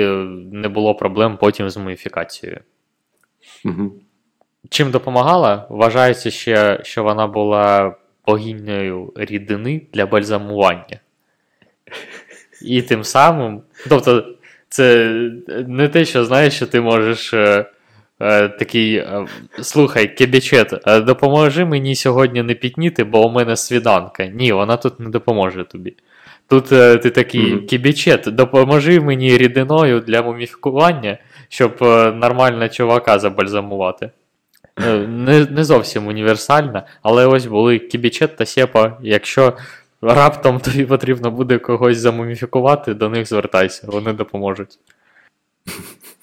не 0.53 0.69
було 0.69 0.95
проблем 0.95 1.37
потім 1.37 1.71
з 1.71 1.77
муміфікацією. 1.77 2.61
Мгм. 3.65 3.93
Чим 4.71 4.91
допомагала? 4.91 5.67
Вважається 5.71 6.31
ще, 6.31 6.81
що 6.83 7.03
вона 7.03 7.27
була 7.27 7.95
богинею 8.27 9.13
рідини 9.17 9.83
для 9.93 10.07
бальзамування. 10.07 11.01
І 12.63 12.83
тим 12.83 13.05
самим. 13.05 13.63
Тобто, 13.89 14.35
це 14.69 15.07
не 15.67 15.89
те, 15.89 16.05
що 16.05 16.25
знаєш, 16.25 16.55
що 16.55 16.67
ти 16.67 16.81
можеш 16.81 17.35
е, 17.35 17.67
такий: 18.59 18.97
е, 18.97 19.27
слухай, 19.63 20.15
кебічет, 20.15 20.75
е, 20.87 21.01
допоможи 21.01 21.65
мені 21.65 21.95
сьогодні 21.95 22.43
не 22.43 22.55
пітніти, 22.55 23.05
бо 23.05 23.27
у 23.27 23.31
мене 23.31 23.57
свіданка. 23.57 24.27
Ні, 24.27 24.53
вона 24.53 24.77
тут 24.77 25.01
не 25.01 25.11
допоможе 25.11 25.65
тобі. 25.65 25.95
Тут 26.49 26.73
е, 26.73 26.97
ти 26.97 27.11
такий 27.11 27.55
Мгм. 27.55 27.67
кібічет, 27.67 28.25
допоможи 28.27 29.01
мені 29.01 29.39
рідиною 29.39 30.01
для 30.01 30.23
муміфікування, 30.23 31.19
щоб 31.49 31.77
е, 31.83 32.13
нормально 32.13 32.69
чувака 32.69 33.19
забальзамувати. 33.19 34.11
Е, 34.87 34.97
Не, 34.97 35.45
не 35.51 35.65
зовсім 35.65 36.07
універсальна, 36.07 36.87
але 37.03 37.27
ось 37.27 37.47
були 37.47 37.79
кібічет 37.79 38.37
та 38.37 38.47
сєпа. 38.47 38.97
Якщо 39.03 39.57
раптом 40.03 40.61
тобі 40.61 40.85
потрібно 40.85 41.31
буде 41.31 41.59
когось 41.59 41.99
замуміфікувати, 41.99 42.95
до 42.95 43.09
них 43.09 43.29
звертайся, 43.29 43.87
вони 43.87 44.13
допоможуть. 44.13 44.79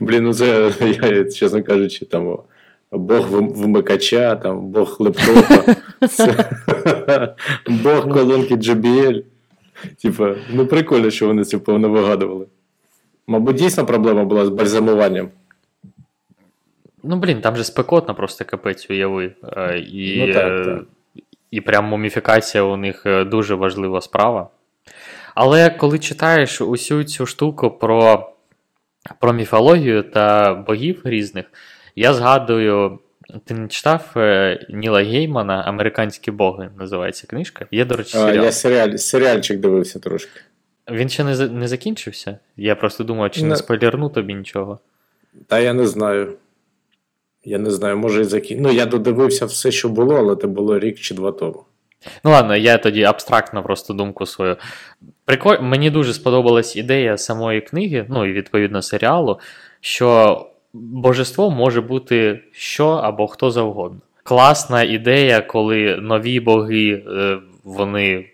Блін, 0.00 0.24
ну 0.24 0.34
це, 0.34 0.72
я, 1.02 1.24
чесно 1.24 1.62
кажучи, 1.62 2.04
там 2.04 2.38
Бог 2.92 3.28
вим- 3.30 3.52
вимикача, 3.54 4.36
там 4.36 4.60
Бог 4.60 4.96
лептопа, 5.00 5.74
Бог 7.68 8.08
колонки 8.12 8.54
JBL. 8.54 9.24
Типа, 10.02 10.34
ну 10.52 10.66
прикольно, 10.66 11.10
що 11.10 11.26
вони 11.26 11.44
це 11.44 11.58
повно 11.58 11.88
вигадували. 11.88 12.46
Мабуть, 13.26 13.56
дійсно 13.56 13.86
проблема 13.86 14.24
була 14.24 14.46
з 14.46 14.48
бальзамуванням. 14.48 15.28
Ну, 17.02 17.16
блін, 17.16 17.40
там 17.40 17.56
же 17.56 17.64
спекотно 17.64 18.14
просто 18.14 18.44
капець 18.44 18.90
уяви. 18.90 19.32
Е, 19.56 19.78
І, 19.78 20.26
Ну, 20.26 20.32
так, 20.34 20.52
е, 20.60 20.64
так. 20.64 20.82
і 21.50 21.60
прям 21.60 21.84
муміфікація 21.84 22.64
у 22.64 22.76
них 22.76 23.06
е, 23.06 23.24
дуже 23.24 23.54
важлива 23.54 24.00
справа. 24.00 24.48
Але 25.34 25.70
коли 25.70 25.98
читаєш 25.98 26.60
усю 26.60 27.04
цю 27.04 27.26
штуку 27.26 27.70
про, 27.70 28.30
про 29.20 29.32
міфологію 29.32 30.02
та 30.02 30.54
богів 30.54 31.00
різних, 31.04 31.44
я 31.96 32.14
згадую. 32.14 32.98
Ти 33.44 33.54
не 33.54 33.68
читав 33.68 34.12
е, 34.16 34.66
Ніла 34.70 35.02
Геймана 35.02 35.62
Американські 35.66 36.30
боги 36.30 36.70
називається 36.78 37.26
книжка. 37.26 37.66
Є, 37.70 37.84
до 37.84 37.96
речі, 37.96 38.18
А, 38.18 38.20
серіал. 38.20 38.44
я 38.44 38.52
серіаль, 38.52 38.96
серіальчик 38.96 39.60
дивився 39.60 39.98
трошки. 39.98 40.40
Він 40.90 41.08
ще 41.08 41.24
не, 41.24 41.48
не 41.48 41.68
закінчився. 41.68 42.38
Я 42.56 42.74
просто 42.74 43.04
думав, 43.04 43.30
чи 43.30 43.42
не 43.42 43.48
Не. 43.48 43.56
спойлерну 43.56 44.08
тобі 44.08 44.34
нічого. 44.34 44.78
Та 45.46 45.58
я 45.58 45.72
не 45.74 45.86
знаю. 45.86 46.32
Я 47.44 47.58
не 47.58 47.70
знаю, 47.70 47.96
може 47.96 48.20
і 48.20 48.24
закін... 48.24 48.58
Ну, 48.62 48.72
я 48.72 48.86
додивився 48.86 49.46
все, 49.46 49.70
що 49.70 49.88
було, 49.88 50.14
але 50.16 50.36
це 50.36 50.46
було 50.46 50.78
рік 50.78 50.98
чи 50.98 51.14
два 51.14 51.32
тому. 51.32 51.64
Ну 52.24 52.30
ладно, 52.30 52.56
я 52.56 52.78
тоді 52.78 53.02
абстрактно 53.02 53.62
просто 53.62 53.94
думку 53.94 54.26
свою. 54.26 54.56
Приколь... 55.24 55.58
Мені 55.60 55.90
дуже 55.90 56.12
сподобалась 56.12 56.76
ідея 56.76 57.18
самої 57.18 57.60
книги, 57.60 58.06
ну 58.08 58.26
і 58.26 58.32
відповідно 58.32 58.82
серіалу, 58.82 59.40
що 59.80 60.40
божество 60.72 61.50
може 61.50 61.80
бути 61.80 62.40
що 62.52 62.88
або 62.88 63.26
хто 63.26 63.50
завгодно. 63.50 64.00
Класна 64.22 64.82
ідея, 64.82 65.40
коли 65.40 65.96
нові 65.96 66.40
боги 66.40 67.02
е, 67.06 67.38
вони 67.64 68.26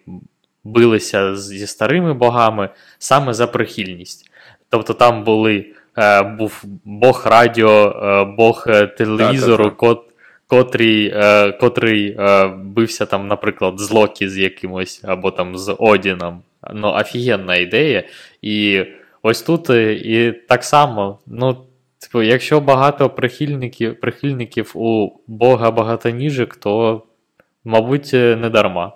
билися 0.64 1.36
зі 1.36 1.66
старими 1.66 2.14
богами 2.14 2.68
саме 2.98 3.34
за 3.34 3.46
прихильність. 3.46 4.30
Тобто 4.68 4.94
там 4.94 5.24
були 5.24 5.66
е, 5.98 6.22
був 6.22 6.64
Бог 6.84 7.22
радіо, 7.26 7.88
е, 7.88 8.24
Бог 8.36 8.66
телевізору, 8.98 9.70
кот, 9.70 10.09
котрий, 10.50 11.12
е, 11.14 11.52
котрий 11.52 12.16
е, 12.18 12.46
бився 12.48 13.06
там, 13.06 13.28
наприклад, 13.28 13.78
з 13.78 13.90
Локі 13.90 14.28
з 14.28 14.38
якимось, 14.38 15.00
або 15.04 15.30
там 15.30 15.56
з 15.56 15.76
Одіном. 15.78 16.42
Ну, 16.74 16.88
офігенна 16.88 17.56
ідея. 17.56 18.04
І 18.42 18.84
ось 19.22 19.42
тут 19.42 19.70
е, 19.70 19.92
і 19.92 20.32
так 20.32 20.64
само. 20.64 21.18
Ну, 21.26 21.56
типу, 21.98 22.22
якщо 22.22 22.60
багато 22.60 23.10
прихильників, 23.10 24.00
прихильників 24.00 24.72
у 24.74 25.20
Бога 25.26 25.70
багатоніжок, 25.70 26.56
то, 26.56 27.02
мабуть, 27.64 28.10
е, 28.14 28.36
не 28.36 28.50
дарма. 28.50 28.92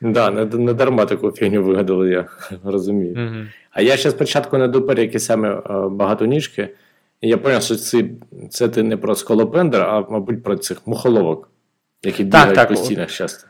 Да, 0.00 0.30
не, 0.30 0.44
не 0.44 0.74
дарма 0.74 1.06
таку 1.06 1.32
фігню 1.32 1.62
вигадали, 1.62 2.10
я 2.10 2.28
розумію. 2.64 3.12
Угу. 3.12 3.46
А 3.70 3.82
я 3.82 3.96
ще 3.96 4.10
спочатку 4.10 4.58
не 4.58 4.68
допер, 4.68 5.00
які 5.00 5.18
саме 5.18 5.48
е, 5.48 5.62
багатоніжки, 5.90 6.68
і 7.20 7.28
я 7.28 7.36
зрозумів, 7.36 7.62
що 7.62 7.76
це, 7.76 8.04
це 8.50 8.68
ти 8.68 8.82
не 8.82 8.96
про 8.96 9.14
скалопендер, 9.14 9.82
а, 9.82 10.00
мабуть, 10.00 10.42
про 10.42 10.56
цих 10.56 10.86
мухоловок, 10.86 11.50
які 12.02 12.24
Так, 12.24 12.30
бігають 12.30 12.54
так. 12.54 12.68
по 12.68 12.76
стінах 12.76 13.10
часто. 13.10 13.48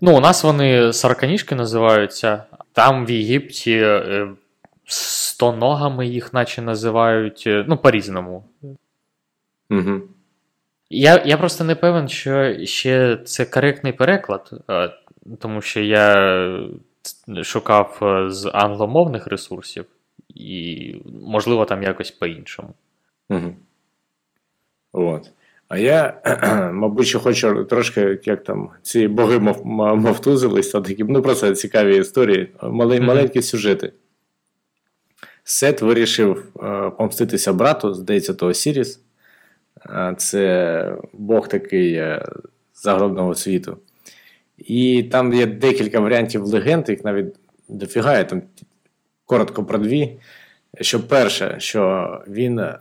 Ну, 0.00 0.16
у 0.16 0.20
нас 0.20 0.44
вони 0.44 0.92
сороканіжки 0.92 1.54
називаються. 1.54 2.44
Там 2.72 3.06
в 3.06 3.10
Єгипті 3.10 3.78
е, 3.82 4.28
стоногами 4.84 6.06
їх 6.06 6.34
наче 6.34 6.62
називають, 6.62 7.44
е, 7.46 7.64
ну, 7.68 7.76
по-різному. 7.76 8.44
Угу. 9.70 10.00
Я, 10.90 11.22
я 11.26 11.36
просто 11.36 11.64
не 11.64 11.74
певен, 11.74 12.08
що 12.08 12.54
ще 12.64 13.16
це 13.24 13.44
коректний 13.44 13.92
переклад, 13.92 14.50
е, 14.70 14.90
тому 15.38 15.60
що 15.60 15.80
я 15.80 16.68
шукав 17.42 17.98
з 18.30 18.50
англомовних 18.54 19.26
ресурсів, 19.26 19.84
і, 20.34 20.94
можливо, 21.22 21.64
там 21.64 21.82
якось 21.82 22.10
по-іншому. 22.10 22.74
Угу. 23.30 23.54
От. 24.92 25.30
А 25.68 25.78
я, 25.78 26.20
мабуть, 26.74 27.06
ще 27.06 27.18
хочу 27.18 27.64
трошки, 27.64 28.18
як 28.24 28.44
там, 28.44 28.70
ці 28.82 29.08
боги 29.08 29.38
мов, 29.38 29.66
мовтузились, 29.96 30.70
та 30.70 30.80
такі, 30.80 31.04
ну 31.04 31.22
просто 31.22 31.54
цікаві 31.54 31.96
історії, 31.96 32.52
малень, 32.62 32.98
Мгм. 32.98 33.06
маленькі 33.06 33.42
сюжети. 33.42 33.92
Сет 35.44 35.82
вирішив 35.82 36.44
е, 36.62 36.90
помститися 36.90 37.52
брату, 37.52 37.94
здається, 37.94 38.34
того 38.34 38.54
Сіріс. 38.54 39.00
Е, 39.86 40.14
Це 40.18 40.96
Бог 41.12 41.48
такий 41.48 41.94
е, 41.94 42.24
загробного 42.74 43.34
світу. 43.34 43.78
І 44.58 45.02
там 45.02 45.32
є 45.34 45.46
декілька 45.46 46.00
варіантів 46.00 46.44
легенд, 46.44 46.88
їх 46.88 47.04
навіть 47.04 47.34
дофіга, 47.68 48.18
я 48.18 48.24
там 48.24 48.42
коротко 49.24 49.64
про 49.64 49.78
дві. 49.78 50.18
Що 50.80 51.06
перше, 51.06 51.56
що 51.58 52.10
він 52.28 52.58
е, 52.58 52.78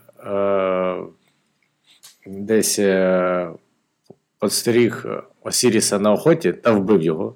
десь 2.26 2.80
е, 2.80 3.50
подстеріг 4.40 5.06
Осіріса 5.42 6.00
на 6.00 6.12
охоті 6.12 6.54
та 6.54 6.72
вбив 6.72 7.02
його. 7.02 7.36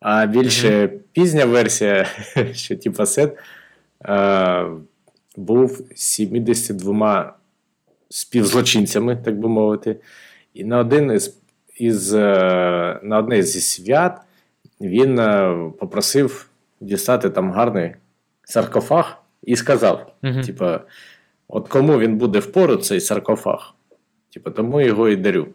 А 0.00 0.26
більше 0.26 0.88
пізня 1.12 1.44
версія, 1.44 2.06
що 2.52 2.76
типа 2.76 3.06
Сет 3.06 3.38
е, 4.04 4.66
був 5.36 5.80
72 5.94 7.34
співзлочинцями, 8.08 9.16
так 9.16 9.38
би 9.38 9.48
мовити. 9.48 9.96
І 10.54 10.64
на 10.64 10.78
один 10.78 11.12
із, 11.12 11.38
із 11.76 12.14
е, 12.14 13.00
на 13.02 13.18
одне 13.18 13.42
зі 13.42 13.60
свят 13.60 14.20
він 14.80 15.18
е, 15.18 15.56
попросив 15.78 16.50
дістати 16.80 17.30
там 17.30 17.52
гарний 17.52 17.94
саркофаг 18.44 19.22
і 19.42 19.56
сказав: 19.56 20.12
типа, 20.46 20.80
от 21.50 21.68
кому 21.68 21.98
він 21.98 22.16
буде 22.16 22.38
впору, 22.38 22.76
цей 22.76 23.00
саркофаг, 23.00 23.74
типа, 24.34 24.50
тому 24.50 24.80
його 24.80 25.08
і 25.08 25.16
дарю. 25.16 25.46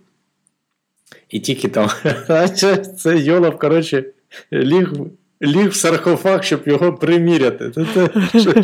І 1.30 1.40
тільки 1.40 1.68
там 1.68 1.90
це- 2.98 3.18
Йолов, 3.18 3.58
коротше, 3.60 4.06
ліг, 4.54 4.94
ліг 5.42 5.70
в 5.70 5.76
саркофаг, 5.76 6.44
щоб 6.44 6.68
його 6.68 6.94
приміряти. 6.94 7.72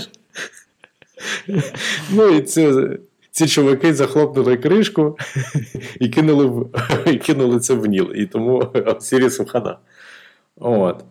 Ну 2.11 2.27
і 2.27 2.41
це, 2.41 2.89
ці 3.31 3.47
чуваки 3.47 3.93
захлопнули 3.93 4.57
кришку 4.57 5.17
і 5.99 6.09
кинули, 6.09 6.45
в, 6.45 6.69
і 7.13 7.17
кинули 7.17 7.59
це 7.59 7.73
в 7.73 7.85
Ніл. 7.85 8.11
І 8.15 8.25
тому 8.25 8.73
Сірісу 8.99 9.45
хана. 9.45 9.77
От. 10.55 11.03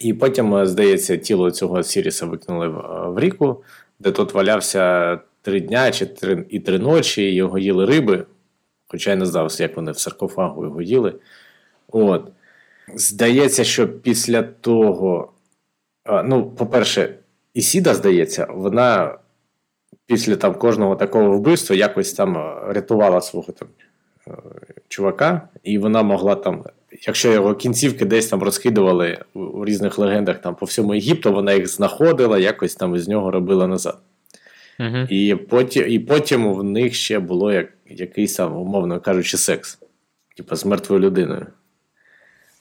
І 0.00 0.14
потім, 0.14 0.66
здається, 0.66 1.16
тіло 1.16 1.50
цього 1.50 1.82
Сіріса 1.82 2.26
викинули 2.26 2.68
в, 2.68 2.74
в 3.14 3.18
ріку, 3.18 3.62
де 4.00 4.10
тот 4.10 4.34
валявся 4.34 5.18
три 5.42 5.60
дня 5.60 5.90
чи 5.90 6.06
три, 6.06 6.46
і 6.48 6.60
три 6.60 6.78
ночі, 6.78 7.22
і 7.22 7.34
його 7.34 7.58
їли 7.58 7.86
риби. 7.86 8.26
Хоча 8.86 9.10
я 9.10 9.16
не 9.16 9.26
знав, 9.26 9.56
як 9.58 9.76
вони 9.76 9.92
в 9.92 9.98
саркофагу 9.98 10.64
його 10.64 10.82
їли. 10.82 11.14
От. 11.88 12.32
Здається, 12.94 13.64
що 13.64 13.88
після 13.88 14.42
того. 14.42 15.32
Ну, 16.24 16.50
по-перше, 16.50 17.14
Ісіда, 17.54 17.94
здається, 17.94 18.46
вона 18.50 19.18
після 20.06 20.36
там 20.36 20.54
кожного 20.54 20.96
такого 20.96 21.38
вбивства 21.38 21.76
якось 21.76 22.12
там 22.12 22.36
рятувала 22.68 23.20
свого 23.20 23.52
там 23.52 23.68
чувака, 24.88 25.48
і 25.64 25.78
вона 25.78 26.02
могла 26.02 26.34
там, 26.34 26.64
якщо 27.06 27.32
його 27.32 27.54
кінцівки 27.54 28.04
десь 28.04 28.28
там 28.28 28.42
розкидували 28.42 29.18
у, 29.34 29.64
різних 29.64 29.98
легендах 29.98 30.38
там 30.40 30.54
по 30.54 30.66
всьому 30.66 30.94
Єгипту, 30.94 31.32
вона 31.32 31.52
їх 31.52 31.66
знаходила, 31.66 32.38
якось 32.38 32.74
там 32.74 32.94
із 32.94 33.08
нього 33.08 33.30
робила 33.30 33.66
назад. 33.66 33.98
Угу. 34.80 34.98
І 35.08 35.34
потім, 35.34 35.84
і 35.88 35.98
потім 35.98 36.52
в 36.54 36.64
них 36.64 36.94
ще 36.94 37.18
було 37.18 37.52
як, 37.52 37.68
якийсь 37.86 38.34
там, 38.34 38.56
умовно 38.56 39.00
кажучи, 39.00 39.36
секс. 39.36 39.78
Типа 40.36 40.56
з 40.56 40.66
мертвою 40.66 41.02
людиною. 41.02 41.46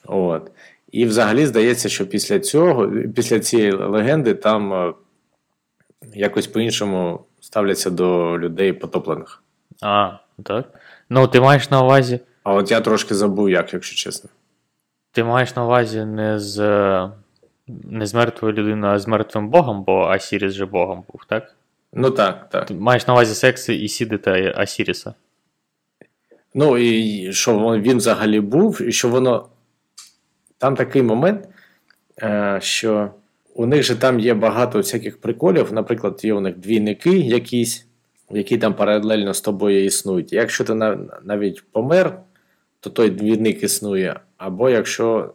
От. 0.05 0.51
І 0.91 1.05
взагалі 1.05 1.45
здається, 1.45 1.89
що 1.89 2.07
після 2.07 2.39
цього, 2.39 2.91
після 3.15 3.39
цієї 3.39 3.71
легенди, 3.71 4.33
там 4.33 4.73
е, 4.73 4.93
якось 6.13 6.47
по-іншому 6.47 7.19
ставляться 7.39 7.89
до 7.89 8.39
людей 8.39 8.73
потоплених. 8.73 9.43
А, 9.81 10.11
так. 10.43 10.73
Ну, 11.09 11.27
ти 11.27 11.41
маєш 11.41 11.69
на 11.69 11.83
увазі. 11.83 12.19
А 12.43 12.53
от 12.53 12.71
я 12.71 12.81
трошки 12.81 13.15
забув, 13.15 13.49
як, 13.49 13.73
якщо 13.73 13.95
чесно. 13.95 14.29
Ти 15.11 15.23
маєш 15.23 15.55
на 15.55 15.65
увазі 15.65 16.05
не 16.05 16.39
з 16.39 16.59
не 17.67 18.05
з 18.05 18.13
мертвою 18.13 18.53
людиною, 18.53 18.93
а 18.93 18.99
з 18.99 19.07
мертвим 19.07 19.49
Богом, 19.49 19.83
бо 19.83 20.01
Асіріс 20.01 20.53
же 20.53 20.65
Богом 20.65 21.03
був, 21.11 21.21
так? 21.27 21.55
Ну 21.93 22.11
так, 22.11 22.49
так. 22.49 22.65
Ти 22.65 22.73
маєш 22.73 23.07
на 23.07 23.13
увазі 23.13 23.35
секси 23.35 23.75
Ісіди 23.75 24.17
та 24.17 24.53
Асіріса. 24.55 25.13
Ну, 26.53 26.77
і 26.77 27.33
що 27.33 27.57
він 27.57 27.97
взагалі 27.97 28.39
був, 28.39 28.81
і 28.81 28.91
що 28.91 29.09
воно. 29.09 29.47
Там 30.57 30.75
такий 30.75 31.01
момент, 31.01 31.47
е, 32.21 32.59
що 32.61 33.09
у 33.55 33.65
них 33.65 33.83
же 33.83 33.95
там 33.95 34.19
є 34.19 34.33
багато 34.33 34.77
всяких 34.77 35.21
приколів. 35.21 35.73
Наприклад, 35.73 36.19
є 36.23 36.33
у 36.33 36.39
них 36.39 36.57
двійники 36.57 37.17
якісь, 37.19 37.86
які 38.31 38.57
там 38.57 38.73
паралельно 38.73 39.33
з 39.33 39.41
тобою 39.41 39.85
існують. 39.85 40.33
Якщо 40.33 40.63
ти 40.63 40.73
навіть 41.23 41.63
помер, 41.71 42.19
то 42.79 42.89
той 42.89 43.09
двійник 43.09 43.63
існує. 43.63 44.19
Або 44.37 44.69
якщо 44.69 45.33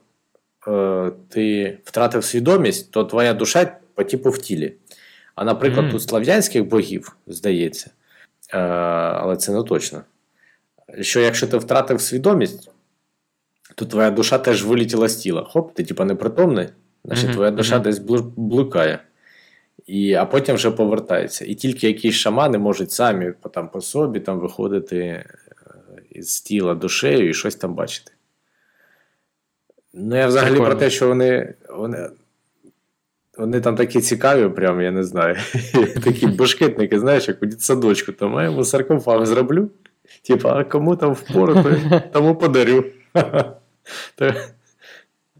е, 0.68 1.12
ти 1.28 1.78
втратив 1.84 2.24
свідомість, 2.24 2.90
то 2.90 3.04
твоя 3.04 3.34
душа 3.34 3.76
по 3.94 4.04
типу 4.04 4.30
в 4.30 4.38
тілі. 4.38 4.74
А 5.34 5.44
наприклад, 5.44 5.86
mm. 5.86 5.96
у 5.96 6.00
слав'янських 6.00 6.64
богів, 6.64 7.16
здається, 7.26 7.90
е, 8.52 8.58
але 8.58 9.36
це 9.36 9.52
не 9.52 9.62
точно. 9.62 10.02
Що 11.00 11.20
якщо 11.20 11.46
ти 11.46 11.56
втратив 11.56 12.00
свідомість, 12.00 12.70
то 13.74 13.84
твоя 13.84 14.10
душа 14.10 14.38
теж 14.38 14.64
вилітіла 14.64 15.08
з 15.08 15.16
тіла. 15.16 15.44
Хоп, 15.44 15.74
ти 15.74 15.84
типа 15.84 16.04
непритомний, 16.04 16.68
значить 17.04 17.30
mm-hmm. 17.30 17.32
твоя 17.32 17.50
душа 17.50 17.78
mm-hmm. 17.78 17.82
десь 17.82 17.98
блукає. 18.36 18.98
І, 19.92 20.14
А 20.14 20.24
потім 20.24 20.54
вже 20.54 20.70
повертається. 20.70 21.44
І 21.44 21.54
тільки 21.54 21.86
якісь 21.86 22.14
шамани 22.14 22.58
можуть 22.58 22.90
самі 22.90 23.32
там, 23.54 23.68
по 23.68 23.80
собі 23.80 24.20
там, 24.20 24.40
виходити 24.40 24.98
е, 24.98 25.24
з 26.22 26.40
тіла 26.40 26.74
душею 26.74 27.28
і 27.28 27.34
щось 27.34 27.56
там 27.56 27.74
бачити. 27.74 28.12
Ну, 29.94 30.16
я 30.16 30.26
взагалі 30.26 30.50
Прикольно. 30.50 30.70
про 30.70 30.80
те, 30.80 30.90
що 30.90 31.08
вони 31.08 31.54
вони, 31.68 32.10
вони 33.38 33.60
там 33.60 33.76
такі 33.76 34.00
цікаві, 34.00 34.48
прям, 34.48 34.80
я 34.80 34.90
не 34.90 35.04
знаю. 35.04 35.36
Такі 36.04 36.26
башкетники, 36.38 37.00
знаєш, 37.00 37.28
як 37.28 37.42
у 37.42 37.46
дітсадочку, 37.46 38.12
там 38.12 38.34
я 38.34 38.44
йому 38.44 38.64
саркофаг 38.64 39.26
зроблю. 39.26 39.70
Типа, 40.22 40.52
а 40.52 40.64
кому 40.64 40.96
там 40.96 41.12
впору, 41.12 41.64
тому 42.12 42.34
подарю. 42.34 42.84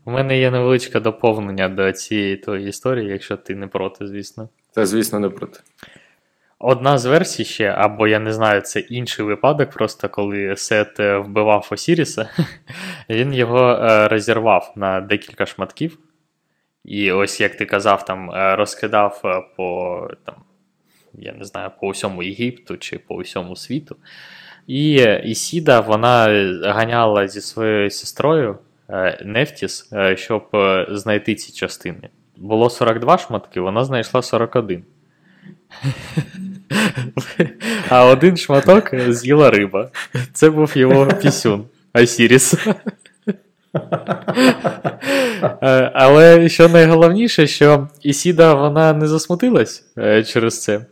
У 0.04 0.10
мене 0.10 0.38
є 0.38 0.50
невеличке 0.50 1.00
доповнення 1.00 1.68
до 1.68 1.92
цієї 1.92 2.36
твоєї 2.36 2.68
історії, 2.68 3.08
якщо 3.08 3.36
ти 3.36 3.54
не 3.54 3.66
проти, 3.66 4.06
звісно. 4.06 4.48
Та, 4.74 4.86
звісно, 4.86 5.20
не 5.20 5.28
проти. 5.28 5.60
Одна 6.58 6.98
з 6.98 7.06
версій 7.06 7.44
ще, 7.44 7.68
або 7.68 8.08
я 8.08 8.18
не 8.18 8.32
знаю, 8.32 8.60
це 8.60 8.80
інший 8.80 9.24
випадок, 9.24 9.70
просто 9.70 10.08
коли 10.08 10.56
Сет 10.56 11.00
е, 11.00 11.18
вбивав 11.18 11.68
Осіріса, 11.70 12.30
він 13.10 13.34
його 13.34 13.70
е, 13.72 14.08
розірвав 14.08 14.72
на 14.76 15.00
декілька 15.00 15.46
шматків. 15.46 15.98
І 16.84 17.12
ось, 17.12 17.40
як 17.40 17.56
ти 17.56 17.66
казав, 17.66 18.04
там 18.04 18.30
е, 18.30 18.56
розкидав 18.56 19.22
по 19.56 20.08
там, 20.24 20.34
я 21.14 21.32
не 21.32 21.44
знаю, 21.44 21.70
по 21.80 21.86
усьому 21.88 22.22
Єгипту 22.22 22.76
чи 22.76 22.98
по 22.98 23.14
усьому 23.14 23.56
світу. 23.56 23.96
І 24.66 24.92
Ісіда 25.24 25.80
вона 25.80 26.24
ганяла 26.64 27.28
зі 27.28 27.40
своєю 27.40 27.90
сестрою 27.90 28.58
Нефтіс, 29.24 29.92
щоб 30.14 30.48
знайти 30.90 31.34
ці 31.34 31.52
частини. 31.52 32.08
Було 32.36 32.70
42 32.70 33.18
шматки, 33.18 33.60
вона 33.60 33.84
знайшла 33.84 34.22
41. 34.22 34.84
А 37.88 38.04
один 38.04 38.36
шматок 38.36 38.90
з'їла 39.08 39.50
риба. 39.50 39.90
Це 40.32 40.50
був 40.50 40.72
його 40.76 41.06
пісюн 41.06 41.64
Айсіріс. 41.92 42.54
Е, 45.62 45.90
але 45.94 46.48
що 46.48 46.68
найголовніше, 46.68 47.46
що 47.46 47.88
Ісіда 48.02 48.54
вона 48.54 48.92
не 48.92 49.06
засмутилась 49.08 49.84
е, 49.98 50.24
через 50.24 50.62
це 50.62 50.86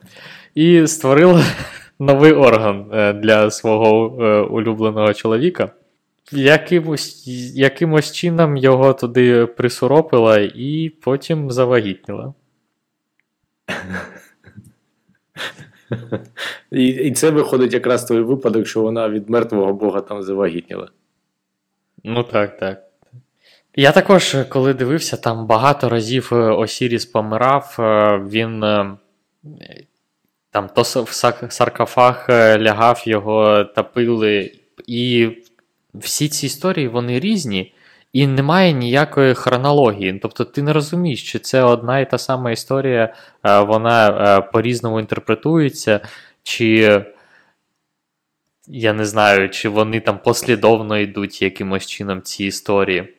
і 0.55 0.86
створила 0.86 1.44
новий 1.98 2.32
орган 2.32 2.86
е, 2.92 3.12
для 3.12 3.51
свого 3.51 4.07
улюбленого 4.51 5.14
чоловіка. 5.14 5.70
Якимось 6.33 7.26
якимось 7.55 8.12
чином 8.12 8.57
його 8.57 8.93
туди 8.93 9.47
присуропила 9.47 10.39
і 10.39 10.93
потім 11.01 11.51
завагітніла. 11.51 12.35
І 16.72 16.87
і 16.87 17.12
це 17.12 17.31
виходить 17.31 17.72
якраз 17.72 18.05
той 18.05 18.20
випадок, 18.22 18.66
що 18.66 18.83
вона 18.83 19.09
від 19.09 19.31
мертвого 19.31 19.72
Бога 19.72 20.01
там 20.01 20.22
завагітніла. 20.22 20.89
Ну 22.05 22.22
так, 22.22 22.59
так. 22.59 22.91
Я 23.76 23.93
також, 23.93 24.37
коли 24.49 24.74
дивився, 24.74 25.16
там 25.16 25.47
багато 25.47 25.89
разів 25.89 26.31
е, 26.33 26.37
Осіріс 26.37 27.07
помирав, 27.07 27.76
е, 27.78 28.18
він 28.28 28.64
е, 28.64 28.97
там 30.51 30.68
то 30.68 30.83
в 30.83 31.12
саркофаг 31.53 32.26
лягав, 32.59 33.03
його 33.07 33.64
топили. 33.64 34.53
І 34.87 35.31
всі 35.95 36.28
ці 36.28 36.47
історії 36.47 36.88
вони 36.88 37.20
різні. 37.20 37.74
І 38.12 38.26
немає 38.26 38.72
ніякої 38.72 39.34
хронології. 39.34 40.18
Тобто 40.22 40.45
ти 40.45 40.62
не 40.62 40.72
розумієш, 40.72 41.32
чи 41.32 41.38
це 41.38 41.62
одна 41.62 42.01
і 42.01 42.11
та 42.11 42.18
сама 42.18 42.51
історія, 42.51 43.14
е, 43.45 43.61
вона 43.61 44.09
е, 44.09 44.41
по-різному 44.53 45.01
інтерпретується, 45.01 46.01
чи 46.43 47.03
я 48.66 48.93
не 48.93 49.05
знаю, 49.05 49.51
чи 49.51 49.68
вони 49.68 50.01
там 50.01 50.18
послідовно 50.18 50.99
йдуть 50.99 51.43
якимось 51.43 51.86
чином 51.86 52.22
ці 52.22 52.45
історії. 52.45 53.14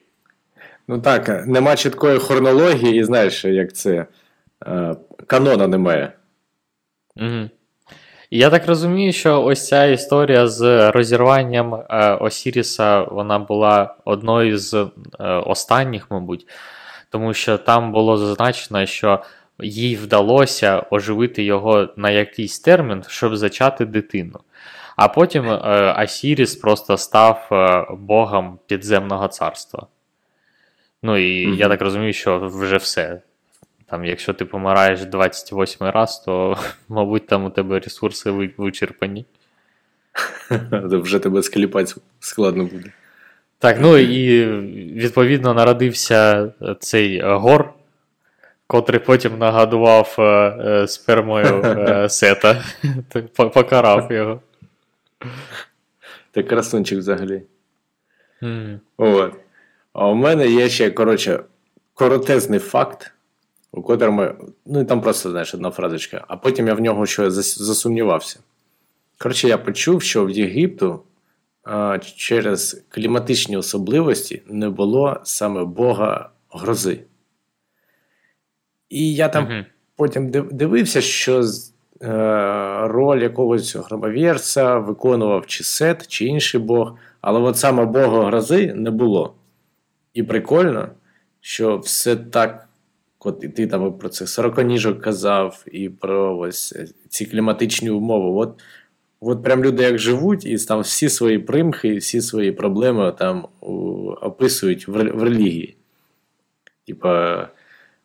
Ну 0.87 1.01
так, 1.01 1.47
нема 1.47 1.75
чіткої 1.75 2.19
хронології, 2.19 2.99
і 2.99 3.03
знаєш, 3.03 3.45
як 3.45 3.73
це 3.73 4.05
е, 4.67 4.95
канона 5.27 5.67
немає. 5.67 6.13
Угу. 7.15 7.49
Я 8.33 8.49
так 8.49 8.67
розумію, 8.67 9.13
що 9.13 9.43
ось 9.43 9.67
ця 9.67 9.85
історія 9.85 10.47
з 10.47 10.91
розірванням 10.91 11.73
е, 11.73 12.13
Осіріса 12.13 13.01
вона 13.01 13.39
була 13.39 13.95
одною 14.05 14.57
з 14.57 14.73
е, 14.73 14.87
останніх, 15.27 16.11
мабуть, 16.11 16.47
тому 17.09 17.33
що 17.33 17.57
там 17.57 17.91
було 17.91 18.17
зазначено, 18.17 18.85
що 18.85 19.23
їй 19.59 19.95
вдалося 19.95 20.83
оживити 20.91 21.43
його 21.43 21.89
на 21.95 22.09
якийсь 22.09 22.59
термін, 22.59 23.03
щоб 23.07 23.35
зачати 23.35 23.85
дитину. 23.85 24.39
А 24.95 25.07
потім 25.07 25.49
е, 25.49 25.57
Асіріс 25.95 26.55
просто 26.55 26.97
став 26.97 27.47
богом 27.99 28.59
підземного 28.67 29.27
царства. 29.27 29.87
Ну 31.03 31.17
і 31.17 31.47
mm-hmm. 31.47 31.55
я 31.55 31.69
так 31.69 31.81
розумію, 31.81 32.13
що 32.13 32.39
вже 32.39 32.77
все. 32.77 33.21
Там, 33.91 34.05
Якщо 34.05 34.33
ти 34.33 34.45
помираєш 34.45 35.05
28 35.05 35.87
раз, 35.87 36.19
то, 36.19 36.57
мабуть, 36.89 37.27
там 37.27 37.45
у 37.45 37.49
тебе 37.49 37.79
ресурси 37.79 38.31
вичерпані. 38.57 39.25
Вже 40.71 41.19
тебе 41.19 41.43
скліпати 41.43 41.93
складно 42.19 42.63
буде. 42.63 42.91
Так, 43.59 43.77
ну 43.81 43.97
і 43.97 44.45
відповідно 44.93 45.53
народився 45.53 46.51
цей 46.79 47.21
гор, 47.21 47.73
котрий 48.67 48.99
потім 48.99 49.37
нагадував 49.37 50.15
е, 50.19 50.23
е, 50.23 50.87
спермою 50.87 51.61
е, 51.63 52.09
сета, 52.09 52.63
покарав 53.35 54.11
його. 54.11 54.41
Ти 56.31 56.43
красунчик 56.43 56.99
взагалі. 56.99 57.43
Mm. 58.41 58.79
От. 58.97 59.33
А 59.93 60.07
у 60.07 60.15
мене 60.15 60.47
є 60.47 60.69
ще, 60.69 60.91
коротше, 60.91 61.39
коротезний 61.93 62.59
факт 62.59 63.11
у 63.71 63.81
котрому, 63.81 64.27
ну 64.65 64.81
і 64.81 64.85
там 64.85 65.01
просто, 65.01 65.31
знаєш, 65.31 65.53
одна 65.53 65.71
фразочка, 65.71 66.25
а 66.27 66.37
потім 66.37 66.67
я 66.67 66.73
в 66.73 66.81
нього 66.81 67.05
ще 67.05 67.31
засумнівався. 67.31 68.39
Коротше, 69.17 69.47
я 69.47 69.57
почув, 69.57 70.01
що 70.01 70.25
в 70.25 70.29
Єгипту 70.29 71.03
а, 71.63 71.99
через 71.99 72.85
кліматичні 72.89 73.57
особливості 73.57 74.41
не 74.47 74.69
було 74.69 75.19
саме 75.23 75.65
Бога 75.65 76.29
грози. 76.49 77.03
І 78.89 79.15
я 79.15 79.29
там 79.29 79.45
uh 79.45 79.65
потім 79.95 80.29
дивився, 80.31 81.01
що 81.01 81.41
е, 81.41 82.07
роль 82.87 83.21
якогось 83.21 83.75
громовірця 83.75 84.77
виконував 84.77 85.45
чи 85.45 85.63
Сет, 85.63 86.07
чи 86.07 86.25
інший 86.25 86.61
Бог, 86.61 86.95
але 87.21 87.39
от 87.39 87.57
саме 87.57 87.85
Бога 87.85 88.25
грози 88.25 88.73
не 88.73 88.91
було. 88.91 89.35
І 90.13 90.23
прикольно, 90.23 90.89
що 91.41 91.77
все 91.77 92.15
так 92.15 92.67
От 93.25 93.43
і 93.43 93.49
ти 93.49 93.67
там 93.67 93.97
про 93.97 94.09
цих 94.09 94.29
сороконіжок 94.29 95.01
казав, 95.01 95.63
і 95.71 95.89
про 95.89 96.37
ось 96.37 96.75
ці 97.09 97.25
кліматичні 97.25 97.89
умови. 97.89 98.45
От 98.45 98.61
от 99.19 99.43
прям 99.43 99.63
люди 99.63 99.83
як 99.83 99.97
живуть, 99.97 100.45
і 100.45 100.57
там 100.57 100.79
всі 100.79 101.09
свої 101.09 101.39
примхи, 101.39 101.95
всі 101.95 102.21
свої 102.21 102.51
проблеми 102.51 103.13
там 103.19 103.47
описують 104.21 104.87
в, 104.87 104.91
в 104.91 105.23
релігії, 105.23 105.77
типа 106.87 107.47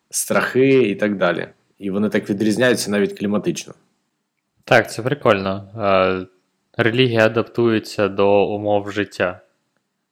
страхи 0.09 0.89
і 0.89 0.95
так 0.95 1.17
далі. 1.17 1.47
І 1.79 1.91
вони 1.91 2.09
так 2.09 2.29
відрізняються 2.29 2.91
навіть 2.91 3.19
кліматично. 3.19 3.73
Так, 4.63 4.91
це 4.91 5.01
прикольно. 5.01 5.67
Е, 5.77 6.27
Релігія 6.77 7.25
адаптується 7.25 8.07
до 8.07 8.47
умов 8.47 8.91
життя. 8.91 9.39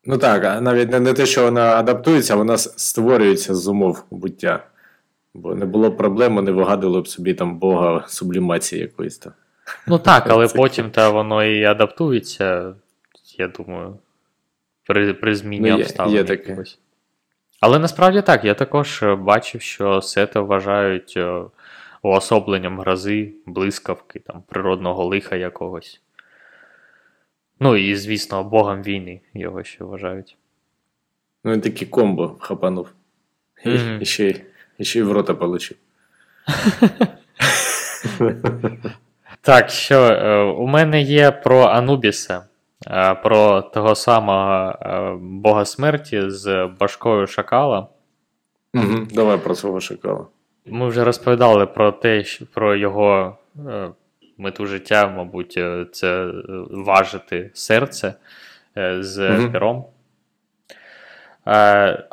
Ну 0.05 0.17
так, 0.17 0.61
навіть 0.61 0.91
не, 0.91 0.99
не 0.99 1.13
те, 1.13 1.25
що 1.25 1.43
вона 1.43 1.75
адаптується, 1.75 2.35
вона 2.35 2.57
створюється 2.57 3.55
з 3.55 3.67
умов 3.67 4.03
буття. 4.11 4.67
Бо 5.35 5.55
не 5.55 5.65
було 5.65 5.91
проблем, 5.91 6.35
вони 6.35 6.51
вигадували 6.51 7.01
б 7.01 7.07
собі 7.07 7.33
там 7.33 7.57
Бога 7.59 8.03
сублімації 8.07 8.81
якоїсь 8.81 9.17
там. 9.17 9.33
Ну 9.87 9.99
так, 9.99 10.27
але 10.29 10.47
потім 10.47 10.91
та 10.91 11.09
воно 11.09 11.43
і 11.43 11.63
адаптується, 11.63 12.75
я 13.37 13.47
думаю, 13.47 13.97
при, 14.87 15.13
при 15.13 15.35
зміні 15.35 15.69
Ну, 15.69 15.75
обставин. 15.75 16.13
є 16.13 16.25
якихось. 16.29 16.79
Але 17.61 17.79
насправді 17.79 18.21
так, 18.21 18.45
я 18.45 18.53
також 18.53 19.03
е, 19.03 19.15
бачив, 19.15 19.61
що 19.61 20.01
сета 20.01 20.41
вважають 20.41 21.13
е, 21.17 21.41
уособленням 22.01 22.79
грози, 22.79 23.33
блискавки, 23.45 24.19
там, 24.19 24.43
природного 24.47 25.05
лиха 25.05 25.35
якогось. 25.35 26.01
Ну 27.59 27.75
і, 27.75 27.95
звісно, 27.95 28.43
богом 28.43 28.83
війни 28.83 29.21
його 29.33 29.63
ще 29.63 29.83
вважають. 29.83 30.37
Ну 31.43 31.51
він 31.51 31.61
такий 31.61 31.87
комбо 31.87 32.35
хапанув. 32.39 32.87
Мгм. 33.65 33.97
і, 34.01 34.05
ще, 34.05 34.29
й- 34.29 34.41
і 34.77 34.85
ще 34.85 34.99
й 34.99 35.03
в 35.03 35.11
рота 35.11 35.33
получив. 35.33 35.77
Так, 39.41 39.69
що 39.69 40.01
е, 40.03 40.41
у 40.43 40.67
мене 40.67 41.01
є 41.01 41.31
про 41.31 41.59
Анубіса, 41.65 42.41
е, 42.87 43.15
про 43.15 43.61
того 43.61 43.95
самого 43.95 44.69
е, 44.81 45.15
бога 45.21 45.65
смерті 45.65 46.29
з 46.29 46.69
башкою 46.79 47.27
шакала. 47.27 47.87
Угу. 48.73 49.07
Давай 49.13 49.37
про 49.37 49.55
свого 49.55 49.79
шакала. 49.79 50.25
Ми 50.65 50.87
вже 50.87 51.03
розповідали 51.03 51.65
про 51.65 51.91
те, 51.91 52.23
що- 52.23 52.45
про 52.45 52.75
його 52.75 53.37
мету 54.37 54.65
життя, 54.65 55.07
мабуть, 55.07 55.59
це 55.91 56.31
важити 56.69 57.51
серце 57.53 58.13
з 58.99 59.29
Мгм. 59.29 59.51
пером. 59.51 59.85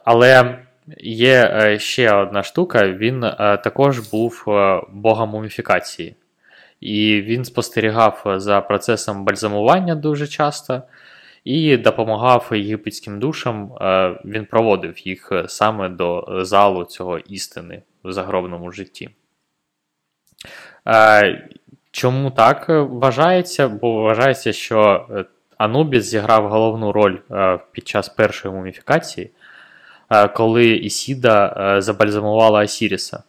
Але 0.05 0.59
є 0.99 1.51
е, 1.53 1.79
ще 1.79 2.15
одна 2.15 2.43
штука: 2.43 2.89
він 2.89 3.25
е, 3.25 3.35
також 3.65 3.99
був 3.99 4.45
е, 4.49 4.83
богом 4.93 5.31
муміфікації. 5.31 6.15
І 6.81 7.23
він 7.23 7.45
спостерігав 7.45 8.23
за 8.37 8.61
процесом 8.61 9.25
бальзамування 9.25 9.95
дуже 9.95 10.27
часто 10.27 10.83
і 11.45 11.77
допомагав 11.77 12.49
єгипетським 12.53 13.19
душам. 13.21 13.73
Він 14.25 14.45
проводив 14.45 15.07
їх 15.07 15.33
саме 15.47 15.89
до 15.89 16.39
залу 16.45 16.85
цього 16.85 17.19
істини 17.19 17.83
в 18.05 18.13
загробному 18.13 18.73
житті. 18.73 19.11
Чому 21.91 22.31
так 22.31 22.65
вважається? 22.69 23.69
Бо 23.69 24.03
вважається, 24.03 24.53
що 24.53 25.07
Анубіс 25.59 26.05
зіграв 26.05 26.49
головну 26.49 26.93
роль 26.93 27.19
під 27.73 27.89
час 27.89 28.09
першої 28.09 28.55
муміфікації, 28.55 29.31
коли 30.35 30.67
Ісіда 30.67 31.57
е, 31.77 31.83
забальзамувала 31.83 32.61
Асіріса. 32.61 33.23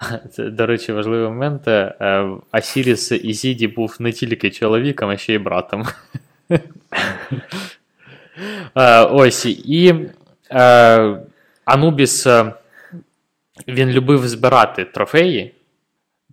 Це, 0.32 0.44
до 0.50 0.66
речі, 0.66 0.92
важливий 0.92 1.28
момент. 1.28 1.68
е, 1.68 2.26
Асіріс 2.50 3.12
Ісіді 3.12 3.68
був 3.68 3.96
не 3.98 4.12
тільки 4.12 4.50
чоловіком, 4.50 5.10
а 5.10 5.16
ще 5.16 5.34
й 5.34 5.38
братом. 5.38 5.84
Е, 8.76 9.00
Ось 9.04 9.46
і 9.46 9.94
е, 10.50 11.18
Анубіс 11.64 12.26
е, 12.26 12.52
він 13.68 13.90
любив 13.90 14.28
збирати 14.28 14.84
трофеї, 14.84 15.54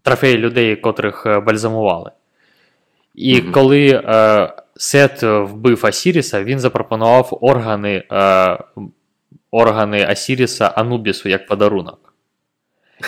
трофеї 0.03 0.37
людей, 0.37 0.75
котрих 0.75 1.25
е, 1.25 1.39
бальзамували. 1.39 2.11
І 3.15 3.41
Мгм. 3.41 3.51
коли 3.51 3.87
е, 4.05 4.53
Сет 4.75 5.23
вбив 5.23 5.85
Асіріса, 5.85 6.43
він 6.43 6.59
запропонував 6.59 7.37
органи, 7.41 8.03
е, 8.11 8.57
органи 9.51 10.05
Асіріса 10.09 10.67
Анубісу 10.67 11.29
як 11.29 11.47
подарунок. 11.47 12.13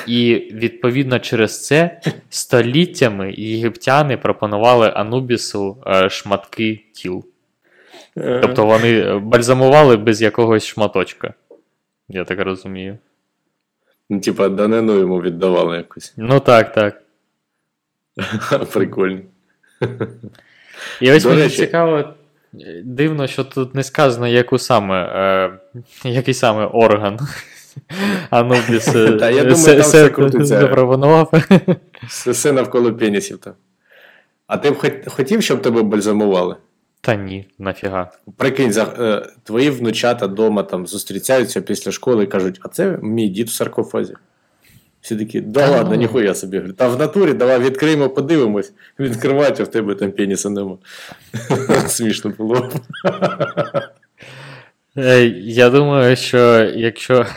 І 0.07 0.35
відповідно 0.53 1.19
через 1.19 1.65
це 1.65 2.01
століттями 2.29 3.33
єгиптяни 3.33 4.17
пропонували 4.17 4.89
Анубісу 4.95 5.83
е, 5.87 6.09
шматки 6.09 6.83
тіл. 6.93 7.25
Тобто 8.15 8.65
вони 8.65 8.99
е, 8.99 9.19
бальзамували 9.19 9.97
без 9.97 10.21
якогось 10.21 10.65
шматочка. 10.65 11.33
Я 12.09 12.23
так 12.23 12.39
розумію. 12.39 12.97
Ну, 14.09 14.19
типа, 14.19 14.49
данину 14.49 14.99
йому 14.99 15.21
віддавали 15.21 15.77
якусь. 15.77 16.13
Ну 16.17 16.39
так, 16.39 16.73
так. 16.73 17.01
Прикольно. 18.73 19.19
І 21.01 21.11
ось 21.11 21.23
До 21.23 21.29
мені 21.29 21.41
речі- 21.41 21.55
цікаво, 21.57 22.13
е, 22.53 22.81
дивно, 22.83 23.27
що 23.27 23.43
тут 23.43 23.75
не 23.75 23.83
сказано, 23.83 24.27
яку 24.27 24.57
саме, 24.57 25.03
е, 25.03 25.58
який 26.03 26.33
саме 26.33 26.65
орган. 26.65 27.19
Анубіс 28.29 28.87
е, 28.87 29.11
Та, 29.11 29.29
я 29.29 29.43
думаю, 29.43 29.65
там 29.65 29.79
все 29.81 30.09
крутиться. 30.09 30.59
запропонував. 30.59 31.33
Все, 32.07 32.51
навколо 32.51 32.93
пенісів 32.93 33.37
там. 33.37 33.53
А 34.47 34.57
ти 34.57 34.71
б 34.71 34.77
хотів, 35.07 35.43
щоб 35.43 35.61
тебе 35.61 35.81
бальзамували? 35.81 36.55
Та 37.01 37.15
ні, 37.15 37.45
нафіга. 37.59 38.11
Прикинь, 38.37 38.73
е, 38.77 39.25
твої 39.43 39.69
внучата 39.69 40.25
вдома 40.25 40.63
там 40.63 40.87
зустрічаються 40.87 41.61
після 41.61 41.91
школи 41.91 42.23
і 42.23 42.27
кажуть, 42.27 42.59
а 42.63 42.67
це 42.67 42.99
мій 43.01 43.27
дід 43.29 43.47
в 43.47 43.51
саркофазі. 43.51 44.13
Всі 45.01 45.15
такі, 45.15 45.41
да 45.41 45.59
Та 45.59 45.71
ладно, 45.71 45.91
ну. 45.91 45.97
ніхуя 45.97 46.35
собі. 46.35 46.57
Говорю, 46.57 46.73
Та 46.73 46.87
в 46.87 46.99
натурі 46.99 47.33
давай 47.33 47.59
відкриємо, 47.59 48.09
подивимось. 48.09 48.73
Відкривають, 48.99 49.59
а 49.59 49.63
в 49.63 49.67
тебе 49.67 49.95
там 49.95 50.11
пеніса 50.11 50.49
нема. 50.49 50.77
Смішно 51.87 52.33
було. 52.37 52.69
Е, 54.99 55.25
Я 55.43 55.69
думаю, 55.69 56.15
що 56.15 56.63
якщо. 56.75 57.25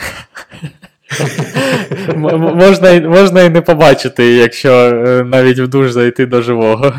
Можна, 2.17 3.01
можна 3.01 3.43
і 3.43 3.49
не 3.49 3.61
побачити, 3.61 4.25
якщо 4.25 4.71
е, 4.73 5.25
навіть 5.25 5.59
в 5.59 5.69
душ 5.69 5.91
зайти 5.91 6.27
до 6.27 6.43
живого. 6.43 6.95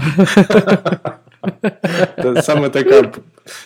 Саме 2.41 2.69
така, 2.69 3.11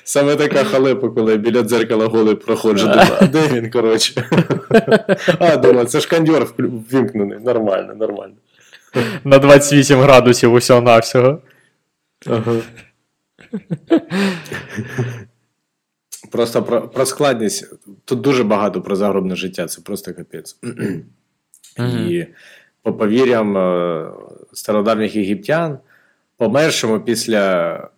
саме 0.03 0.35
така 0.35 0.63
халепа, 0.63 1.09
коли 1.09 1.37
біля 1.37 1.61
дзеркала 1.63 2.05
голий 2.05 2.35
проходжу. 2.35 2.89
А 3.19 3.25
де 3.27 3.47
він, 3.53 3.69
коротше? 3.71 4.23
А, 5.39 5.57
думаю, 5.57 5.87
це 5.87 5.99
ж 5.99 6.09
кондьор 6.09 6.43
вклю- 6.43 6.81
ввімкнений. 6.91 7.37
Нормально, 7.45 7.93
нормально. 7.95 8.33
На 9.23 9.37
28 9.39 9.99
градусів 9.99 10.53
усього-навсього. 10.53 11.41
Ага. 12.27 12.51
Просто 16.31 16.63
про, 16.63 16.87
про 16.87 17.05
складність. 17.05 17.73
Тут 18.05 18.21
дуже 18.21 18.43
багато 18.43 18.81
про 18.81 18.95
загробне 18.95 19.35
життя, 19.35 19.67
це 19.67 19.81
просто 19.81 20.13
капець. 20.13 20.59
І 21.79 22.25
по 22.81 22.93
повір'ям 22.93 23.57
е, 23.57 24.11
стародавніх 24.53 25.15
єгиптян, 25.15 25.79
помершому 26.37 26.99
після 26.99 27.89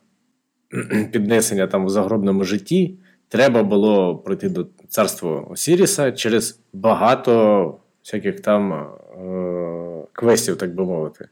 піднесення 1.11 1.67
там 1.67 1.85
у 1.85 1.89
загробному 1.89 2.43
житті, 2.43 2.95
треба 3.27 3.63
було 3.63 4.17
пройти 4.17 4.49
до 4.49 4.67
царства 4.87 5.41
Осіріса 5.41 6.11
через 6.11 6.59
багато 6.73 7.79
всяких 8.03 8.39
там 8.39 8.73
е, 8.73 10.07
квестів, 10.13 10.57
так 10.57 10.75
би 10.75 10.85
мовити 10.85 11.27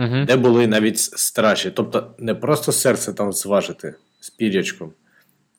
Угу. 0.00 0.24
де 0.26 0.36
були 0.36 0.66
навіть 0.66 0.98
страші. 0.98 1.70
Тобто 1.70 2.14
не 2.18 2.34
просто 2.34 2.72
серце 2.72 3.12
там 3.12 3.32
зважити 3.32 3.94
з 4.20 4.30
пірячком, 4.30 4.92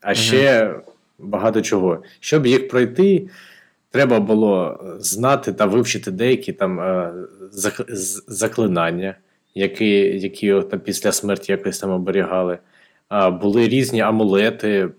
а 0.02 0.14
ще 0.14 0.76
багато 1.20 1.62
чого. 1.62 2.04
Щоб 2.20 2.46
їх 2.48 2.68
пройти, 2.68 3.30
треба 3.92 4.20
було 4.20 4.80
знати 5.00 5.54
та 5.54 5.66
вивчити 5.66 6.12
деякі 6.12 6.54
там 6.54 6.80
е, 6.80 7.14
заклинання, 8.28 9.16
які, 9.56 9.90
які 10.20 10.62
там 10.62 10.80
після 10.80 11.12
смерті 11.12 11.52
якось 11.52 11.80
там 11.80 11.92
оберігали. 11.92 12.58
Були 13.42 13.68
різні 13.68 14.02
амулети. 14.02 14.90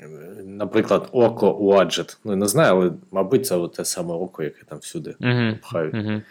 е, 0.00 0.06
Наприклад, 0.46 1.08
око 1.12 1.52
Уаджет. 1.52 2.18
Ну, 2.24 2.36
не 2.36 2.46
знаю, 2.48 2.72
але, 2.74 2.90
мабуть, 3.10 3.46
це 3.46 3.68
те 3.76 3.84
саме 3.84 4.14
око, 4.14 4.42
яке 4.42 4.62
там 4.68 4.78
всюди 4.78 5.14
Угу. 5.20 5.56
пхають 5.62 5.94
Угу. 5.94 6.22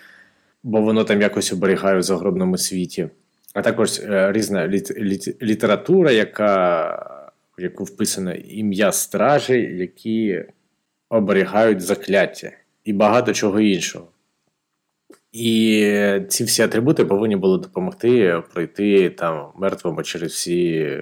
бо 0.63 0.81
воно 0.81 1.03
там 1.03 1.21
якось 1.21 1.53
оберігає 1.53 1.97
в 1.97 2.03
загробному 2.03 2.57
світі. 2.57 3.09
А 3.53 3.61
також 3.61 3.99
е, 3.99 4.31
різна 4.31 4.67
літ, 4.67 4.97
літ, 4.97 5.41
література, 5.43 6.11
яка, 6.11 7.12
в 7.57 7.61
яку 7.61 7.83
вписано 7.83 8.33
ім'я 8.33 8.91
стражі, 8.91 9.53
які 9.53 10.45
оберігають 11.09 11.81
закляття 11.81 12.51
і 12.83 12.93
багато 12.93 13.33
чого 13.33 13.59
іншого. 13.59 14.07
І 15.31 16.19
ці 16.29 16.43
всі 16.43 16.61
атрибути 16.61 17.05
повинні 17.05 17.35
були 17.35 17.57
допомогти 17.57 18.43
пройти 18.53 19.09
там 19.09 19.47
мертвому 19.55 20.03
через 20.03 20.31
всі 20.31 20.99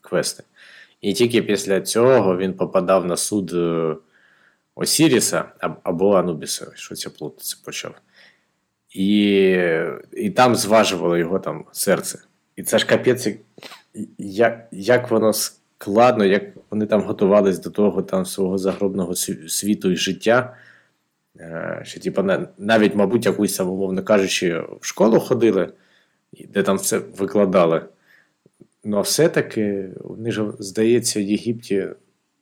квести. 0.00 0.44
І 1.00 1.12
тільки 1.12 1.42
після 1.42 1.80
цього 1.80 2.36
він 2.36 2.52
попадав 2.52 3.06
на 3.06 3.16
суд 3.16 3.52
е, 3.54 3.96
Осіріса 4.74 5.44
або 5.82 6.14
Анубіса, 6.14 6.66
що 6.74 6.94
це 6.94 7.10
плутати 7.10 7.44
почав. 7.64 7.94
і 8.90 9.40
і 10.12 10.30
там 10.30 10.56
зважувало 10.56 11.16
його 11.16 11.38
там 11.38 11.64
серце. 11.72 12.18
І 12.56 12.62
це 12.62 12.78
ж 12.78 12.86
капець, 12.86 13.28
як 14.18 14.68
як 14.70 15.10
воно 15.10 15.32
складно, 15.84 16.24
як 16.24 16.42
вони 16.70 16.86
там 16.86 17.02
готувались 17.02 17.58
до 17.58 17.70
того 17.70 18.02
там 18.02 18.26
свого 18.26 18.58
загробного 18.58 19.14
світу 19.48 19.90
і 19.90 19.96
життя. 19.96 20.56
Е, 21.40 21.80
що, 21.84 22.00
типу, 22.00 22.22
навіть, 22.58 22.94
мабуть, 22.94 23.26
якусь 23.26 23.60
умовно 23.60 24.02
кажучи, 24.02 24.62
в 24.80 24.86
школу 24.86 25.20
ходили, 25.20 25.72
де 26.48 26.62
там 26.62 26.76
все 26.76 26.98
викладали. 26.98 27.82
Ну, 28.84 28.96
а 28.96 29.00
все-таки 29.00 29.90
вони 30.00 30.32
ж, 30.32 30.44
здається, 30.58 31.20
в 31.20 31.22
Єгипті 31.22 31.88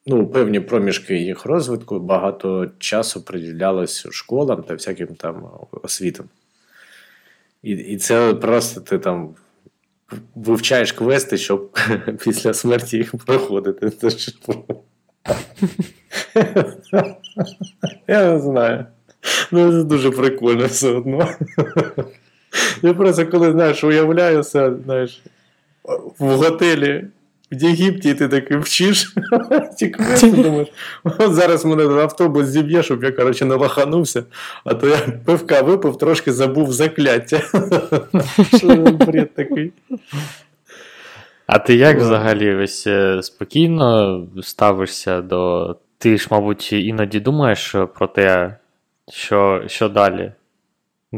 ну, 0.06 0.26
певні 0.26 0.60
проміжки 0.60 1.16
їх 1.18 1.46
розвитку 1.46 1.98
багато 1.98 2.70
часу 2.78 3.22
приділялось 3.22 4.06
школам 4.10 4.62
та 4.62 4.74
всяким 4.74 5.06
там 5.06 5.50
освітам. 5.82 6.26
І 7.62 7.70
і 7.70 7.96
це 7.96 8.34
просто 8.34 8.80
ти 8.80 8.98
там 8.98 9.34
вивчаєш 10.34 10.92
квести, 10.92 11.38
щоб 11.38 11.70
після 12.24 12.54
смерті 12.54 12.96
їх 12.96 13.14
проходити. 13.26 13.90
Це 13.90 14.10
ж... 14.10 14.32
Я 18.08 18.32
не 18.32 18.40
знаю. 18.40 18.86
Ну, 19.52 19.72
це 19.72 19.84
дуже 19.84 20.10
прикольно 20.10 20.66
все 20.66 20.88
одно. 20.88 21.28
Я 22.82 22.94
просто 22.94 23.26
коли 23.26 23.52
знаєш, 23.52 23.84
уявляю 23.84 24.40
все, 24.40 24.72
знаєш, 24.84 25.22
в 26.18 26.26
готелі 26.26 27.04
в 27.52 27.62
Єгипті 27.62 28.14
ти 28.14 28.28
такий 28.28 28.56
вчиш, 28.56 29.14
ті 29.78 29.88
квести, 29.88 30.30
думаєш, 30.30 30.68
от 31.04 31.34
зараз 31.34 31.64
мене 31.64 31.84
автобус 32.02 32.46
зіб'є, 32.46 32.82
щоб 32.82 33.04
я 33.04 33.12
коротше, 33.12 33.44
не 33.44 33.54
лоханувся, 33.54 34.24
а 34.64 34.74
то 34.74 34.88
я 34.88 34.98
пивка 35.24 35.62
випив, 35.62 35.98
трошки 35.98 36.32
забув 36.32 36.72
закляття. 36.72 37.40
Що 38.58 38.76
бред 38.76 39.34
такий? 39.34 39.72
А 41.46 41.58
ти 41.58 41.74
як 41.74 41.98
взагалі 41.98 42.54
ось 42.54 42.86
е, 42.86 43.22
спокійно 43.22 44.20
ставишся 44.42 45.20
до. 45.22 45.76
Ти 45.98 46.18
ж, 46.18 46.28
мабуть, 46.30 46.72
іноді 46.72 47.20
думаєш 47.20 47.74
про 47.94 48.06
те, 48.06 48.56
що 49.12 49.62
що 49.66 49.88
далі? 49.88 50.32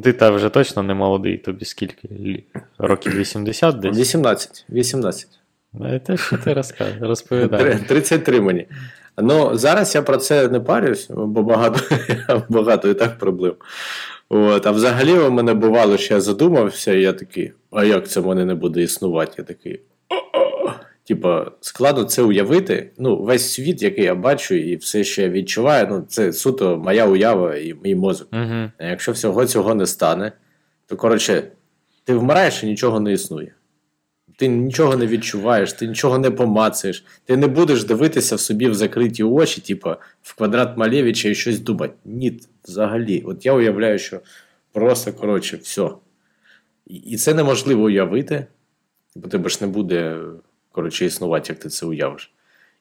Ти 0.02 0.12
та 0.12 0.30
вже 0.30 0.48
точно 0.48 0.82
не 0.82 0.94
молодий, 0.94 1.38
тобі 1.38 1.64
скільки? 1.64 2.08
Років 2.78 3.16
80 3.16 3.78
десь? 3.78 3.98
18. 3.98 4.66
18. 4.70 5.28
Ну, 5.74 5.98
те, 5.98 6.16
що 6.16 6.38
ти 6.38 6.62
розповідаєш. 7.00 7.80
33 7.88 8.40
мені. 8.40 8.66
Ну, 9.18 9.56
зараз 9.56 9.94
я 9.94 10.02
про 10.02 10.16
це 10.16 10.48
не 10.48 10.60
парюсь, 10.60 11.10
бо 11.10 11.42
багато 11.42 11.80
багато 12.48 12.88
і 12.88 12.94
так 12.94 13.18
проблем. 13.18 13.54
От, 14.28 14.66
А 14.66 14.70
взагалі 14.70 15.12
у 15.12 15.30
мене 15.30 15.54
бувало, 15.54 15.96
що 15.96 16.14
я 16.14 16.20
задумався, 16.20 16.92
і 16.92 17.02
я 17.02 17.12
такий, 17.12 17.52
а 17.70 17.84
як 17.84 18.08
це 18.08 18.20
в 18.20 18.26
мене 18.26 18.44
не 18.44 18.54
буде 18.54 18.82
існувати? 18.82 19.32
Я 19.38 19.44
такий. 19.44 19.80
Типа, 21.06 21.50
складно 21.60 22.04
це 22.04 22.22
уявити. 22.22 22.90
Ну, 22.98 23.22
весь 23.22 23.52
світ, 23.52 23.82
який 23.82 24.04
я 24.04 24.14
бачу, 24.14 24.54
і 24.54 24.76
все, 24.76 25.04
що 25.04 25.22
я 25.22 25.28
відчуваю, 25.28 25.86
ну, 25.90 26.04
це 26.08 26.32
суто 26.32 26.76
моя 26.76 27.06
уява 27.06 27.56
і 27.56 27.74
мій 27.84 27.94
мозок. 27.94 28.28
Uh-huh. 28.32 28.70
А 28.78 28.84
якщо 28.84 29.12
всього 29.12 29.46
цього 29.46 29.74
не 29.74 29.86
стане, 29.86 30.32
то 30.86 30.96
коротше, 30.96 31.42
ти 32.04 32.14
вмираєш 32.14 32.62
і 32.62 32.66
нічого 32.66 33.00
не 33.00 33.12
існує. 33.12 33.54
Ти 34.36 34.48
нічого 34.48 34.96
не 34.96 35.06
відчуваєш, 35.06 35.72
ти 35.72 35.86
нічого 35.86 36.18
не 36.18 36.30
помацаєш, 36.30 37.04
ти 37.24 37.36
не 37.36 37.46
будеш 37.46 37.84
дивитися 37.84 38.36
в 38.36 38.40
собі 38.40 38.68
в 38.68 38.74
закриті 38.74 39.22
очі, 39.22 39.60
типу, 39.60 39.90
в 40.22 40.34
квадрат 40.34 40.76
Малєвича 40.76 41.28
і 41.28 41.34
щось 41.34 41.60
думати. 41.60 41.94
Ні, 42.04 42.40
взагалі. 42.64 43.22
От 43.26 43.46
я 43.46 43.52
уявляю, 43.52 43.98
що 43.98 44.20
просто, 44.72 45.12
коротше, 45.12 45.56
все. 45.56 45.90
І, 46.86 47.16
це 47.16 47.34
неможливо 47.34 47.82
уявити, 47.84 48.46
бо 49.16 49.28
тебе 49.28 49.48
ж 49.48 49.58
не 49.60 49.66
буде 49.66 50.18
коротше, 50.72 51.06
існувати, 51.06 51.52
як 51.52 51.58
ти 51.58 51.68
це 51.68 51.86
уявиш. 51.86 52.32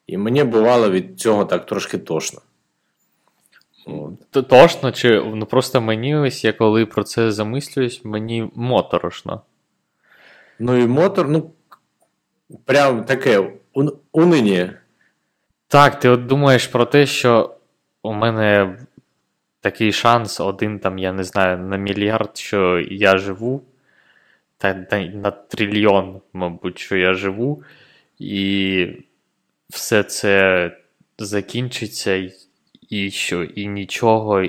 І 0.07 0.17
мені 0.17 0.43
бувало 0.43 0.89
від 0.91 1.19
цього 1.19 1.45
так 1.45 1.65
трошки 1.65 1.97
тошно. 1.97 2.41
От. 3.85 4.47
Тошно, 4.47 4.91
чи 4.91 5.21
ну 5.35 5.45
просто 5.45 5.81
мені 5.81 6.15
ось 6.15 6.43
я 6.43 6.53
коли 6.53 6.85
про 6.85 7.03
це 7.03 7.31
замислююсь, 7.31 8.05
мені 8.05 8.49
моторошно. 8.55 9.41
Ну 10.59 10.77
і 10.77 10.87
мотор, 10.87 11.29
ну, 11.29 11.51
прям 12.65 13.03
таке 13.03 13.51
унині. 14.11 14.71
Так, 15.67 15.99
ти 15.99 16.09
от 16.09 16.25
думаєш 16.25 16.67
про 16.67 16.85
те, 16.85 17.05
що 17.05 17.55
у 18.03 18.13
мене 18.13 18.77
такий 19.59 19.91
шанс, 19.91 20.39
один 20.39 20.79
там, 20.79 20.97
я 20.97 21.13
не 21.13 21.23
знаю, 21.23 21.57
на 21.57 21.77
мільярд, 21.77 22.37
що 22.37 22.79
я 22.79 23.17
живу, 23.17 23.61
та 24.57 24.73
на 25.13 25.31
трильйон, 25.31 26.21
мабуть, 26.33 26.79
що 26.79 26.97
я 26.97 27.13
живу, 27.13 27.63
і 28.19 28.87
все 29.69 30.03
це 30.03 30.71
закінчиться, 31.17 32.29
і 32.89 33.11
що, 33.11 33.43
і 33.43 33.67
нічого. 33.67 34.43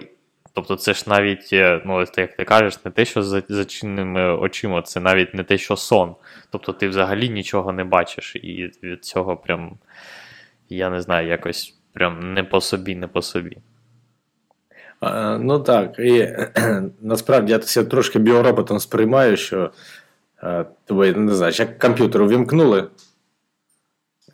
Тобто, 0.54 0.76
це 0.76 0.94
ж 0.94 1.04
навіть, 1.06 1.48
е, 1.52 1.82
ну, 1.84 2.00
як 2.00 2.36
ти 2.36 2.44
кажеш, 2.44 2.84
не 2.84 2.90
те, 2.90 3.04
що 3.04 3.22
за 3.22 3.42
зачиненими 3.48 4.36
очима, 4.36 4.82
це 4.82 5.00
навіть 5.00 5.34
не 5.34 5.44
те, 5.44 5.58
що 5.58 5.76
сон. 5.76 6.14
Тобто 6.50 6.72
ти 6.72 6.88
взагалі 6.88 7.28
нічого 7.28 7.72
не 7.72 7.84
бачиш, 7.84 8.36
і 8.36 8.72
від 8.82 9.04
цього 9.04 9.36
прям, 9.36 9.78
я 10.68 10.90
не 10.90 11.00
знаю, 11.00 11.28
якось 11.28 11.74
прям 11.92 12.34
не 12.34 12.44
по 12.44 12.60
собі, 12.60 12.96
не 12.96 13.06
по 13.06 13.22
собі. 13.22 13.58
Ну 15.40 15.60
так. 15.60 15.98
І 15.98 16.28
насправді 17.00 17.52
я 17.52 17.58
це 17.58 17.84
трошки 17.84 18.18
біороботом 18.18 18.80
сприймаю, 18.80 19.36
що 19.36 19.70
тебе, 20.84 21.12
не 21.12 21.34
знаю, 21.34 21.52
як 21.56 21.78
комп'ютер 21.78 22.22
увімкнули, 22.22 22.88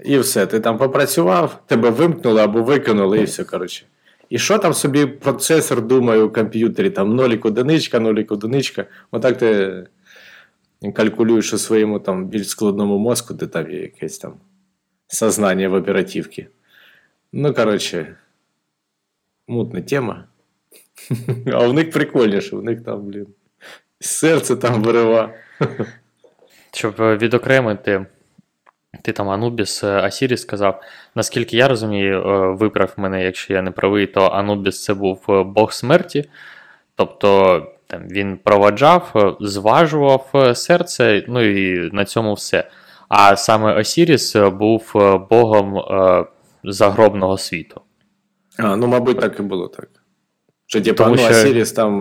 і 0.04 0.18
все, 0.18 0.46
ти 0.46 0.60
там 0.60 0.78
попрацював, 0.78 1.62
тебе 1.66 1.90
вимкнули 1.90 2.42
або 2.42 2.62
викинули, 2.62 3.20
і 3.20 3.24
все, 3.24 3.44
коротше. 3.44 3.86
І 4.30 4.38
що 4.38 4.58
там 4.58 4.74
собі 4.74 5.06
процесор 5.06 5.86
думає 5.86 6.22
у 6.22 6.30
комп'ютері? 6.30 6.90
Там 6.90 7.14
нолік 7.14 7.44
одиничка, 7.44 8.00
нолік 8.00 8.32
одиничка. 8.32 8.86
Отак 9.10 9.38
ти 9.38 9.86
калькулюєш 10.94 11.52
у 11.52 11.58
своєму 11.58 11.98
там 11.98 12.26
більш 12.26 12.48
складному 12.48 12.98
мозку, 12.98 13.34
де 13.34 13.46
там 13.46 13.70
є 13.70 13.80
якесь 13.80 14.18
там 14.18 14.34
сознання 15.08 15.68
в 15.68 15.74
оперативці. 15.74 16.46
Ну, 17.32 17.54
коротше, 17.54 18.16
мутна 19.48 19.80
тема. 19.80 20.24
А 21.52 21.68
у 21.68 21.72
них 21.72 21.90
прикольніше, 21.90 22.56
у 22.56 22.62
них 22.62 22.84
там, 22.84 23.02
блін, 23.02 23.26
серце 24.00 24.56
там 24.56 24.82
вирива. 24.82 25.34
Щоб 26.72 26.94
відокремити 26.98 28.06
ти 29.02 29.12
там 29.12 29.30
Анубіс 29.30 29.84
е, 29.84 30.00
Асіріс 30.00 30.42
сказав. 30.42 30.82
Наскільки 31.14 31.56
я 31.56 31.68
розумію, 31.68 32.22
е, 32.22 32.54
виправ 32.54 32.92
мене, 32.96 33.24
якщо 33.24 33.52
я 33.52 33.62
не 33.62 33.70
правий, 33.70 34.06
то 34.06 34.20
Анубіс 34.26 34.84
це 34.84 34.94
був 34.94 35.24
е, 35.28 35.42
Бог 35.42 35.72
смерті. 35.72 36.28
Тобто 36.94 37.62
там, 37.86 38.08
він 38.08 38.36
проваджав, 38.36 39.36
зважував 39.40 40.52
серце, 40.54 41.24
ну 41.28 41.42
і 41.42 41.90
на 41.92 42.04
цьому 42.04 42.34
все. 42.34 42.70
А 43.08 43.36
саме 43.36 43.74
Осіріс 43.74 44.36
був 44.36 44.92
богом 45.30 45.82
загробного 46.64 47.38
світу. 47.38 47.80
А, 48.58 48.76
Ну, 48.76 48.86
мабуть, 48.86 49.20
так 49.20 49.40
і 49.40 49.42
було 49.42 49.68
так. 49.68 49.88
Що, 50.66 50.80
типу, 50.80 51.04
ну, 51.06 51.16
що... 51.16 51.30
Осіріс 51.30 51.72
там 51.72 51.98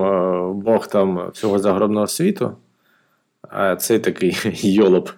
Бог 0.62 0.88
там 0.88 1.30
всього 1.34 1.60
загробного 1.60 2.08
світу, 2.08 2.58
а 3.50 3.76
цей 3.76 4.00
такий 4.00 4.38
йолоп. 4.54 5.10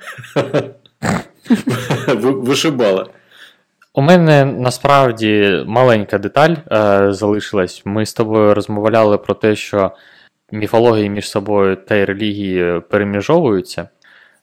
Вишибала. 2.18 3.08
У 3.94 4.02
мене 4.02 4.46
насправді 4.46 5.64
маленька 5.68 6.18
деталь 6.18 6.56
е, 6.72 7.08
залишилась. 7.14 7.82
Ми 7.86 8.06
з 8.06 8.14
тобою 8.14 8.54
розмовляли 8.54 9.18
про 9.18 9.34
те, 9.34 9.56
що 9.56 9.92
міфології 10.52 11.10
між 11.10 11.30
собою 11.30 11.76
та 11.76 11.96
й 11.96 12.06
релігії 12.06 12.82
переміжовуються. 12.90 13.90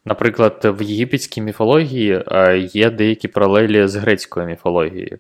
Наприклад, 0.04 0.60
в 0.64 0.82
єгипетській 0.82 1.40
міфології 1.40 2.24
е, 2.32 2.58
є 2.58 2.90
деякі 2.90 3.28
паралелі 3.28 3.86
з 3.86 3.96
грецькою 3.96 4.46
міфологією. 4.46 5.18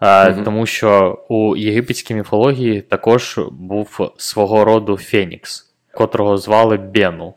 Е, 0.00 0.30
угу. 0.30 0.40
Тому 0.44 0.66
що 0.66 1.18
у 1.28 1.56
єгипетській 1.56 2.14
міфології 2.14 2.80
також 2.80 3.40
був 3.50 4.12
свого 4.16 4.64
роду 4.64 4.96
Фенікс, 4.96 5.72
котрого 5.92 6.36
звали 6.36 6.76
Бену. 6.76 7.34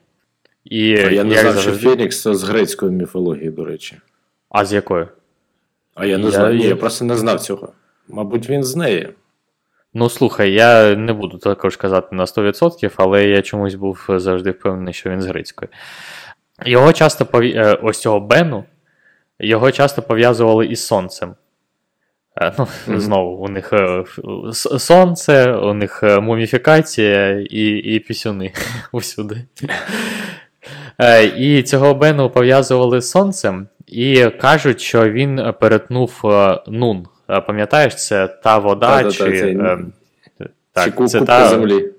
І 0.70 0.98
а 0.98 1.12
Я 1.12 1.24
не 1.24 1.36
знав, 1.36 1.54
завжди... 1.54 1.80
що 1.80 1.90
Фенікс 1.90 2.28
з 2.28 2.44
грецької 2.44 2.92
міфології, 2.92 3.50
до 3.50 3.66
речі. 3.66 3.98
А 4.50 4.66
з 4.66 4.74
якої? 4.74 5.06
А 5.96 6.06
я 6.06 6.18
не 6.18 6.26
я... 6.26 6.32
знав. 6.32 6.54
Ні, 6.54 6.68
я 6.68 6.76
просто 6.76 7.06
не 7.06 7.18
знав 7.18 7.40
цього. 7.40 7.74
Мабуть, 8.08 8.50
він 8.50 8.64
з 8.64 8.76
неї. 8.76 9.10
Ну, 9.94 10.10
слухай, 10.10 10.54
я 10.54 10.96
не 10.96 11.14
буду 11.14 11.38
також 11.38 11.76
казати 11.76 12.16
на 12.16 12.26
100%, 12.26 12.92
але 12.96 13.26
я 13.26 13.42
чомусь 13.42 13.76
був 13.76 14.06
завжди 14.10 14.52
впевнений, 14.52 14.94
що 14.94 15.10
він 15.10 15.22
з 15.22 15.26
грецької. 15.26 15.70
Його 16.66 16.94
часто 16.94 17.26
пов'я... 17.26 17.64
Е, 17.64 17.74
ось 17.74 18.02
цього 18.02 18.20
Бену, 18.20 18.64
його 19.40 19.72
часто 19.72 20.02
пов'язували 20.02 20.66
із 20.66 20.86
сонцем. 20.86 21.36
Е, 22.42 22.54
ну, 22.88 23.00
Знову, 23.00 23.46
у 23.46 23.48
них 23.48 23.74
е, 23.74 24.04
сонце, 24.80 25.54
у 25.54 25.74
них 25.74 26.04
муміфікація 26.04 27.40
і 27.40 27.68
і 27.68 28.00
пісюни 28.00 28.54
усюди. 28.92 29.46
І 31.38 31.64
цього 31.64 31.94
Бену 31.94 32.30
пов'язували 32.30 33.02
з 33.02 33.10
сонцем, 33.10 33.68
і 33.88 34.26
кажуть, 34.42 34.82
що 34.82 35.10
він 35.10 35.54
перетнув 35.60 36.22
нун. 36.68 37.08
Пам'ятаєш, 37.48 37.96
це 37.96 38.28
та 38.28 38.58
вода, 38.58 39.04
та, 39.04 39.12
чи. 39.12 39.58
Та, 39.58 39.80
так, 40.74 40.98
чи 40.98 41.06
це 41.08 41.22
та, 41.22 41.48
землі. 41.48 41.92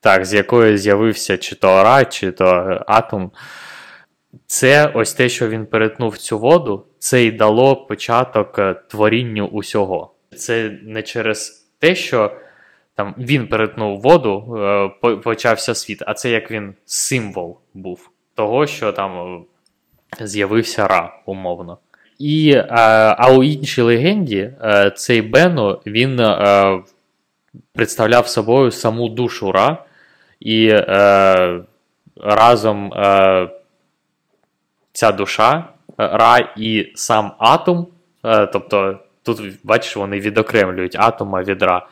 Так, 0.00 0.24
з 0.24 0.34
якої 0.34 0.78
з'явився 0.78 1.36
чи 1.36 1.56
то 1.56 1.82
ра, 1.82 2.04
чи 2.04 2.32
то 2.32 2.78
атом. 2.86 3.30
Це 4.46 4.92
ось 4.94 5.12
те, 5.14 5.28
що 5.28 5.48
він 5.48 5.66
перетнув 5.66 6.18
цю 6.18 6.38
воду, 6.38 6.86
це 6.98 7.22
й 7.24 7.32
дало 7.32 7.76
початок 7.76 8.58
е, 8.58 8.74
творінню 8.88 9.46
усього. 9.46 10.14
Це 10.36 10.78
не 10.82 11.02
через 11.02 11.68
те, 11.78 11.94
що 11.94 12.32
там 12.94 13.14
він 13.18 13.46
перетнув 13.46 14.00
воду, 14.00 14.56
е, 15.04 15.16
почався 15.16 15.74
світ, 15.74 16.02
а 16.06 16.14
це 16.14 16.30
як 16.30 16.50
він 16.50 16.74
символ 16.84 17.58
був 17.74 18.10
того, 18.38 18.66
що 18.66 18.92
там 18.92 19.44
е, 20.20 20.26
з'явився 20.26 20.88
Ра, 20.88 21.20
умовно. 21.26 21.78
І, 22.18 22.54
А 22.68 23.14
а 23.18 23.32
у 23.32 23.44
іншій 23.44 23.82
легенді 23.82 24.50
цей 24.96 25.22
Бено 25.22 25.80
він 25.86 26.16
представляв 27.72 28.28
собою 28.28 28.70
саму 28.70 29.08
душу 29.08 29.52
Ра, 29.52 29.84
і 30.40 30.72
разом 32.16 32.92
ця 34.98 35.12
душа, 35.12 35.64
е, 36.00 36.08
Ра 36.08 36.38
і 36.56 36.92
сам 36.94 37.32
атом. 37.38 37.86
Е, 38.24 38.46
тобто 38.46 38.98
тут, 39.22 39.40
бачиш, 39.64 39.96
вони 39.96 40.20
відокремлюють 40.20 40.96
атома 40.98 41.42
від 41.42 41.62
Ра. 41.62 41.86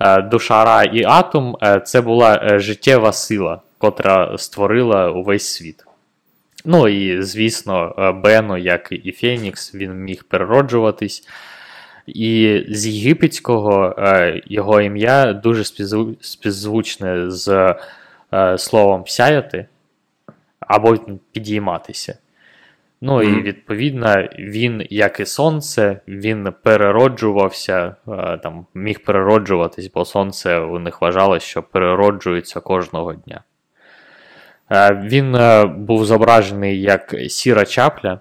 Е, 0.00 0.22
душа 0.22 0.64
Ра 0.64 0.82
і 0.82 1.04
атом 1.04 1.56
це 1.84 2.00
була 2.00 2.58
життєва 2.58 3.12
сила, 3.12 3.60
котра 3.78 4.38
створила 4.38 5.10
увесь 5.10 5.48
світ. 5.54 5.85
Ну 6.68 6.88
і, 6.88 7.22
звісно, 7.22 7.94
Бено, 8.24 8.58
як 8.58 8.88
і 8.90 9.12
Фенікс, 9.12 9.74
він 9.74 9.94
міг 9.94 10.24
перероджуватись. 10.24 11.28
І 12.06 12.62
з 12.68 12.86
єгипетського 12.86 13.94
його 14.46 14.80
ім'я 14.80 15.32
дуже 15.32 15.64
співзвучне 16.20 17.30
з 17.30 17.74
словом 18.56 19.04
сяяти 19.06 19.66
або 20.60 20.96
підійматися. 21.32 22.18
Ну 23.00 23.22
і 23.22 23.42
відповідно 23.42 24.28
він, 24.38 24.86
як 24.90 25.20
і 25.20 25.26
сонце, 25.26 26.00
він 26.08 26.52
перероджувався, 26.62 27.96
е, 28.08 28.38
там 28.42 28.66
міг 28.74 29.04
перероджуватись, 29.04 29.90
бо 29.94 30.04
сонце 30.04 30.58
у 30.58 30.78
них 30.78 31.02
вважало, 31.02 31.38
що 31.38 31.62
перероджується 31.62 32.60
кожного 32.60 33.14
дня. 33.14 33.42
Е, 34.70 35.02
він 35.04 35.34
е, 35.34 35.64
був 35.64 36.04
зображений 36.04 36.80
як 36.80 37.14
сіра 37.28 37.64
чапля. 37.64 38.20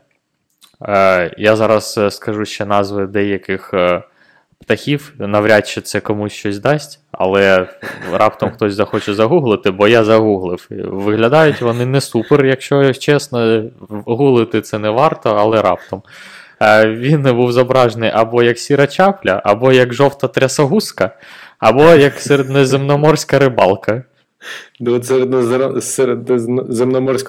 Я 1.38 1.56
зараз 1.56 2.00
скажу 2.10 2.46
ще 2.46 2.66
назви 2.66 3.08
деяких 3.08 3.74
птахів. 4.62 5.14
Навряд 5.20 5.68
чи 5.68 5.82
це 5.82 6.00
комусь 6.00 6.34
щось 6.34 6.60
дасть, 6.60 7.00
але 7.12 7.68
раптом 8.12 8.52
хтось 8.52 8.74
захоче 8.74 9.14
загуглити, 9.14 9.72
бо 9.72 9.88
я 9.88 10.04
загуглив. 10.04 10.68
Виглядають 10.70 11.62
вони 11.62 11.86
не 11.86 12.02
супер, 12.02 12.46
якщо 12.46 12.94
чесно, 12.94 13.64
гуглити 13.90 14.62
це 14.62 14.80
не 14.80 14.90
варто, 14.90 15.36
але 15.40 15.62
раптом. 15.62 16.02
Е, 16.62 16.88
він 16.88 17.36
був 17.36 17.52
зображений 17.52 18.12
або 18.14 18.44
як 18.44 18.60
сіра 18.60 18.88
чапля, 18.88 19.42
або 19.46 19.72
як 19.72 19.94
жовта 19.94 20.28
трясогузка, 20.28 21.12
або 21.60 21.84
як 21.84 22.20
середньоземноморська 22.20 23.40
рибалка. 23.40 24.04
Ну, 24.80 25.00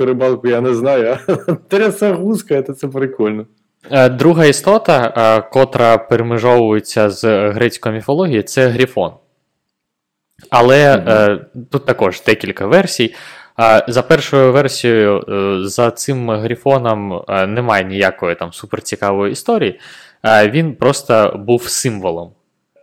рибалку 0.07 0.49
я 0.49 0.61
не 0.61 0.75
знаю, 0.75 1.19
а 1.27 1.33
трясогузка 1.69 2.63
це 2.63 2.89
прикольно. 2.89 3.47
Е, 3.91 4.09
друга 4.09 4.45
істота, 4.45 5.15
е, 5.17 5.51
котра 5.51 5.99
перемежовується 5.99 7.11
з 7.11 7.51
грецької 7.51 7.95
міфології, 7.95 8.43
це 8.43 8.69
Грифон. 8.69 9.13
Але 10.51 10.97
mm-hmm. 10.97 11.41
тут 11.71 11.87
також 11.87 12.23
декілька 12.23 12.67
версій. 12.67 13.15
За 13.89 14.03
першою 14.03 14.53
версією, 14.53 15.25
за 15.67 15.91
цим 15.91 16.31
грифоном 16.31 17.25
немає 17.29 17.85
ніякої 17.85 18.35
там 18.35 18.53
суперцікавої 18.53 19.33
історії. 19.33 19.81
Він 20.45 20.75
просто 20.75 21.43
був 21.47 21.69
символом. 21.69 22.33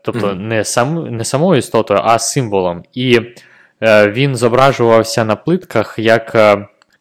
Тобто 0.04 0.28
mm-hmm. 0.28 0.40
не 0.40 0.64
сам, 0.64 1.18
не 1.18 1.26
самою 1.26 1.60
істотою, 1.60 2.00
а 2.04 2.20
символом. 2.20 2.84
І 2.94 3.22
він 4.08 4.36
зображувався 4.36 5.26
на 5.26 5.36
плитках 5.36 6.00
як 6.00 6.36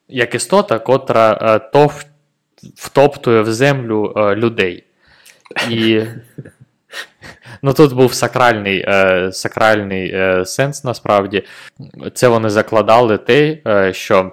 як 0.09 0.35
істота, 0.35 0.79
котра 0.79 1.59
тов, 1.59 2.05
втоптує 2.77 3.43
в 3.43 3.53
землю 3.53 4.15
е, 4.17 4.35
людей. 4.35 4.85
І 5.71 6.03
ну, 7.63 7.73
тут 7.73 7.93
був 7.93 8.15
сакральний 8.15 8.85
е, 8.89 9.33
сакральний 9.33 10.11
е, 10.15 10.45
сенс 10.47 10.85
насправді. 10.85 11.45
Це 12.15 12.29
вони 12.29 12.51
закладали 12.51 13.19
те, 13.19 13.59
е, 13.67 13.93
що 13.93 14.33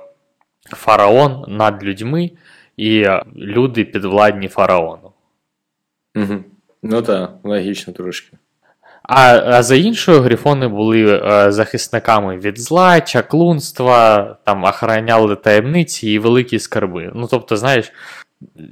фараон 0.63 1.45
над 1.47 1.83
людьми, 1.83 2.31
і 2.77 3.07
люди 3.35 3.85
підвладні 3.85 4.47
фараону. 4.47 5.11
Угу. 6.15 6.43
Ну 6.83 7.01
так, 7.01 7.31
логічно 7.43 7.93
трошки. 7.93 8.37
А 9.11 9.41
а 9.57 9.63
за 9.63 9.75
іншою, 9.75 10.21
грифони 10.21 10.67
були 10.67 11.21
е, 11.21 11.51
захисниками 11.51 12.37
від 12.37 12.59
зла, 12.59 13.01
чаклунства, 13.01 14.37
там 14.45 14.63
охороняли 14.63 15.35
таємниці 15.35 16.11
і 16.11 16.19
великі 16.19 16.59
скарби. 16.59 17.11
Ну, 17.15 17.27
тобто, 17.31 17.57
знаєш, 17.57 17.91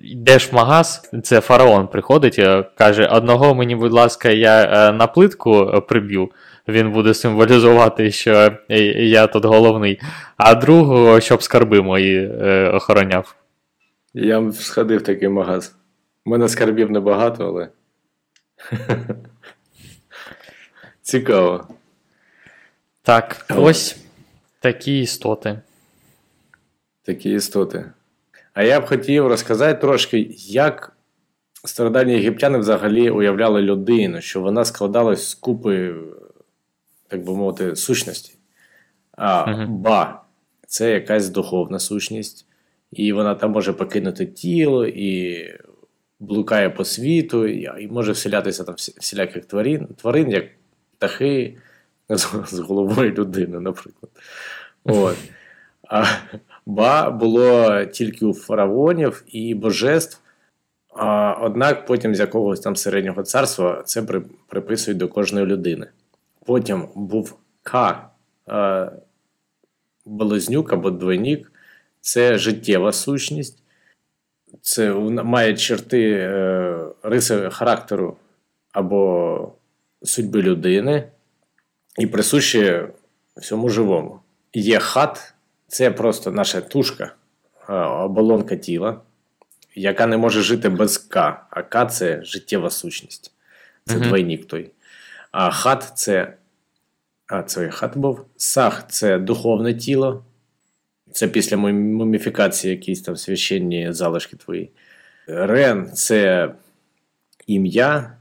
йдеш 0.04 0.52
в 0.52 0.56
магаз, 0.56 1.10
це 1.24 1.42
фараон 1.42 1.88
приходить, 1.88 2.40
е, 2.40 2.66
каже: 2.78 3.08
одного 3.08 3.56
мені, 3.56 3.76
будь 3.76 3.92
ласка, 3.92 4.30
я 4.30 4.64
е, 4.64 4.92
на 4.92 5.08
плитку 5.08 5.72
е, 5.76 5.82
приб'ю. 5.82 6.32
Він 6.68 6.92
буде 6.92 7.14
символізувати, 7.14 8.12
що 8.12 8.52
я 8.98 9.28
тут 9.28 9.46
головний, 9.46 10.00
а 10.38 10.56
другого, 10.56 11.20
щоб 11.20 11.44
скарби 11.44 11.82
мої 11.82 12.28
охороняв. 12.68 13.36
Я 14.14 14.52
сходив 14.52 15.02
такий 15.02 15.30
магаз. 15.30 15.76
У 16.26 16.30
мене 16.30 16.48
скарбів 16.48 16.92
небагато, 16.92 17.46
але. 17.48 17.70
Цікаво. 21.08 21.68
Так, 23.02 23.46
ось 23.56 23.98
такі 24.60 25.00
істоти. 25.00 25.60
Такі 27.04 27.32
істоти. 27.32 27.92
А 28.54 28.64
я 28.64 28.80
б 28.80 28.86
хотів 28.86 29.28
розказати 29.28 29.82
трошки, 29.82 30.28
як 30.38 30.98
стародавні 31.66 32.14
єгиптяни 32.14 32.58
взагалі 32.58 33.10
уявляли 33.10 33.62
людину, 33.62 34.22
що 34.22 34.42
вона 34.42 34.66
складалась 34.66 35.30
з 35.30 35.34
купи, 35.34 35.96
так 37.08 37.24
би 37.24 37.36
мовити, 37.36 37.76
сущності. 37.76 38.34
А 39.12 39.46
uh-huh. 39.46 39.68
ба, 39.68 40.22
це 40.68 40.92
якась 40.92 41.30
духовна 41.30 41.80
сущність, 41.80 42.46
і 42.92 43.14
вона 43.14 43.36
там 43.36 43.52
може 43.52 43.74
покинути 43.74 44.26
тіло 44.26 44.88
і 44.88 45.44
блукає 46.20 46.70
по 46.70 46.86
світу, 46.86 47.48
і 47.48 47.88
може 47.88 48.12
вселятися 48.12 48.64
там 48.64 48.76
всіляких 48.76 49.46
тварин, 49.46 49.88
тварин, 50.02 50.32
як 50.32 50.57
птахи 50.98 51.58
з 52.10 52.60
головою 52.60 53.12
людини, 53.12 53.60
наприклад. 53.60 54.12
От. 54.84 55.18
А, 55.88 56.06
Ба 56.66 57.10
було 57.10 57.86
тільки 57.86 58.26
у 58.26 58.34
фараонів 58.34 59.24
і 59.28 59.54
божеств. 59.54 60.22
А, 60.96 61.34
Однак 61.42 61.86
потім 61.86 62.16
з 62.16 62.20
якогось 62.20 62.60
там 62.60 62.76
середнього 62.76 63.24
царства 63.24 63.84
це 63.86 64.02
при, 64.04 64.22
приписують 64.48 64.98
до 64.98 65.08
кожної 65.08 65.46
людини. 65.46 65.88
Потім 66.46 66.88
був 66.96 67.38
К, 67.64 68.08
а, 68.48 68.92
Белезнюк 70.06 70.74
або 70.74 70.92
двойник 70.92 71.52
це 72.02 72.38
життєва 72.38 72.92
сущність, 72.92 73.64
це 74.62 74.94
має 74.94 75.54
черти 75.54 76.12
е, 76.12 76.78
риси 77.04 77.50
характеру 77.50 78.18
або 78.72 79.52
судьби 80.04 80.42
людини 80.42 81.10
і 82.00 82.08
присущі 82.08 82.82
всьому 83.38 83.70
живому. 83.70 84.20
Є 84.54 84.80
хат. 84.80 85.34
Це 85.68 85.92
просто 85.92 86.32
наша 86.32 86.62
тушка, 86.62 87.16
оболонка 88.00 88.56
тіла, 88.56 89.02
яка 89.76 90.08
не 90.08 90.18
може 90.18 90.42
жити 90.42 90.70
без 90.70 90.98
К. 90.98 91.46
А 91.50 91.62
К 91.62 91.86
це 91.86 92.24
життєва 92.24 92.70
сущність. 92.70 93.32
Це 93.86 93.96
uh 93.96 94.08
двойник 94.08 94.46
той. 94.46 94.72
А 95.32 95.52
хат 95.52 95.92
це. 95.96 96.34
А, 97.28 97.44
це 97.44 97.70
хат 97.70 97.98
був. 97.98 98.26
Сах 98.38 98.88
це 98.88 99.20
духовне 99.20 99.74
тіло. 99.74 100.26
Це 101.12 101.28
після 101.28 101.58
муміфікації 101.58 102.72
якісь 102.72 103.02
там 103.02 103.18
священні 103.18 103.94
залишки 103.94 104.36
твої. 104.36 104.72
Рен 105.28 105.92
це 105.94 106.52
ім'я. 107.48 108.17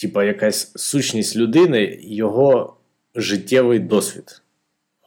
Типа, 0.00 0.24
якась 0.24 0.72
сущність 0.76 1.36
людини, 1.36 1.98
його 2.02 2.76
життєвий 3.14 3.78
досвід. 3.78 4.42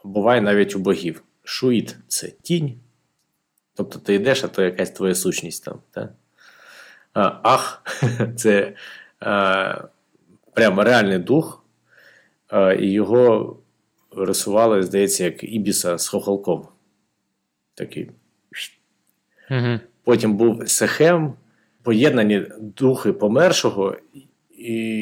Буває 0.03 0.41
навіть 0.41 0.75
у 0.75 0.79
богів. 0.79 1.23
Шуїт 1.43 1.95
це 2.07 2.27
тінь. 2.41 2.79
Тобто 3.75 3.99
ти 3.99 4.13
йдеш, 4.13 4.43
а 4.43 4.47
то 4.47 4.63
якась 4.63 4.91
твоя 4.91 5.15
сущність 5.15 5.65
там. 5.65 5.79
Так? 5.91 6.13
А, 7.13 7.39
Ах, 7.43 7.83
це 8.35 8.73
а, 9.19 9.81
прямо 10.53 10.83
реальний 10.83 11.19
дух, 11.19 11.65
а, 12.47 12.73
і 12.73 12.87
його 12.87 13.57
рисували, 14.17 14.83
здається, 14.83 15.23
як 15.23 15.43
Ібіса 15.43 15.97
з 15.97 16.07
хохолком. 16.07 16.67
Такий. 17.75 18.11
Угу. 19.51 19.79
Потім 20.03 20.37
був 20.37 20.69
Сехем, 20.69 21.33
поєднані 21.83 22.45
духи 22.59 23.13
помершого, 23.13 23.97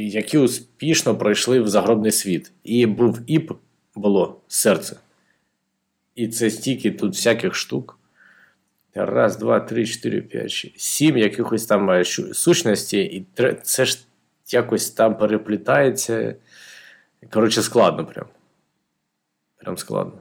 які 0.08 0.38
успішно 0.38 1.18
пройшли 1.18 1.60
в 1.60 1.68
загробний 1.68 2.12
світ. 2.12 2.52
І 2.64 2.86
був 2.86 3.20
Іп, 3.28 3.52
було 3.96 4.42
серце. 4.48 4.96
І 6.16 6.28
це 6.28 6.50
стільки 6.50 6.92
тут 6.92 7.12
всяких 7.14 7.56
штук. 7.56 7.98
Раз, 8.96 9.38
два, 9.38 9.60
три, 9.60 9.86
чотири, 9.86 10.22
п'ять, 10.22 10.52
шість, 10.52 10.80
сім 10.80 11.18
якихось 11.18 11.66
там 11.66 11.92
е, 11.92 12.06
сущностей, 12.06 13.06
і 13.06 13.26
це 13.64 13.86
ж 13.86 14.00
якось 14.52 14.90
там 14.90 15.18
переплітається. 15.18 16.36
Коротше, 17.30 17.62
складно 17.62 18.06
прям. 18.06 18.26
Прям 19.58 19.78
складно. 19.78 20.14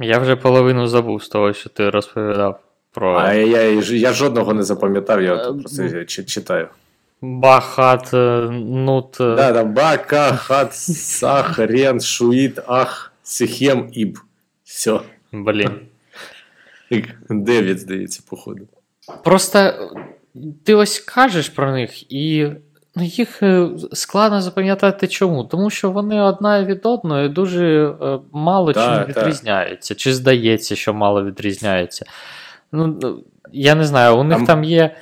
Я 0.00 0.18
вже 0.18 0.36
половину 0.36 0.86
забув 0.86 1.22
з 1.22 1.28
того, 1.28 1.52
що 1.52 1.68
ти 1.68 1.90
розповідав 1.90 2.60
про 2.90 3.16
А 3.18 3.34
я, 3.34 3.62
я, 3.62 3.82
я 3.82 4.12
жодного 4.12 4.54
не 4.54 4.62
запам'ятав, 4.62 5.22
я 5.22 5.34
Е, 5.34 5.52
просто 5.52 6.04
читаю. 6.04 6.68
Бахат, 7.22 8.14
е, 8.14 8.16
Нут. 8.50 9.20
е, 9.20 9.34
Да, 9.34 9.52
да, 9.52 9.64
Бака, 9.64 10.32
Хат, 10.36 10.74
Сах, 10.74 11.58
Рен, 11.58 12.00
Шуїт, 12.00 12.58
Ах, 12.66 13.12
Сихем, 13.22 13.88
Іб. 13.92 14.18
Все. 14.64 15.00
Блін. 15.32 15.70
Дев'ять, 17.30 17.78
здається, 17.80 18.22
походу. 18.30 18.66
Просто 19.24 19.72
ти 20.64 20.74
ось 20.74 20.98
кажеш 20.98 21.48
про 21.48 21.72
них, 21.72 22.12
і 22.12 22.46
ну, 22.96 23.02
їх 23.02 23.42
е, 23.42 23.68
складно 23.92 24.40
запам'ятати 24.40 25.08
чому? 25.08 25.44
Тому 25.44 25.70
що 25.70 25.90
вони 25.90 26.20
одна 26.20 26.64
від 26.64 26.86
одної 26.86 27.28
дуже 27.28 27.88
е, 28.02 28.18
мало 28.32 28.72
Так, 28.72 29.06
чим 29.06 29.14
відрізняються, 29.16 29.94
чи 29.94 30.14
здається, 30.14 30.76
що 30.76 30.94
мало 30.94 31.24
відрізняються. 31.24 32.04
Ну, 32.72 32.98
ну, 33.02 33.24
я 33.52 33.74
не 33.74 33.84
знаю, 33.84 34.16
у 34.16 34.24
них 34.24 34.36
Там- 34.38 34.46
там 34.46 34.64
є. 34.64 34.96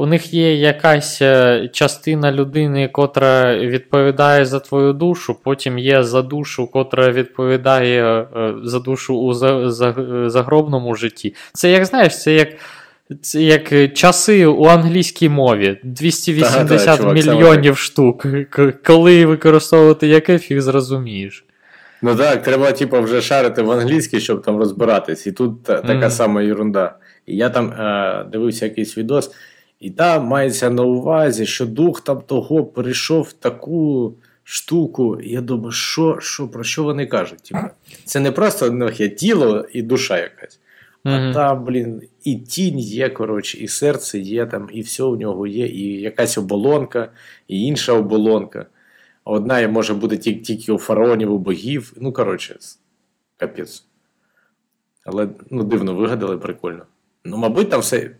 У 0.00 0.06
них 0.06 0.34
є 0.34 0.54
якась 0.54 1.22
е, 1.22 1.68
частина 1.72 2.32
людини, 2.32 2.88
котра 2.88 3.56
відповідає 3.56 4.44
за 4.44 4.60
твою 4.60 4.92
душу, 4.92 5.36
потім 5.44 5.78
є 5.78 6.02
за 6.02 6.22
душу, 6.22 6.66
котра 6.66 7.10
відповідає 7.10 8.26
е, 8.36 8.54
за 8.64 8.78
душу 8.78 9.18
у 9.18 9.34
за, 9.34 9.70
за, 9.70 9.94
загробному 10.26 10.94
житті. 10.94 11.34
Це 11.52 11.70
як 11.70 11.84
знаєш, 11.84 12.22
це 12.22 12.34
як, 12.34 12.48
це 13.22 13.42
як 13.42 13.72
е, 13.72 13.88
часи 13.88 14.46
у 14.46 14.64
англійській 14.64 15.28
мові 15.28 15.78
280 15.84 16.68
Та-та, 16.68 16.96
чувак, 16.96 17.14
мільйонів 17.14 17.78
штук. 17.78 18.26
Коли 18.86 19.26
використовувати 19.26 20.06
яке, 20.06 20.38
фіг 20.38 20.60
зрозумієш. 20.60 21.44
Ну 22.02 22.16
так, 22.16 22.42
треба, 22.42 22.72
типу, 22.72 23.00
вже 23.00 23.20
шарити 23.20 23.62
в 23.62 23.70
англійській, 23.70 24.20
щоб 24.20 24.42
там 24.42 24.58
розбиратись. 24.58 25.26
І 25.26 25.32
тут 25.32 25.62
та- 25.62 25.80
така 25.80 25.94
Мгм. 25.94 26.10
сама 26.10 26.44
ерунда. 26.44 26.96
І 27.26 27.36
я 27.36 27.48
там 27.48 27.70
е, 27.70 28.24
дивився 28.32 28.64
якийсь 28.64 28.98
відос, 28.98 29.30
і 29.80 29.90
там 29.90 30.24
мається 30.24 30.70
на 30.70 30.82
увазі, 30.82 31.46
що 31.46 31.66
дух 31.66 32.00
там 32.00 32.20
того 32.20 32.64
перейшов 32.64 33.22
в 33.22 33.32
таку 33.32 34.14
штуку. 34.44 35.20
І 35.20 35.30
я 35.30 35.40
думаю, 35.40 35.72
що, 35.72 36.18
що, 36.20 36.48
про 36.48 36.64
що 36.64 36.84
вони 36.84 37.06
кажуть? 37.06 37.42
Типу, 37.42 37.60
це 38.04 38.20
не 38.20 38.32
просто 38.32 38.70
ну, 38.70 38.90
є 38.90 39.08
тіло 39.08 39.66
і 39.72 39.82
душа 39.82 40.18
якась. 40.18 40.60
А 41.04 41.18
Мгм. 41.18 41.34
там, 41.34 41.64
блін, 41.64 42.02
і 42.24 42.36
тінь 42.36 42.78
є, 42.78 43.08
коротше, 43.08 43.58
і 43.58 43.68
серце 43.68 44.18
є 44.18 44.46
там, 44.46 44.68
і 44.72 44.80
все 44.80 45.04
у 45.04 45.16
нього 45.16 45.46
є, 45.46 45.66
і 45.66 46.00
якась 46.00 46.38
оболонка, 46.38 47.12
і 47.48 47.62
інша 47.62 47.92
оболонка. 47.92 48.66
Одна 49.24 49.68
може 49.68 49.94
бути 49.94 50.16
тільки, 50.16 50.40
тільки 50.40 50.72
у 50.72 50.78
фараонів, 50.78 51.32
у 51.32 51.38
богів. 51.38 51.92
Ну, 52.00 52.12
коротше, 52.12 52.58
капець. 53.36 53.84
Але 55.04 55.28
ну, 55.50 55.64
дивно 55.64 55.94
вигадали, 55.94 56.38
прикольно. 56.38 56.86
Ну, 57.24 57.36
мабуть, 57.36 57.70
там 57.70 57.80
все. 57.80 58.10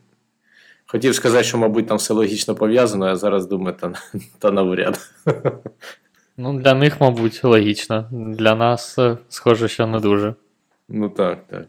Хотів 0.93 1.15
сказати, 1.15 1.45
що, 1.45 1.59
мабуть, 1.59 1.87
там 1.87 1.97
все 1.97 2.15
логічно 2.15 2.55
пов'язано, 2.55 3.07
а 3.07 3.17
зараз 3.17 3.47
думаю, 3.47 3.77
та, 3.81 3.93
та 4.39 4.51
навряд. 4.51 4.99
Ну, 6.37 6.61
для 6.61 6.75
них, 6.75 7.01
мабуть, 7.01 7.45
логічно. 7.45 8.09
Для 8.11 8.55
нас, 8.55 8.99
е, 8.99 9.17
схоже, 9.29 9.69
що 9.69 9.87
не 9.87 10.01
дуже. 10.01 10.35
Ну 10.89 11.09
так, 11.09 11.39
так. 11.51 11.67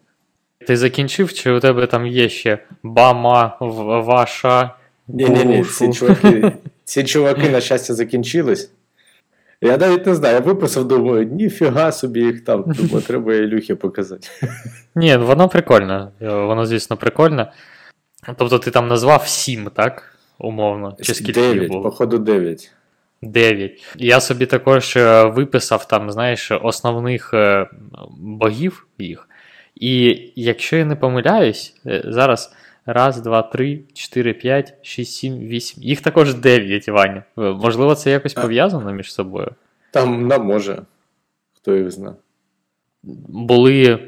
Ти 0.67 0.77
закінчив, 0.77 1.33
чи 1.33 1.51
у 1.51 1.59
тебе 1.59 1.87
там 1.87 2.07
є 2.07 2.29
ще 2.29 2.59
Бама, 2.83 3.57
Ваша? 4.05 4.75
Ні, 5.07 5.25
ні, 5.25 5.45
ні, 5.45 5.63
ці 5.63 5.93
чуваки, 5.93 6.53
ці 6.83 7.03
чуваки, 7.03 7.49
на 7.49 7.61
щастя, 7.61 7.93
закінчились. 7.93 8.71
Я 9.61 9.77
навіть 9.77 10.05
не 10.05 10.15
знаю, 10.15 10.35
я 10.35 10.39
виписав, 10.39 10.87
думаю, 10.87 11.25
ніфіга 11.25 11.91
собі 11.91 12.19
їх 12.19 12.43
там, 12.43 12.63
думаю, 12.67 13.01
треба 13.07 13.33
Ілюхі 13.33 13.75
показати. 13.75 14.27
Ні, 14.95 15.17
воно 15.17 15.49
прикольне. 15.49 16.07
Е, 16.21 16.29
Воно, 16.29 16.65
звісно, 16.65 16.97
прикольне. 16.97 17.51
Тобто 18.37 18.59
ти 18.59 18.71
там 18.71 18.87
назвав 18.87 19.27
сім, 19.27 19.69
так? 19.73 20.17
Умовно. 20.39 20.97
Чи 21.01 21.13
скільки 21.13 21.41
їх 21.41 21.49
Дев'ять, 21.51 21.69
було? 21.69 21.81
походу, 21.81 22.17
дев'ять. 22.17 22.71
9. 23.21 23.95
Я 23.97 24.19
собі 24.19 24.45
також 24.45 24.95
е, 24.97 25.23
виписав 25.23 25.87
там, 25.87 26.11
знаєш, 26.11 26.51
основних 26.51 27.33
е, 27.33 27.67
богів 28.17 28.87
їх. 28.99 29.29
І 29.75 30.19
якщо 30.35 30.75
я 30.77 30.85
не 30.85 30.95
помиляюсь, 30.95 31.75
е, 31.85 32.03
зараз 32.05 32.53
раз, 32.85 33.21
два, 33.21 33.41
три, 33.41 33.79
чотири, 33.93 34.33
п'ять, 34.33 34.73
шість, 34.81 35.13
сім, 35.15 35.39
вісім. 35.39 35.83
Їх 35.83 36.01
також 36.01 36.33
9, 36.35 36.87
Ваня. 36.87 37.23
Можливо, 37.35 37.95
це 37.95 38.11
якось 38.11 38.33
пов'язано 38.33 38.91
між 38.93 39.13
собою. 39.13 39.51
Там 39.91 40.27
на 40.27 40.37
може. 40.37 40.81
Хто 41.53 41.75
їх 41.75 41.91
знає. 41.91 42.15
Були 43.27 43.99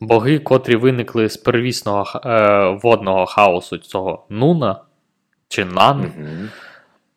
боги, 0.00 0.38
котрі 0.38 0.76
виникли 0.76 1.28
з 1.28 1.36
первісного 1.36 2.20
е, 2.24 2.78
водного 2.82 3.26
хаосу 3.26 3.78
цього 3.78 4.26
Нуна 4.28 4.80
чи 5.48 5.64
Нан. 5.64 6.00
Угу. 6.00 6.48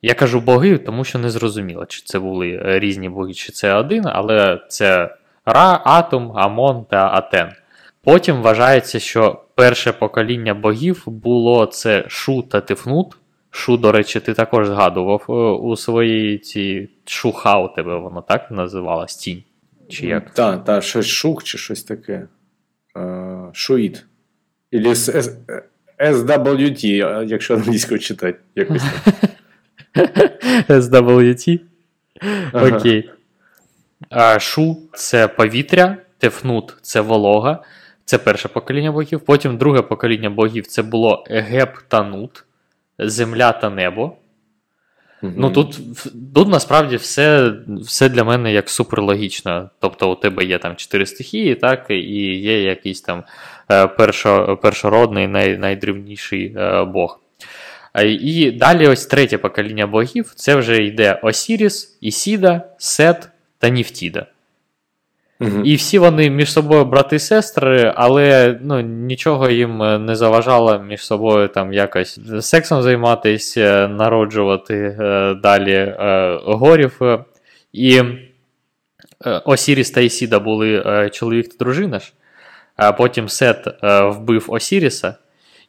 Я 0.01 0.13
кажу 0.13 0.39
боги, 0.39 0.77
тому 0.77 1.03
що 1.03 1.19
не 1.19 1.29
зрозуміло, 1.29 1.86
чи 1.86 2.01
це 2.05 2.19
були 2.19 2.61
е, 2.65 2.79
різні 2.79 3.09
боги, 3.09 3.34
чи 3.34 3.51
це 3.51 3.73
один, 3.73 4.03
але 4.05 4.61
це 4.67 5.15
Ра, 5.45 5.81
Атом, 5.86 6.38
Амон 6.38 6.86
та 6.89 7.09
Атен. 7.13 7.49
Потім 8.03 8.41
вважається, 8.41 8.99
що 8.99 9.41
перше 9.55 9.91
покоління 9.91 10.53
богів 10.53 11.03
було 11.05 11.65
це 11.65 12.05
Шу 12.07 12.41
та 12.41 12.61
Тифнут. 12.61 13.17
Шу, 13.51 13.77
до 13.77 13.91
речі, 13.91 14.19
ти 14.19 14.34
також 14.34 14.67
згадував 14.67 15.25
е, 15.29 15.34
у 15.61 15.75
своїй 15.75 16.38
цій 16.38 16.89
Шуха 17.05 17.67
тебе 17.67 17.97
воно 17.97 18.21
так 18.21 18.51
називалось 18.51 19.16
тінь. 19.16 19.43
Чи 19.89 20.08
як? 20.08 20.29
Так, 20.33 20.63
та, 20.63 20.82
щось 20.82 21.05
шук 21.05 21.43
чи 21.43 21.58
щось 21.58 21.83
таке. 21.83 22.28
Е, 22.97 23.49
Шуїт. 23.53 24.05
Ілі 24.71 24.95
SWT, 24.95 26.83
якщо 27.28 27.53
англійською 27.53 27.99
читати. 27.99 28.39
Якось 28.55 28.83
так. 28.83 29.13
SWT? 30.83 31.59
Окей. 32.53 33.09
Шу 34.39 34.78
це 34.93 35.28
повітря, 35.28 35.97
Тефнут 36.17 36.78
це 36.82 37.01
волога. 37.01 37.63
Це 38.05 38.17
перше 38.17 38.47
покоління 38.47 38.91
богів. 38.91 39.20
Потім 39.21 39.57
друге 39.57 39.82
покоління 39.82 40.29
богів 40.29 40.67
це 40.67 40.82
було 40.82 41.25
Геб 41.29 41.70
та 41.87 42.03
Нут, 42.03 42.45
земля 42.99 43.51
та 43.51 43.70
небо. 43.70 44.17
Мгм. 45.24 45.33
Ну 45.37 45.50
тут, 45.50 45.79
тут 46.33 46.47
насправді 46.47 46.95
все, 46.95 47.54
все 47.67 48.09
для 48.09 48.24
мене 48.24 48.54
як 48.54 48.70
суперлогічно. 48.70 49.70
Тобто 49.79 50.12
у 50.12 50.16
тебе 50.16 50.43
є 50.45 50.58
там 50.58 50.75
чотири 50.75 51.05
стихії, 51.05 51.55
так, 51.55 51.86
і 51.89 52.36
є 52.36 52.63
якийсь 52.63 53.01
там 53.01 53.24
е, 53.71 53.87
першо, 53.87 54.59
першородний, 54.62 55.28
най, 55.28 55.58
найдрівніший 55.58 56.55
е, 56.58 56.83
бог. 56.83 57.20
І 58.05 58.51
далі 58.51 58.87
ось 58.87 59.05
третє 59.05 59.37
покоління 59.37 59.87
богів 59.87 60.33
це 60.36 60.55
вже 60.55 60.83
йде 60.83 61.20
Осіріс, 61.24 61.97
Ісіда, 62.01 62.62
Сет 62.78 63.29
та 63.59 63.70
Нефтіда. 63.70 64.25
І 65.63 65.75
всі 65.75 65.99
вони 65.99 66.29
між 66.29 66.51
собою 66.53 66.86
брати 66.86 67.15
і 67.15 67.20
сестри, 67.20 67.93
але 67.95 68.59
ну, 68.61 68.82
нічого 68.82 69.49
їм 69.49 69.83
е, 69.83 69.99
не 69.99 70.15
заважало 70.15 70.79
між 70.79 71.05
собою 71.05 71.47
там 71.47 71.74
якось 71.74 72.20
сексом 72.41 72.82
займатися, 72.82 73.87
народжувати 73.87 74.97
е, 74.99 75.33
далі 75.33 75.74
е, 75.74 76.39
горів. 76.45 76.97
Е, 77.01 77.20
І 77.74 78.01
е, 79.25 79.41
Осіріс 79.45 79.91
та 79.91 80.01
Ісіда 80.01 80.39
були 80.39 80.83
е, 80.86 81.09
чоловік 81.09 81.49
та 81.49 81.55
дружина 81.59 81.99
ж, 81.99 82.13
а 82.75 82.91
потім 82.91 83.29
Сет 83.29 83.67
е, 83.83 84.01
вбив 84.01 84.45
Осіріса. 84.47 85.15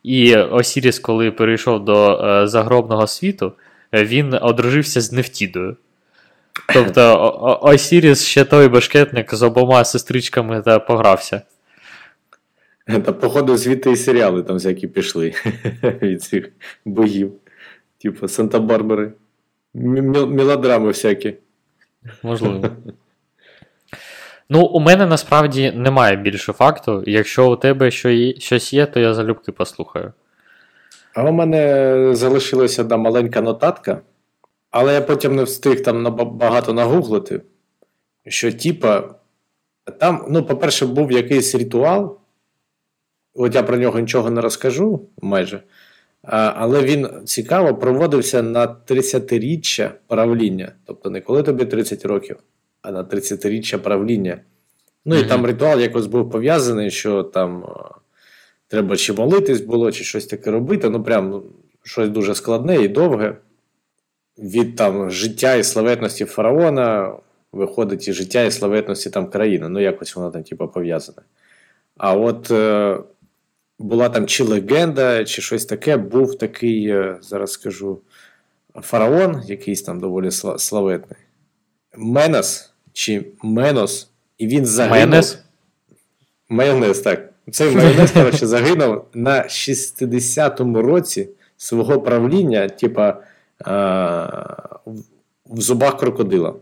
І 0.02 0.36
Осіріс, 0.36 0.98
коли 0.98 1.30
перейшов 1.30 1.84
до 1.84 2.20
е, 2.24 2.46
загробного 2.46 3.06
світу, 3.06 3.52
е, 3.94 4.05
він 4.05 4.34
одружився 4.40 5.01
з 5.01 5.12
Нефтідою. 5.12 5.76
Тобто 6.74 7.59
Осіріс 7.62 8.24
ще 8.24 8.44
той 8.44 8.68
башкетник 8.68 9.35
з 9.35 9.43
обома 9.43 9.85
сестричками 9.85 10.62
та 10.62 10.78
погрався. 10.78 11.43
Та, 12.86 13.12
походу, 13.12 13.56
звідти 13.56 13.90
і 13.90 13.97
серіали 13.97 14.43
там 14.43 14.56
всякі 14.56 14.86
пішли 14.89 15.35
від 16.02 16.22
цих 16.22 16.48
богів. 16.85 17.32
Типу 18.02 18.26
Санта-Барбари. 18.26 19.12
М- 19.76 20.12
мел- 20.12 20.26
Мелодрами 20.26 20.89
всякі. 20.89 21.35
Можливо. 22.22 22.68
Ну, 24.48 24.60
у 24.66 24.81
мене 24.81 25.06
насправді 25.06 25.72
немає 25.72 26.16
більше 26.16 26.52
факту. 26.52 27.05
Якщо 27.06 27.52
у 27.52 27.56
тебе 27.56 27.90
щось 27.90 28.72
є, 28.72 28.86
то 28.86 29.01
я 29.01 29.14
залюбки 29.14 29.52
послухаю. 29.52 30.12
А 31.14 31.22
у 31.22 31.32
мене 31.32 32.09
залишилася 32.14 32.82
одна 32.82 32.97
маленька 32.97 33.40
нотатка, 33.40 34.01
але 34.74 34.94
я 34.94 35.01
потім 35.01 35.36
не 35.36 35.42
встиг 35.42 35.82
там 35.82 36.16
багато 36.16 36.72
нагуглити. 36.72 37.40
Що, 38.26 38.52
типа, 38.52 39.14
там, 40.01 40.26
ну, 40.30 40.44
по-перше, 40.46 40.86
був 40.86 41.12
якийсь 41.12 41.55
ритуал. 41.55 42.18
От 43.34 43.55
я 43.55 43.62
про 43.62 43.76
нього 43.76 44.01
нічого 44.01 44.30
не 44.30 44.40
розкажу 44.40 45.01
майже. 45.22 45.62
Але 46.22 46.82
він 46.82 47.09
цікаво 47.24 47.74
проводився 47.74 48.42
на 48.42 48.76
30-річчя 48.86 49.90
правління. 50.06 50.72
Тобто 50.84 51.10
не 51.10 51.20
коли 51.20 51.42
тобі 51.42 51.64
30 51.64 52.05
років, 52.05 52.36
а 52.82 52.90
на 52.90 53.05
30-річчя 53.05 53.78
правління. 53.78 54.40
Ну 55.05 55.14
і 55.14 55.18
Мгм. 55.18 55.28
там 55.28 55.46
ритуал 55.46 55.80
якось 55.80 56.06
був 56.06 56.30
пов'язаний, 56.30 56.90
що 56.90 57.22
там 57.22 57.64
треба 58.68 58.96
чи 58.96 59.12
молитись 59.12 59.60
було, 59.60 59.92
чи 59.92 60.05
щось 60.05 60.26
таке 60.26 60.51
робити. 60.51 60.90
Ну, 60.90 61.02
прям 61.02 61.42
щось 61.82 62.09
дуже 62.09 62.34
складне 62.34 62.82
і 62.82 62.88
довге. 62.88 63.36
Від 64.39 64.77
там 64.77 65.11
життя 65.11 65.55
і 65.55 65.65
славетності 65.65 66.24
фараона 66.24 67.12
виходить 67.52 68.09
і 68.09 68.12
життя 68.12 68.43
і 68.43 68.51
славетності 68.51 69.11
там 69.11 69.31
країни. 69.31 69.69
Ну, 69.69 69.81
якось 69.81 70.16
воно 70.16 70.31
там, 70.31 70.43
типу, 70.43 70.69
пов'язане. 70.69 71.19
А 71.97 72.15
от 72.15 72.51
е, 72.51 72.98
була 73.78 74.09
там 74.09 74.27
чи 74.27 74.44
легенда, 74.44 75.24
чи 75.24 75.43
щось 75.43 75.66
таке, 75.66 75.97
був 75.97 76.39
такий, 76.39 76.89
е, 76.89 77.19
зараз 77.20 77.52
скажу, 77.52 77.98
фараон, 78.74 79.43
якийсь 79.47 79.82
там 79.82 80.01
доволі 80.01 80.31
славетний. 80.59 81.20
Менос 81.97 82.74
чи 82.93 83.27
Менос, 83.43 84.11
і 84.39 84.47
він 84.47 84.66
загинув. 84.66 84.97
Майонез? 84.97 85.44
Майонез, 86.48 87.01
так. 87.01 87.31
Цей 87.51 87.77
майонез, 87.77 88.11
коротше, 88.11 88.47
загинув 88.47 89.05
на 89.15 89.43
60-му 89.43 90.82
році 90.82 91.28
свого 91.56 92.01
правління, 92.01 92.69
типа, 92.69 93.16
в- 94.86 95.61
зубах 95.61 95.97
крокодила. 95.99 96.55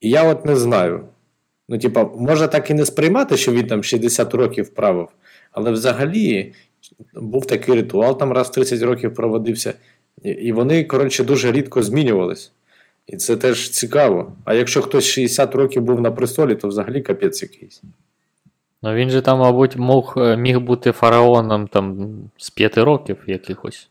І 0.00 0.10
я 0.10 0.24
от 0.32 0.44
не 0.46 0.56
знаю. 0.56 1.04
Ну, 1.68 1.78
типа, 1.78 2.04
може 2.04 2.48
так 2.48 2.70
і 2.70 2.74
не 2.74 2.86
сприймати, 2.86 3.36
що 3.36 3.52
він 3.52 3.66
там 3.66 3.82
60 3.84 4.34
років 4.34 4.68
правив, 4.68 5.08
але 5.52 5.70
взагалі 5.70 6.52
був 7.14 7.46
такий 7.46 7.74
ритуал, 7.74 8.18
там 8.18 8.32
раз 8.32 8.48
в 8.48 8.52
30 8.52 8.82
років 8.82 9.14
проводився, 9.14 9.74
і- 10.22 10.52
вони, 10.52 10.84
коротше, 10.84 11.24
дуже 11.24 11.52
рідко 11.52 11.82
змінювались. 11.82 12.52
І 13.06 13.16
це 13.16 13.36
теж 13.36 13.70
цікаво. 13.70 14.32
А 14.44 14.54
якщо 14.54 14.82
хтось 14.82 15.04
60 15.04 15.54
років 15.54 15.82
був 15.82 16.00
на 16.00 16.10
престолі, 16.10 16.54
то 16.54 16.68
взагалі 16.68 17.00
капець 17.02 17.42
якийсь. 17.42 17.82
Ну 18.82 18.94
він 18.94 19.10
же 19.10 19.22
там, 19.22 19.38
мабуть, 19.38 19.76
мог, 19.76 20.14
е, 20.16 20.36
міг 20.36 20.60
бути 20.60 20.92
фараоном 20.92 21.66
там 21.68 22.14
з 22.36 22.50
п'яти 22.50 22.84
років 22.84 23.16
якихось. 23.26 23.88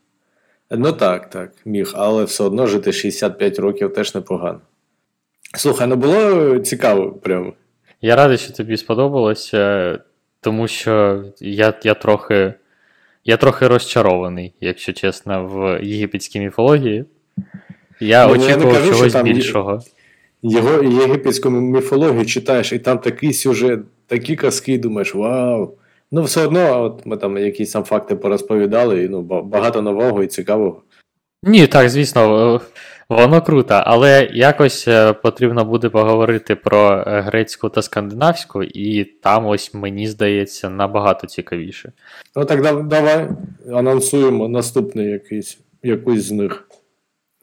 Ну 0.74 0.92
так, 0.92 1.30
так, 1.30 1.52
міг, 1.64 1.92
але 1.94 2.24
все 2.24 2.44
одно 2.44 2.66
жити 2.66 2.92
65 2.92 3.58
років 3.58 3.94
теж 3.94 4.14
непогано. 4.14 4.60
Слухай, 5.54 5.86
ну 5.86 5.96
було 5.96 6.58
цікаво 6.58 7.12
прямо. 7.12 7.52
Я 8.00 8.16
радий, 8.16 8.38
що 8.38 8.52
тобі 8.52 8.76
сподобалось, 8.76 9.54
е, 9.54 9.98
тому 10.40 10.68
що 10.68 11.24
я, 11.40 11.74
я 11.82 11.94
трохи. 11.94 12.54
Я 13.24 13.36
трохи 13.36 13.68
розчарований, 13.68 14.54
якщо 14.60 14.92
чесно, 14.92 15.46
в 15.46 15.84
єгипетській 15.84 16.40
міфології. 16.40 17.04
Я 18.00 18.26
Ну, 18.26 18.48
я 18.48 18.56
не 18.56 18.64
кажу, 18.64 18.84
що 18.84 18.94
чогось 18.94 19.12
там 19.12 19.24
більшого. 19.24 19.82
Його 20.42 20.82
єгипетську 20.82 21.50
міфологію 21.50 22.26
читаєш, 22.26 22.72
і 22.72 22.78
там 22.78 22.98
такий 22.98 23.32
сюжет, 23.32 23.80
такі 24.06 24.36
казки, 24.36 24.78
думаєш, 24.78 25.14
вау. 25.14 25.74
Ну, 26.14 26.22
все 26.22 26.44
одно, 26.44 26.82
от 26.82 27.06
ми 27.06 27.16
там 27.16 27.38
якісь 27.38 27.72
там 27.72 27.84
факти 27.84 28.16
порозповідали, 28.16 29.04
і 29.04 29.08
ну, 29.08 29.22
багато 29.22 29.82
нового 29.82 30.22
і 30.22 30.26
цікавого. 30.26 30.82
Ні, 31.42 31.66
так, 31.66 31.88
звісно, 31.88 32.54
е, 32.54 32.60
воно 33.08 33.42
круто, 33.42 33.82
але 33.86 34.28
якось 34.32 34.88
е, 34.88 35.12
потрібно 35.12 35.64
буде 35.64 35.88
поговорити 35.88 36.54
про 36.54 37.04
е, 37.06 37.20
грецьку 37.20 37.68
та 37.68 37.82
скандинавську, 37.82 38.62
і 38.62 39.04
там 39.04 39.46
ось 39.46 39.74
мені 39.74 40.06
здається 40.06 40.70
набагато 40.70 41.26
цікавіше. 41.26 41.92
Ну 42.36 42.44
так 42.44 42.86
давай 42.86 43.28
анонсуємо 43.72 44.48
наступний 44.48 45.06
якийсь, 45.06 45.58
якусь 45.82 46.22
з 46.22 46.30
них. 46.30 46.68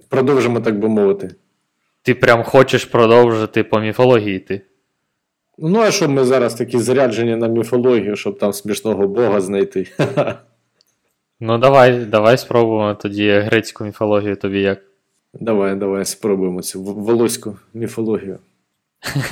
Продовжимо, 0.09 0.59
так 0.59 0.79
би 0.79 0.87
мовити. 0.87 1.35
Ти 2.01 2.13
прям 2.13 2.43
хочеш 2.43 2.85
продовжити 2.85 3.63
по 3.63 3.79
міфології 3.79 4.35
йти? 4.35 4.61
Ну, 5.61 5.79
а 5.79 5.91
що 5.91 6.09
ми 6.09 6.25
зараз 6.25 6.53
такі 6.53 6.79
заряджені 6.79 7.35
на 7.35 7.47
міфологію, 7.47 8.15
щоб 8.15 8.37
там 8.37 8.53
смішного 8.53 9.07
Бога 9.07 9.41
знайти? 9.41 9.87
Ну, 11.41 11.57
давай, 11.57 12.05
давай 12.05 12.37
спробуємо 12.37 12.93
тоді 12.93 13.31
грецьку 13.31 13.83
міфологію 13.83 14.35
тобі 14.35 14.61
як. 14.61 14.79
Давай, 15.33 15.75
давай 15.75 16.05
спробуємо 16.05 16.61
цю 16.61 16.81
волоську 16.83 17.57
міфологію 17.73 18.39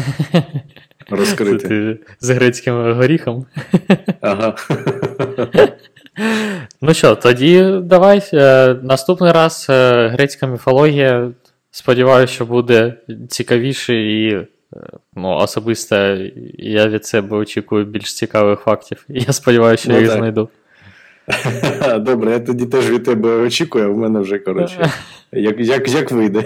розкрити. 1.09 1.67
Ти 1.67 1.99
з 2.19 2.29
грецьким 2.29 2.93
горіхом. 2.93 3.45
Ага. 4.21 4.55
Ну 6.81 6.93
що, 6.93 7.15
тоді 7.15 7.79
давай. 7.83 8.23
е, 8.33 8.73
Наступний 8.83 9.31
раз 9.31 9.67
е, 9.69 10.07
грецька 10.07 10.47
міфологія. 10.47 11.31
Сподіваюся, 11.71 12.33
що 12.33 12.45
буде 12.45 12.93
цікавіше 13.29 13.95
і. 13.95 14.47
Ну, 15.15 15.29
особисто 15.29 15.95
я 16.57 16.87
від 16.87 17.05
себе 17.05 17.37
очікую 17.37 17.85
більш 17.85 18.15
цікавих 18.15 18.59
фактів. 18.59 19.05
Я 19.07 19.33
сподіваюся, 19.33 19.83
що 19.83 19.91
Ну, 19.91 19.95
я 19.95 20.01
їх 20.01 20.09
так. 20.09 20.17
знайду. 20.19 20.49
Добре, 21.99 22.31
я 22.31 22.39
тоді 22.39 22.65
теж 22.65 22.89
від 22.89 23.03
тебе 23.03 23.29
очікую, 23.29 23.85
а 23.85 23.87
в 23.87 23.97
мене 23.97 24.19
вже, 24.19 24.39
коротше, 24.39 24.91
як, 25.31 25.59
як, 25.59 25.89
як 25.89 26.11
вийде. 26.11 26.43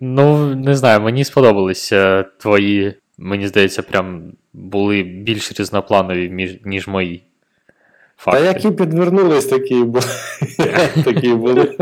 Ну, 0.00 0.54
не 0.54 0.76
знаю, 0.76 1.00
мені 1.00 1.24
сподобались 1.24 1.92
е, 1.92 2.24
твої, 2.38 2.94
мені 3.18 3.48
здається, 3.48 3.82
прям 3.82 4.22
були 4.52 5.02
більш 5.02 5.60
різнопланові, 5.60 6.58
ніж 6.64 6.88
мої. 6.88 7.22
Та 8.24 8.32
Факти. 8.32 8.44
які 8.46 8.70
підвернулись, 8.70 9.46
такі 9.46 9.74
були. 9.74 10.04
такі 11.04 11.28
були. 11.34 11.76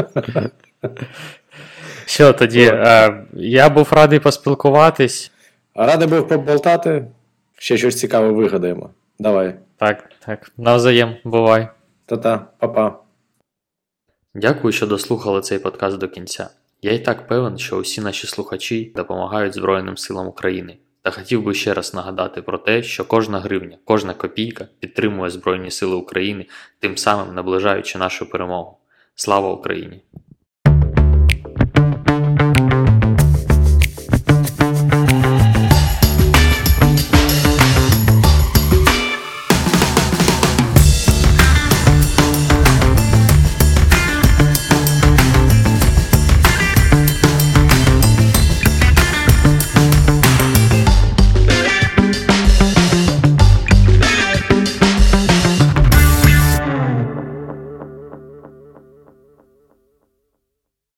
Що 2.06 2.32
тоді? 2.32 2.62
Е, 2.72 3.24
я 3.32 3.68
був 3.68 3.88
радий 3.92 4.18
поспілкуватись. 4.18 5.30
Радий 5.76 6.08
був 6.08 6.28
поболтати. 6.28 7.06
Ще 7.58 7.76
щось 7.76 7.98
цікаве 7.98 8.28
вигадаємо. 8.28 8.90
Давай. 9.18 9.54
Так, 9.76 10.10
так, 10.26 10.52
навзаєм, 10.56 11.16
бувай. 11.24 11.68
Та-та, 12.06 12.46
па-па. 12.58 12.98
Дякую, 14.34 14.72
що 14.72 14.86
дослухали 14.86 15.40
цей 15.40 15.58
подкаст 15.58 15.98
до 15.98 16.08
кінця. 16.08 16.50
Я 16.82 16.92
і 16.92 16.98
так 16.98 17.26
певен, 17.26 17.58
що 17.58 17.76
усі 17.76 18.00
наші 18.00 18.26
слухачі 18.26 18.92
допомагають 18.96 19.54
Збройним 19.54 19.96
силам 19.96 20.26
України. 20.26 20.76
Та 21.02 21.10
хотів 21.10 21.42
би 21.42 21.54
ще 21.54 21.74
раз 21.74 21.94
нагадати 21.94 22.42
про 22.42 22.58
те, 22.58 22.82
що 22.82 23.04
кожна 23.04 23.40
гривня, 23.40 23.78
кожна 23.84 24.14
копійка 24.14 24.68
підтримує 24.80 25.30
Збройні 25.30 25.70
Сили 25.70 25.96
України, 25.96 26.46
тим 26.78 26.96
самим 26.96 27.34
наближаючи 27.34 27.98
нашу 27.98 28.30
перемогу. 28.30 28.78
Слава 29.14 29.52
Україні! 29.52 30.02